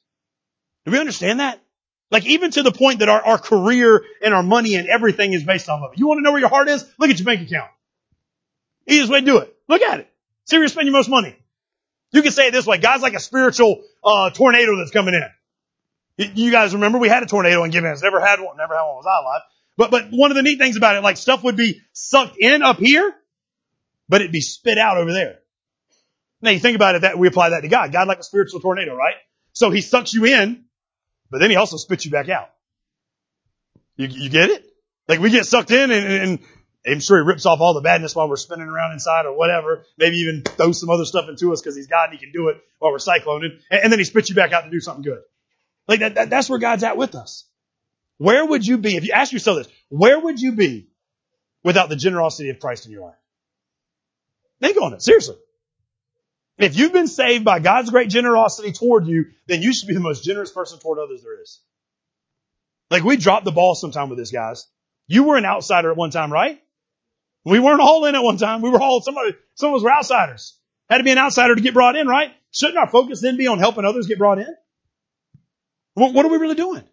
Do 0.85 0.91
we 0.91 0.99
understand 0.99 1.41
that? 1.41 1.61
Like 2.09 2.25
even 2.25 2.51
to 2.51 2.63
the 2.63 2.71
point 2.71 2.99
that 2.99 3.09
our, 3.09 3.21
our 3.21 3.37
career 3.37 4.01
and 4.23 4.33
our 4.33 4.43
money 4.43 4.75
and 4.75 4.87
everything 4.87 5.33
is 5.33 5.43
based 5.43 5.67
off 5.67 5.81
of 5.83 5.91
it. 5.93 5.99
You 5.99 6.07
want 6.07 6.19
to 6.19 6.21
know 6.21 6.31
where 6.31 6.39
your 6.39 6.49
heart 6.49 6.69
is? 6.69 6.85
Look 6.97 7.09
at 7.09 7.19
your 7.19 7.25
bank 7.25 7.41
account. 7.41 7.69
Easiest 8.87 9.11
way 9.11 9.19
to 9.19 9.25
do 9.25 9.37
it. 9.39 9.55
Look 9.67 9.81
at 9.81 9.99
it. 9.99 10.09
See 10.45 10.55
where 10.55 10.63
you're 10.63 10.69
spending 10.69 10.93
your 10.93 10.99
most 10.99 11.09
money. 11.09 11.35
You 12.11 12.21
can 12.21 12.31
say 12.31 12.47
it 12.47 12.51
this 12.51 12.65
way. 12.65 12.77
God's 12.77 13.03
like 13.03 13.13
a 13.13 13.19
spiritual 13.19 13.83
uh, 14.03 14.29
tornado 14.29 14.77
that's 14.77 14.91
coming 14.91 15.13
in. 15.13 16.31
You 16.35 16.51
guys 16.51 16.73
remember 16.73 16.97
we 16.97 17.09
had 17.09 17.21
a 17.21 17.25
tornado 17.25 17.63
in 17.63 17.71
Gibbons. 17.71 18.01
Never 18.01 18.19
had 18.19 18.39
one. 18.39 18.57
Never 18.57 18.75
had 18.75 18.83
one. 18.83 18.95
Was 18.95 19.05
I 19.05 19.21
alive? 19.21 19.41
But 19.75 19.91
but 19.91 20.07
one 20.11 20.31
of 20.31 20.35
the 20.35 20.41
neat 20.41 20.57
things 20.57 20.77
about 20.77 20.95
it, 20.95 21.03
like 21.03 21.17
stuff 21.17 21.43
would 21.43 21.55
be 21.55 21.81
sucked 21.93 22.37
in 22.39 22.63
up 22.63 22.77
here, 22.77 23.13
but 24.09 24.21
it'd 24.21 24.31
be 24.31 24.41
spit 24.41 24.77
out 24.77 24.97
over 24.97 25.13
there. 25.13 25.39
Now 26.41 26.51
you 26.51 26.59
think 26.59 26.75
about 26.75 26.95
it 26.95 27.01
that 27.01 27.19
we 27.19 27.27
apply 27.27 27.49
that 27.49 27.61
to 27.61 27.67
God. 27.67 27.91
God 27.91 28.07
like 28.07 28.19
a 28.19 28.23
spiritual 28.23 28.61
tornado, 28.61 28.95
right? 28.95 29.15
So 29.53 29.69
he 29.69 29.81
sucks 29.81 30.13
you 30.13 30.25
in, 30.25 30.65
but 31.29 31.39
then 31.39 31.49
he 31.49 31.55
also 31.55 31.77
spits 31.77 32.05
you 32.05 32.11
back 32.11 32.29
out. 32.29 32.49
You, 33.95 34.07
you 34.07 34.29
get 34.29 34.49
it? 34.49 34.65
Like 35.07 35.19
we 35.19 35.29
get 35.29 35.45
sucked 35.45 35.71
in 35.71 35.91
and, 35.91 36.05
and 36.05 36.39
I'm 36.87 36.99
sure 36.99 37.17
he 37.17 37.27
rips 37.27 37.45
off 37.45 37.59
all 37.59 37.73
the 37.73 37.81
badness 37.81 38.15
while 38.15 38.29
we're 38.29 38.37
spinning 38.37 38.67
around 38.67 38.93
inside 38.93 39.25
or 39.25 39.37
whatever. 39.37 39.85
Maybe 39.97 40.17
even 40.17 40.43
throws 40.43 40.79
some 40.79 40.89
other 40.89 41.05
stuff 41.05 41.27
into 41.27 41.51
us 41.51 41.61
because 41.61 41.75
he's 41.75 41.87
God 41.87 42.09
and 42.09 42.19
he 42.19 42.25
can 42.25 42.31
do 42.31 42.49
it 42.49 42.57
while 42.79 42.91
we're 42.91 42.97
cycloning. 42.97 43.59
And, 43.69 43.83
and 43.83 43.91
then 43.91 43.99
he 43.99 44.05
spits 44.05 44.29
you 44.29 44.35
back 44.35 44.53
out 44.53 44.61
to 44.61 44.69
do 44.69 44.79
something 44.79 45.03
good. 45.03 45.21
Like 45.87 45.99
that, 45.99 46.15
that, 46.15 46.29
that's 46.29 46.49
where 46.49 46.59
God's 46.59 46.83
at 46.83 46.97
with 46.97 47.15
us. 47.15 47.45
Where 48.17 48.45
would 48.45 48.65
you 48.65 48.77
be, 48.77 48.95
if 48.95 49.03
you 49.03 49.11
ask 49.13 49.31
yourself 49.31 49.57
this, 49.57 49.67
where 49.89 50.19
would 50.19 50.39
you 50.39 50.53
be 50.53 50.87
without 51.63 51.89
the 51.89 51.95
generosity 51.95 52.49
of 52.49 52.59
Christ 52.59 52.85
in 52.85 52.91
your 52.91 53.01
life? 53.01 53.15
Think 54.61 54.81
on 54.81 54.93
it, 54.93 55.01
seriously. 55.01 55.35
If 56.57 56.75
you've 56.75 56.93
been 56.93 57.07
saved 57.07 57.45
by 57.45 57.59
God's 57.59 57.91
great 57.91 58.09
generosity 58.09 58.71
toward 58.71 59.05
you, 59.05 59.25
then 59.45 59.61
you 59.61 59.73
should 59.73 59.87
be 59.87 59.93
the 59.93 59.99
most 59.99 60.23
generous 60.23 60.51
person 60.51 60.79
toward 60.79 60.97
others 60.97 61.21
there 61.21 61.39
is. 61.39 61.59
Like 62.89 63.03
we 63.03 63.17
dropped 63.17 63.45
the 63.45 63.51
ball 63.51 63.75
sometime 63.75 64.09
with 64.09 64.17
this, 64.17 64.31
guys. 64.31 64.65
You 65.07 65.25
were 65.25 65.37
an 65.37 65.45
outsider 65.45 65.91
at 65.91 65.97
one 65.97 66.09
time, 66.09 66.33
right? 66.33 66.59
We 67.47 67.59
weren't 67.59 67.79
all 67.79 68.03
in 68.03 68.15
at 68.15 68.23
one 68.23 68.35
time. 68.35 68.61
We 68.61 68.69
were 68.69 68.81
all, 68.81 68.99
somebody, 69.01 69.33
some 69.55 69.69
of 69.69 69.77
us 69.77 69.83
were 69.83 69.91
outsiders. 69.91 70.57
Had 70.89 70.97
to 70.97 71.03
be 71.05 71.11
an 71.11 71.17
outsider 71.17 71.55
to 71.55 71.61
get 71.61 71.73
brought 71.73 71.95
in, 71.95 72.05
right? 72.05 72.31
Shouldn't 72.51 72.77
our 72.77 72.89
focus 72.89 73.21
then 73.21 73.37
be 73.37 73.47
on 73.47 73.59
helping 73.59 73.85
others 73.85 74.07
get 74.07 74.17
brought 74.17 74.39
in? 74.39 74.53
What, 75.93 76.13
what 76.13 76.25
are 76.25 76.29
we 76.29 76.37
really 76.37 76.55
doing? 76.55 76.83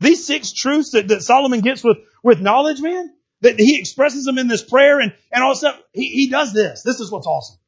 These 0.00 0.26
six 0.26 0.52
truths 0.52 0.92
that, 0.92 1.08
that 1.08 1.22
Solomon 1.22 1.60
gets 1.60 1.84
with, 1.84 1.98
with 2.22 2.40
knowledge, 2.40 2.80
man, 2.80 3.12
that 3.42 3.60
he 3.60 3.78
expresses 3.78 4.24
them 4.24 4.38
in 4.38 4.48
this 4.48 4.62
prayer 4.62 5.00
and, 5.00 5.12
and 5.30 5.44
all 5.44 5.54
stuff. 5.54 5.78
He, 5.92 6.08
he 6.08 6.30
does 6.30 6.54
this. 6.54 6.82
This 6.82 7.00
is 7.00 7.10
what's 7.10 7.26
awesome. 7.26 7.58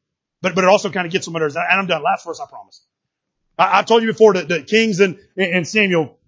But, 0.40 0.54
but 0.54 0.64
it 0.64 0.68
also 0.68 0.90
kind 0.90 1.06
of 1.06 1.12
gets 1.12 1.26
some 1.26 1.36
others. 1.36 1.54
And 1.54 1.64
I'm 1.68 1.86
done. 1.86 2.02
Last 2.02 2.24
verse, 2.24 2.40
I 2.40 2.48
promise. 2.48 2.82
I, 3.58 3.76
have 3.76 3.86
told 3.86 4.02
you 4.02 4.08
before 4.08 4.34
that, 4.34 4.48
that 4.48 4.68
Kings 4.68 5.00
and, 5.00 5.18
and 5.36 5.68
Samuel, 5.68 6.18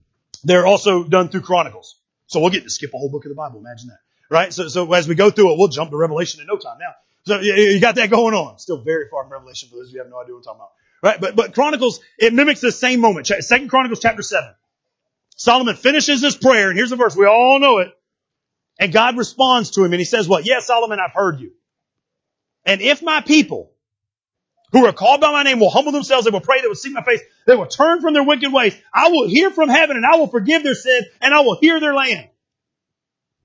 they're 0.45 0.67
also 0.67 1.03
done 1.05 1.29
through 1.29 1.43
Chronicles. 1.43 1.99
So 2.27 2.41
we'll 2.41 2.51
get 2.51 2.65
to 2.65 2.71
skip 2.71 2.93
a 2.93 2.99
whole 2.99 3.11
book 3.11 3.25
of 3.25 3.31
the 3.31 3.35
Bible. 3.35 3.61
Imagine 3.61 3.89
that. 3.89 4.01
Right? 4.31 4.53
So, 4.53 4.69
so 4.69 4.93
as 4.93 5.07
we 5.07 5.15
go 5.15 5.31
through 5.31 5.53
it, 5.53 5.59
we'll 5.59 5.69
jump 5.69 5.91
to 5.91 5.97
Revelation 5.97 6.41
in 6.41 6.47
no 6.47 6.57
time 6.57 6.79
now. 6.79 6.93
So 7.25 7.41
you, 7.41 7.81
got 7.81 7.97
that 7.97 8.11
going 8.11 8.35
on. 8.35 8.59
Still 8.59 8.79
very 8.79 9.09
far 9.09 9.25
from 9.25 9.33
Revelation 9.33 9.69
for 9.69 9.77
those 9.77 9.89
of 9.89 9.93
you 9.93 9.99
who 9.99 10.05
have 10.05 10.11
no 10.11 10.21
idea 10.21 10.35
what 10.35 10.41
I'm 10.41 10.45
talking 10.45 10.61
about. 10.61 10.73
Right? 11.03 11.21
But, 11.21 11.37
but 11.37 11.55
Chronicles, 11.55 12.01
it 12.19 12.33
mimics 12.33 12.61
the 12.61 12.73
same 12.73 13.01
moment. 13.01 13.27
Second 13.27 13.69
Chronicles 13.69 14.01
chapter 14.01 14.23
7. 14.23 14.49
Solomon 15.37 15.77
finishes 15.77 16.23
his 16.23 16.37
prayer, 16.37 16.69
and 16.69 16.77
here's 16.77 16.91
the 16.91 16.97
verse. 16.97 17.17
We 17.17 17.27
all 17.27 17.59
know 17.59 17.79
it. 17.79 17.93
And 18.79 18.93
God 18.93 19.17
responds 19.17 19.73
to 19.73 19.85
him, 19.85 19.93
and 19.93 20.01
he 20.01 20.05
says 20.05 20.29
what? 20.29 20.47
Yes, 20.47 20.67
Solomon, 20.67 20.99
I've 20.99 21.13
heard 21.13 21.41
you. 21.41 21.53
And 22.65 22.81
if 22.81 23.03
my 23.03 23.21
people, 23.21 23.73
who 24.73 24.87
are 24.87 24.93
called 24.93 25.21
by 25.21 25.31
my 25.31 25.43
name 25.43 25.61
will 25.61 25.71
humble 25.71 25.93
themselves, 25.93 26.25
they 26.25 26.31
will 26.31 26.41
pray, 26.41 26.61
they 26.61 26.67
will 26.67 26.75
seek 26.75 26.93
my 26.93 27.03
face, 27.03 27.21
they 27.47 27.55
will 27.55 27.67
turn 27.67 28.01
from 28.01 28.15
their 28.15 28.25
wicked 28.25 28.53
ways. 28.53 28.75
I 28.93 29.09
will 29.09 29.29
hear 29.29 29.51
from 29.51 29.69
heaven 29.69 29.97
and 29.97 30.07
I 30.07 30.17
will 30.17 30.29
forgive 30.29 30.63
their 30.63 30.75
sin 30.75 31.05
and 31.21 31.35
I 31.35 31.41
will 31.41 31.59
hear 31.61 31.79
their 31.79 31.95
land. 31.95 32.29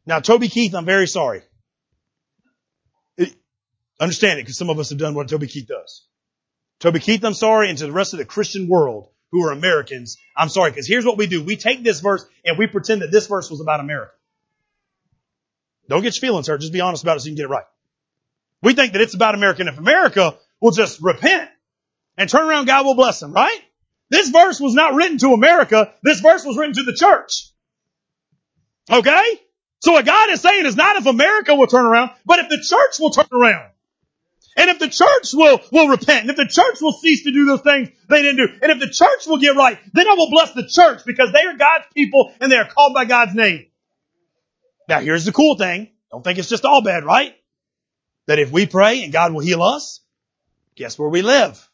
Now, 0.07 0.21
Toby 0.21 0.47
Keith, 0.47 0.73
I'm 0.73 0.85
very 0.85 1.05
sorry. 1.05 1.41
It, 3.17 3.35
understand 3.99 4.39
it 4.39 4.43
because 4.43 4.57
some 4.57 4.69
of 4.69 4.79
us 4.79 4.89
have 4.89 4.97
done 4.97 5.13
what 5.13 5.27
Toby 5.27 5.47
Keith 5.47 5.67
does. 5.67 6.07
Toby 6.79 7.01
Keith, 7.01 7.25
I'm 7.25 7.33
sorry, 7.33 7.69
and 7.69 7.77
to 7.77 7.85
the 7.85 7.91
rest 7.91 8.13
of 8.13 8.19
the 8.19 8.25
Christian 8.25 8.69
world 8.69 9.09
who 9.31 9.45
are 9.45 9.51
Americans, 9.51 10.17
I'm 10.35 10.47
sorry, 10.47 10.71
because 10.71 10.87
here's 10.87 11.05
what 11.05 11.17
we 11.17 11.27
do. 11.27 11.43
We 11.43 11.57
take 11.57 11.83
this 11.83 11.99
verse 11.99 12.25
and 12.45 12.57
we 12.57 12.67
pretend 12.67 13.01
that 13.01 13.11
this 13.11 13.27
verse 13.27 13.51
was 13.51 13.59
about 13.59 13.81
America. 13.81 14.13
Don't 15.89 16.03
get 16.03 16.15
your 16.15 16.21
feelings 16.21 16.47
hurt. 16.47 16.61
Just 16.61 16.73
be 16.73 16.81
honest 16.81 17.03
about 17.03 17.17
it 17.17 17.21
so 17.21 17.25
you 17.25 17.31
can 17.31 17.37
get 17.37 17.45
it 17.45 17.53
right. 17.53 17.65
We 18.61 18.73
think 18.73 18.93
that 18.93 19.01
it's 19.01 19.13
about 19.13 19.35
America, 19.35 19.61
and 19.61 19.69
if 19.69 19.77
America 19.77 20.37
will 20.61 20.71
just 20.71 21.01
repent 21.01 21.49
and 22.17 22.29
turn 22.29 22.47
around, 22.47 22.65
God 22.65 22.85
will 22.85 22.95
bless 22.95 23.19
them, 23.19 23.33
right? 23.33 23.59
This 24.09 24.29
verse 24.29 24.59
was 24.61 24.73
not 24.73 24.93
written 24.93 25.17
to 25.17 25.33
America. 25.33 25.93
This 26.01 26.21
verse 26.21 26.45
was 26.45 26.57
written 26.57 26.75
to 26.75 26.83
the 26.83 26.93
church. 26.93 27.51
Okay? 28.89 29.41
So 29.79 29.93
what 29.93 30.05
God 30.05 30.29
is 30.31 30.41
saying 30.41 30.65
is 30.65 30.75
not 30.75 30.95
if 30.95 31.05
America 31.05 31.55
will 31.55 31.67
turn 31.67 31.85
around, 31.85 32.11
but 32.25 32.39
if 32.39 32.49
the 32.49 32.57
church 32.57 32.99
will 32.99 33.11
turn 33.11 33.27
around. 33.31 33.71
And 34.55 34.71
if 34.71 34.79
the 34.79 34.89
church 34.89 35.33
will, 35.33 35.61
will 35.71 35.87
repent, 35.87 36.21
and 36.21 36.29
if 36.31 36.35
the 36.35 36.47
church 36.47 36.81
will 36.81 36.93
cease 36.93 37.23
to 37.23 37.31
do 37.31 37.45
those 37.45 37.61
things 37.61 37.89
they 38.09 38.23
didn't 38.23 38.37
do, 38.37 38.53
and 38.63 38.71
if 38.71 38.79
the 38.79 38.89
church 38.89 39.27
will 39.27 39.37
get 39.37 39.55
right, 39.55 39.77
then 39.93 40.07
I 40.07 40.15
will 40.15 40.31
bless 40.31 40.53
the 40.53 40.67
church 40.67 41.03
because 41.05 41.31
they 41.31 41.41
are 41.41 41.55
God's 41.55 41.85
people 41.93 42.33
and 42.41 42.51
they 42.51 42.55
are 42.55 42.67
called 42.67 42.95
by 42.95 43.05
God's 43.05 43.35
name. 43.35 43.67
Now 44.89 44.99
here's 44.99 45.25
the 45.25 45.31
cool 45.31 45.57
thing. 45.57 45.89
Don't 46.11 46.23
think 46.23 46.39
it's 46.39 46.49
just 46.49 46.65
all 46.65 46.81
bad, 46.81 47.03
right? 47.03 47.35
That 48.25 48.39
if 48.39 48.51
we 48.51 48.65
pray 48.65 49.03
and 49.03 49.13
God 49.13 49.31
will 49.31 49.41
heal 49.41 49.61
us, 49.61 50.01
guess 50.75 50.97
where 50.97 51.09
we 51.09 51.21
live? 51.21 51.69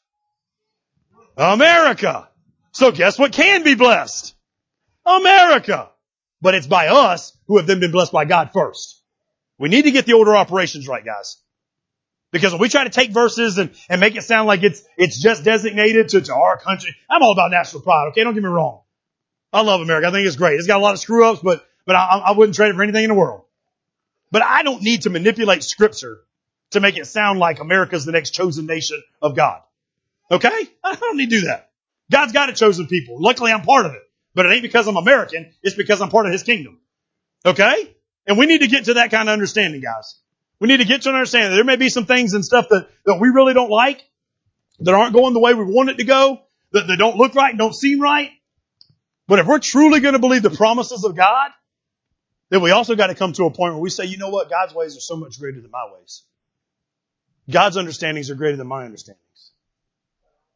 America. 1.37 2.27
So 2.73 2.91
guess 2.91 3.17
what 3.17 3.31
can 3.31 3.63
be 3.63 3.75
blessed? 3.75 4.35
America. 5.05 5.89
But 6.43 6.55
it's 6.55 6.67
by 6.67 6.87
us 6.89 7.35
who 7.47 7.55
have 7.55 7.67
then 7.67 7.79
been 7.79 7.91
blessed 7.91 8.11
by 8.11 8.25
God 8.25 8.51
first. 8.53 9.01
We 9.57 9.69
need 9.69 9.83
to 9.83 9.91
get 9.91 10.05
the 10.05 10.13
order 10.13 10.35
operations 10.35 10.89
right, 10.89 11.03
guys. 11.03 11.37
Because 12.33 12.51
when 12.51 12.59
we 12.59 12.67
try 12.67 12.83
to 12.83 12.89
take 12.89 13.11
verses 13.11 13.57
and, 13.57 13.73
and 13.89 14.01
make 14.01 14.17
it 14.17 14.23
sound 14.23 14.45
like 14.45 14.61
it's, 14.61 14.83
it's 14.97 15.21
just 15.21 15.45
designated 15.45 16.09
to, 16.09 16.19
to 16.19 16.33
our 16.33 16.57
country, 16.57 16.93
I'm 17.09 17.23
all 17.23 17.31
about 17.31 17.51
national 17.51 17.81
pride, 17.81 18.09
okay? 18.09 18.25
Don't 18.25 18.33
get 18.33 18.43
me 18.43 18.49
wrong. 18.49 18.81
I 19.53 19.61
love 19.61 19.79
America. 19.79 20.07
I 20.07 20.11
think 20.11 20.27
it's 20.27 20.35
great. 20.35 20.55
It's 20.55 20.67
got 20.67 20.77
a 20.77 20.83
lot 20.83 20.93
of 20.93 20.99
screw 20.99 21.25
ups, 21.25 21.39
but, 21.41 21.65
but 21.85 21.95
I, 21.95 22.23
I 22.25 22.31
wouldn't 22.31 22.57
trade 22.57 22.71
it 22.71 22.75
for 22.75 22.83
anything 22.83 23.05
in 23.05 23.09
the 23.09 23.15
world. 23.15 23.43
But 24.29 24.41
I 24.41 24.63
don't 24.63 24.81
need 24.81 25.03
to 25.03 25.11
manipulate 25.11 25.63
scripture 25.63 26.19
to 26.71 26.81
make 26.81 26.97
it 26.97 27.05
sound 27.05 27.39
like 27.39 27.61
America's 27.61 28.03
the 28.03 28.11
next 28.11 28.31
chosen 28.31 28.65
nation 28.65 29.01
of 29.21 29.33
God. 29.33 29.61
Okay? 30.29 30.67
I 30.83 30.95
don't 30.95 31.15
need 31.15 31.29
to 31.29 31.39
do 31.39 31.45
that. 31.45 31.69
God's 32.11 32.33
got 32.33 32.49
a 32.49 32.53
chosen 32.53 32.87
people. 32.87 33.21
Luckily 33.21 33.53
I'm 33.53 33.61
part 33.61 33.85
of 33.85 33.93
it. 33.93 34.01
But 34.35 34.45
it 34.45 34.53
ain't 34.53 34.63
because 34.63 34.87
I'm 34.87 34.97
American. 34.97 35.53
It's 35.61 35.75
because 35.75 36.01
I'm 36.01 36.09
part 36.09 36.25
of 36.25 36.31
His 36.31 36.43
kingdom. 36.43 36.79
Okay? 37.45 37.95
And 38.25 38.37
we 38.37 38.45
need 38.45 38.61
to 38.61 38.67
get 38.67 38.85
to 38.85 38.95
that 38.95 39.11
kind 39.11 39.29
of 39.29 39.33
understanding, 39.33 39.81
guys. 39.81 40.19
We 40.59 40.67
need 40.67 40.77
to 40.77 40.85
get 40.85 41.01
to 41.03 41.09
an 41.09 41.15
understanding 41.15 41.51
that 41.51 41.55
there 41.55 41.65
may 41.65 41.75
be 41.75 41.89
some 41.89 42.05
things 42.05 42.33
and 42.33 42.43
stuff 42.43 42.69
that, 42.69 42.87
that 43.05 43.17
we 43.19 43.29
really 43.29 43.53
don't 43.53 43.69
like, 43.69 44.01
that 44.79 44.93
aren't 44.93 45.13
going 45.13 45.33
the 45.33 45.39
way 45.39 45.53
we 45.53 45.65
want 45.65 45.89
it 45.89 45.97
to 45.97 46.03
go, 46.03 46.41
that, 46.71 46.87
that 46.87 46.97
don't 46.97 47.17
look 47.17 47.35
right 47.35 47.57
don't 47.57 47.75
seem 47.75 47.99
right. 47.99 48.31
But 49.27 49.39
if 49.39 49.47
we're 49.47 49.59
truly 49.59 49.99
going 49.99 50.13
to 50.13 50.19
believe 50.19 50.41
the 50.41 50.49
promises 50.49 51.03
of 51.03 51.15
God, 51.15 51.51
then 52.49 52.61
we 52.61 52.71
also 52.71 52.95
got 52.95 53.07
to 53.07 53.15
come 53.15 53.33
to 53.33 53.45
a 53.45 53.51
point 53.51 53.73
where 53.73 53.81
we 53.81 53.89
say, 53.89 54.05
you 54.05 54.17
know 54.17 54.29
what? 54.29 54.49
God's 54.49 54.73
ways 54.73 54.97
are 54.97 55.01
so 55.01 55.15
much 55.15 55.39
greater 55.39 55.61
than 55.61 55.71
my 55.71 55.87
ways. 55.93 56.23
God's 57.49 57.77
understandings 57.77 58.29
are 58.29 58.35
greater 58.35 58.57
than 58.57 58.67
my 58.67 58.85
understandings. 58.85 59.51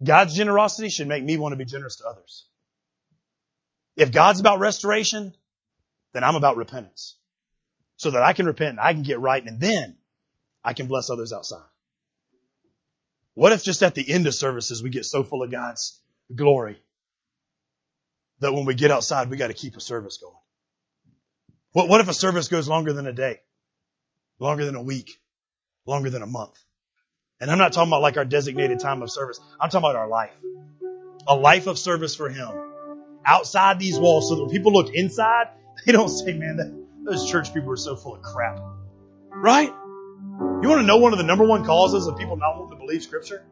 God's 0.04 0.36
generosity 0.36 0.90
should 0.90 1.08
make 1.08 1.24
me 1.24 1.38
want 1.38 1.54
to 1.54 1.58
be 1.58 1.66
generous 1.66 1.98
to 1.98 2.08
others. 2.08 2.46
If 3.98 4.12
God's 4.12 4.40
about 4.40 4.60
restoration, 4.60 5.34
then 6.14 6.24
I'm 6.24 6.36
about 6.36 6.56
repentance 6.56 7.16
so 7.98 8.12
that 8.12 8.22
I 8.22 8.34
can 8.34 8.46
repent 8.46 8.72
and 8.72 8.80
I 8.80 8.94
can 8.94 9.02
get 9.02 9.20
right 9.20 9.44
and 9.44 9.60
then 9.60 9.98
I 10.64 10.74
can 10.74 10.86
bless 10.86 11.10
others 11.10 11.34
outside. 11.34 11.66
What 13.34 13.54
if 13.54 13.64
just 13.64 13.84
at 13.84 13.96
the 13.96 14.10
end 14.10 14.28
of 14.28 14.36
services 14.36 14.82
we 14.82 14.92
get 14.92 15.06
so 15.06 15.24
full 15.24 15.44
of 15.44 15.52
God's 15.52 16.00
glory 16.34 16.78
that 18.40 18.54
when 18.54 18.66
we 18.66 18.76
get 18.76 18.92
outside 18.92 19.30
we 19.30 19.38
got 19.38 19.48
to 19.48 19.54
keep 19.54 19.76
a 19.76 19.82
service 19.82 20.18
going? 20.18 20.34
What, 21.72 21.90
what 21.90 22.02
if 22.02 22.08
a 22.08 22.14
service 22.14 22.48
goes 22.48 22.68
longer 22.68 22.94
than 22.94 23.08
a 23.08 23.14
day? 23.14 23.42
Longer 24.40 24.66
than 24.66 24.76
a 24.76 24.82
week? 24.82 25.20
Longer 25.88 26.12
than 26.12 26.22
a 26.22 26.28
month? 26.28 26.58
And 27.40 27.50
I'm 27.50 27.58
not 27.58 27.74
talking 27.74 27.90
about 27.90 28.02
like 28.02 28.18
our 28.18 28.26
designated 28.26 28.80
time 28.80 29.02
of 29.02 29.12
service. 29.12 29.40
I'm 29.60 29.70
talking 29.70 29.90
about 29.90 29.96
our 29.96 30.08
life. 30.08 30.34
A 31.28 31.36
life 31.36 31.66
of 31.66 31.80
service 31.80 32.16
for 32.16 32.30
Him. 32.30 32.50
Outside 33.28 33.78
these 33.78 34.00
walls 34.00 34.30
so 34.30 34.36
that 34.36 34.44
when 34.44 34.52
people 34.52 34.72
look 34.72 34.94
inside, 34.94 35.50
they 35.86 35.92
don't 35.92 36.10
say, 36.10 36.34
man, 36.34 36.58
that, 36.58 36.86
those 37.04 37.30
church 37.30 37.54
people 37.54 37.72
are 37.72 37.78
so 37.78 37.96
full 37.96 38.16
of 38.16 38.22
crap. 38.22 38.60
Right? 39.30 39.72
You 40.40 40.70
want 40.70 40.82
to 40.82 40.88
know 40.88 40.98
one 40.98 41.12
of 41.14 41.20
the 41.20 41.26
number 41.26 41.46
one 41.46 41.66
causes 41.66 42.08
of 42.08 42.18
people 42.18 42.38
not 42.38 42.58
wanting 42.58 42.78
to 42.78 42.84
believe 42.84 43.04
Scripture? 43.04 43.44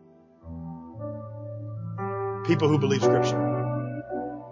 People 2.48 2.70
who 2.70 2.80
believe 2.80 3.04
Scripture. 3.04 3.38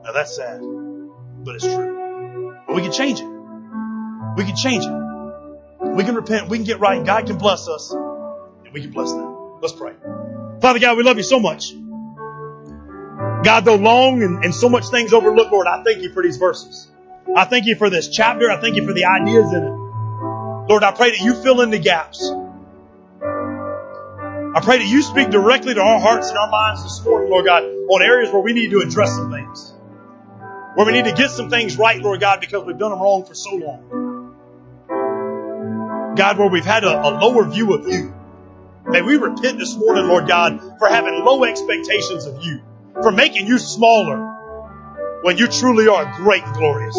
Now 0.04 0.12
that's 0.12 0.36
sad, 0.36 0.62
but 0.62 1.56
it's 1.56 1.64
true. 1.64 2.58
But 2.68 2.76
we 2.76 2.82
can 2.82 2.92
change 2.92 3.22
it. 3.22 3.28
We 4.36 4.44
can 4.44 4.56
change 4.56 4.84
it. 4.84 5.96
We 5.96 6.04
can 6.04 6.16
repent. 6.16 6.50
We 6.50 6.58
can 6.58 6.66
get 6.66 6.80
right. 6.80 7.06
God 7.06 7.28
can 7.28 7.38
bless 7.38 7.68
us. 7.68 7.92
And 7.92 8.74
we 8.74 8.82
can 8.82 8.92
bless 8.92 9.12
them. 9.12 9.60
Let's 9.62 9.74
pray. 9.74 9.94
Father 10.60 10.80
God, 10.80 10.98
we 10.98 11.04
love 11.04 11.18
you 11.18 11.24
so 11.24 11.40
much. 11.40 11.72
God, 13.44 13.66
though 13.66 13.76
long 13.76 14.24
and, 14.24 14.44
and 14.44 14.56
so 14.56 14.70
much 14.70 14.88
things 14.88 15.14
overlooked, 15.14 15.52
Lord, 15.52 15.68
I 15.68 15.84
thank 15.84 16.02
you 16.02 16.12
for 16.14 16.24
these 16.24 16.38
verses. 16.38 16.88
I 17.36 17.46
thank 17.46 17.66
you 17.66 17.76
for 17.76 17.90
this 17.90 18.10
chapter. 18.10 18.52
I 18.52 18.60
thank 18.60 18.76
you 18.76 18.86
for 18.86 18.94
the 18.94 19.06
ideas 19.06 19.52
in 19.54 19.64
it. 19.64 19.84
Lord, 20.70 20.84
I 20.84 20.92
pray 20.92 21.12
that 21.12 21.20
you 21.20 21.34
fill 21.36 21.62
in 21.62 21.70
the 21.70 21.80
gaps. 21.80 22.32
I 24.56 24.62
pray 24.62 24.78
that 24.78 24.88
you 24.88 25.02
speak 25.02 25.30
directly 25.30 25.74
to 25.74 25.82
our 25.82 26.00
hearts 26.00 26.30
and 26.30 26.38
our 26.38 26.50
minds 26.50 26.84
this 26.84 27.04
morning, 27.04 27.32
Lord 27.32 27.46
God, 27.46 27.64
on 27.64 28.02
areas 28.04 28.32
where 28.32 28.42
we 28.42 28.54
need 28.54 28.70
to 28.72 28.80
address 28.80 29.16
some 29.16 29.32
things. 29.32 29.74
Where 30.76 30.86
we 30.86 30.92
need 30.94 31.06
to 31.06 31.14
get 31.14 31.32
some 31.32 31.50
things 31.50 31.78
right, 31.78 32.02
Lord 32.02 32.20
God, 32.20 32.40
because 32.40 32.64
we've 32.64 32.78
done 32.78 32.92
them 32.92 33.00
wrong 33.00 33.26
for 33.26 33.34
so 33.34 33.56
long. 33.56 34.36
God, 36.16 36.38
where 36.38 36.50
we've 36.50 36.64
had 36.66 36.84
a, 36.84 37.08
a 37.08 37.10
lower 37.10 37.46
view 37.46 37.74
of 37.74 37.88
you. 37.88 38.14
May 38.86 39.02
we 39.02 39.18
repent 39.18 39.58
this 39.58 39.76
morning, 39.76 40.08
Lord 40.08 40.28
God, 40.28 40.60
for 40.78 40.88
having 40.88 41.24
low 41.26 41.44
expectations 41.46 42.26
of 42.26 42.44
you, 42.44 42.62
for 43.02 43.12
making 43.12 43.48
you 43.48 43.58
smaller 43.58 45.22
when 45.24 45.38
you 45.38 45.48
truly 45.48 45.88
are 45.88 46.12
great 46.18 46.44
and 46.44 46.54
glorious. 46.54 46.96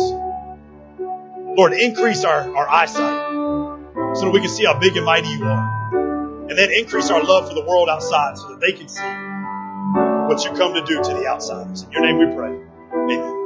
Lord, 1.56 1.72
increase 1.72 2.24
our, 2.24 2.56
our 2.56 2.68
eyesight 2.68 4.16
so 4.16 4.24
that 4.24 4.30
we 4.32 4.40
can 4.40 4.48
see 4.48 4.64
how 4.64 4.78
big 4.78 4.96
and 4.96 5.04
mighty 5.04 5.28
you 5.28 5.44
are. 5.44 6.48
And 6.48 6.58
then 6.58 6.70
increase 6.72 7.10
our 7.10 7.22
love 7.22 7.48
for 7.48 7.54
the 7.54 7.64
world 7.64 7.88
outside 7.88 8.36
so 8.36 8.48
that 8.48 8.60
they 8.60 8.72
can 8.72 8.88
see 8.88 9.02
what 10.28 10.44
you 10.44 10.50
come 10.58 10.74
to 10.74 10.84
do 10.84 11.02
to 11.02 11.14
the 11.14 11.26
outsiders. 11.26 11.82
In 11.82 11.92
your 11.92 12.02
name 12.02 12.18
we 12.18 12.34
pray. 12.34 12.60
Amen. 12.92 13.43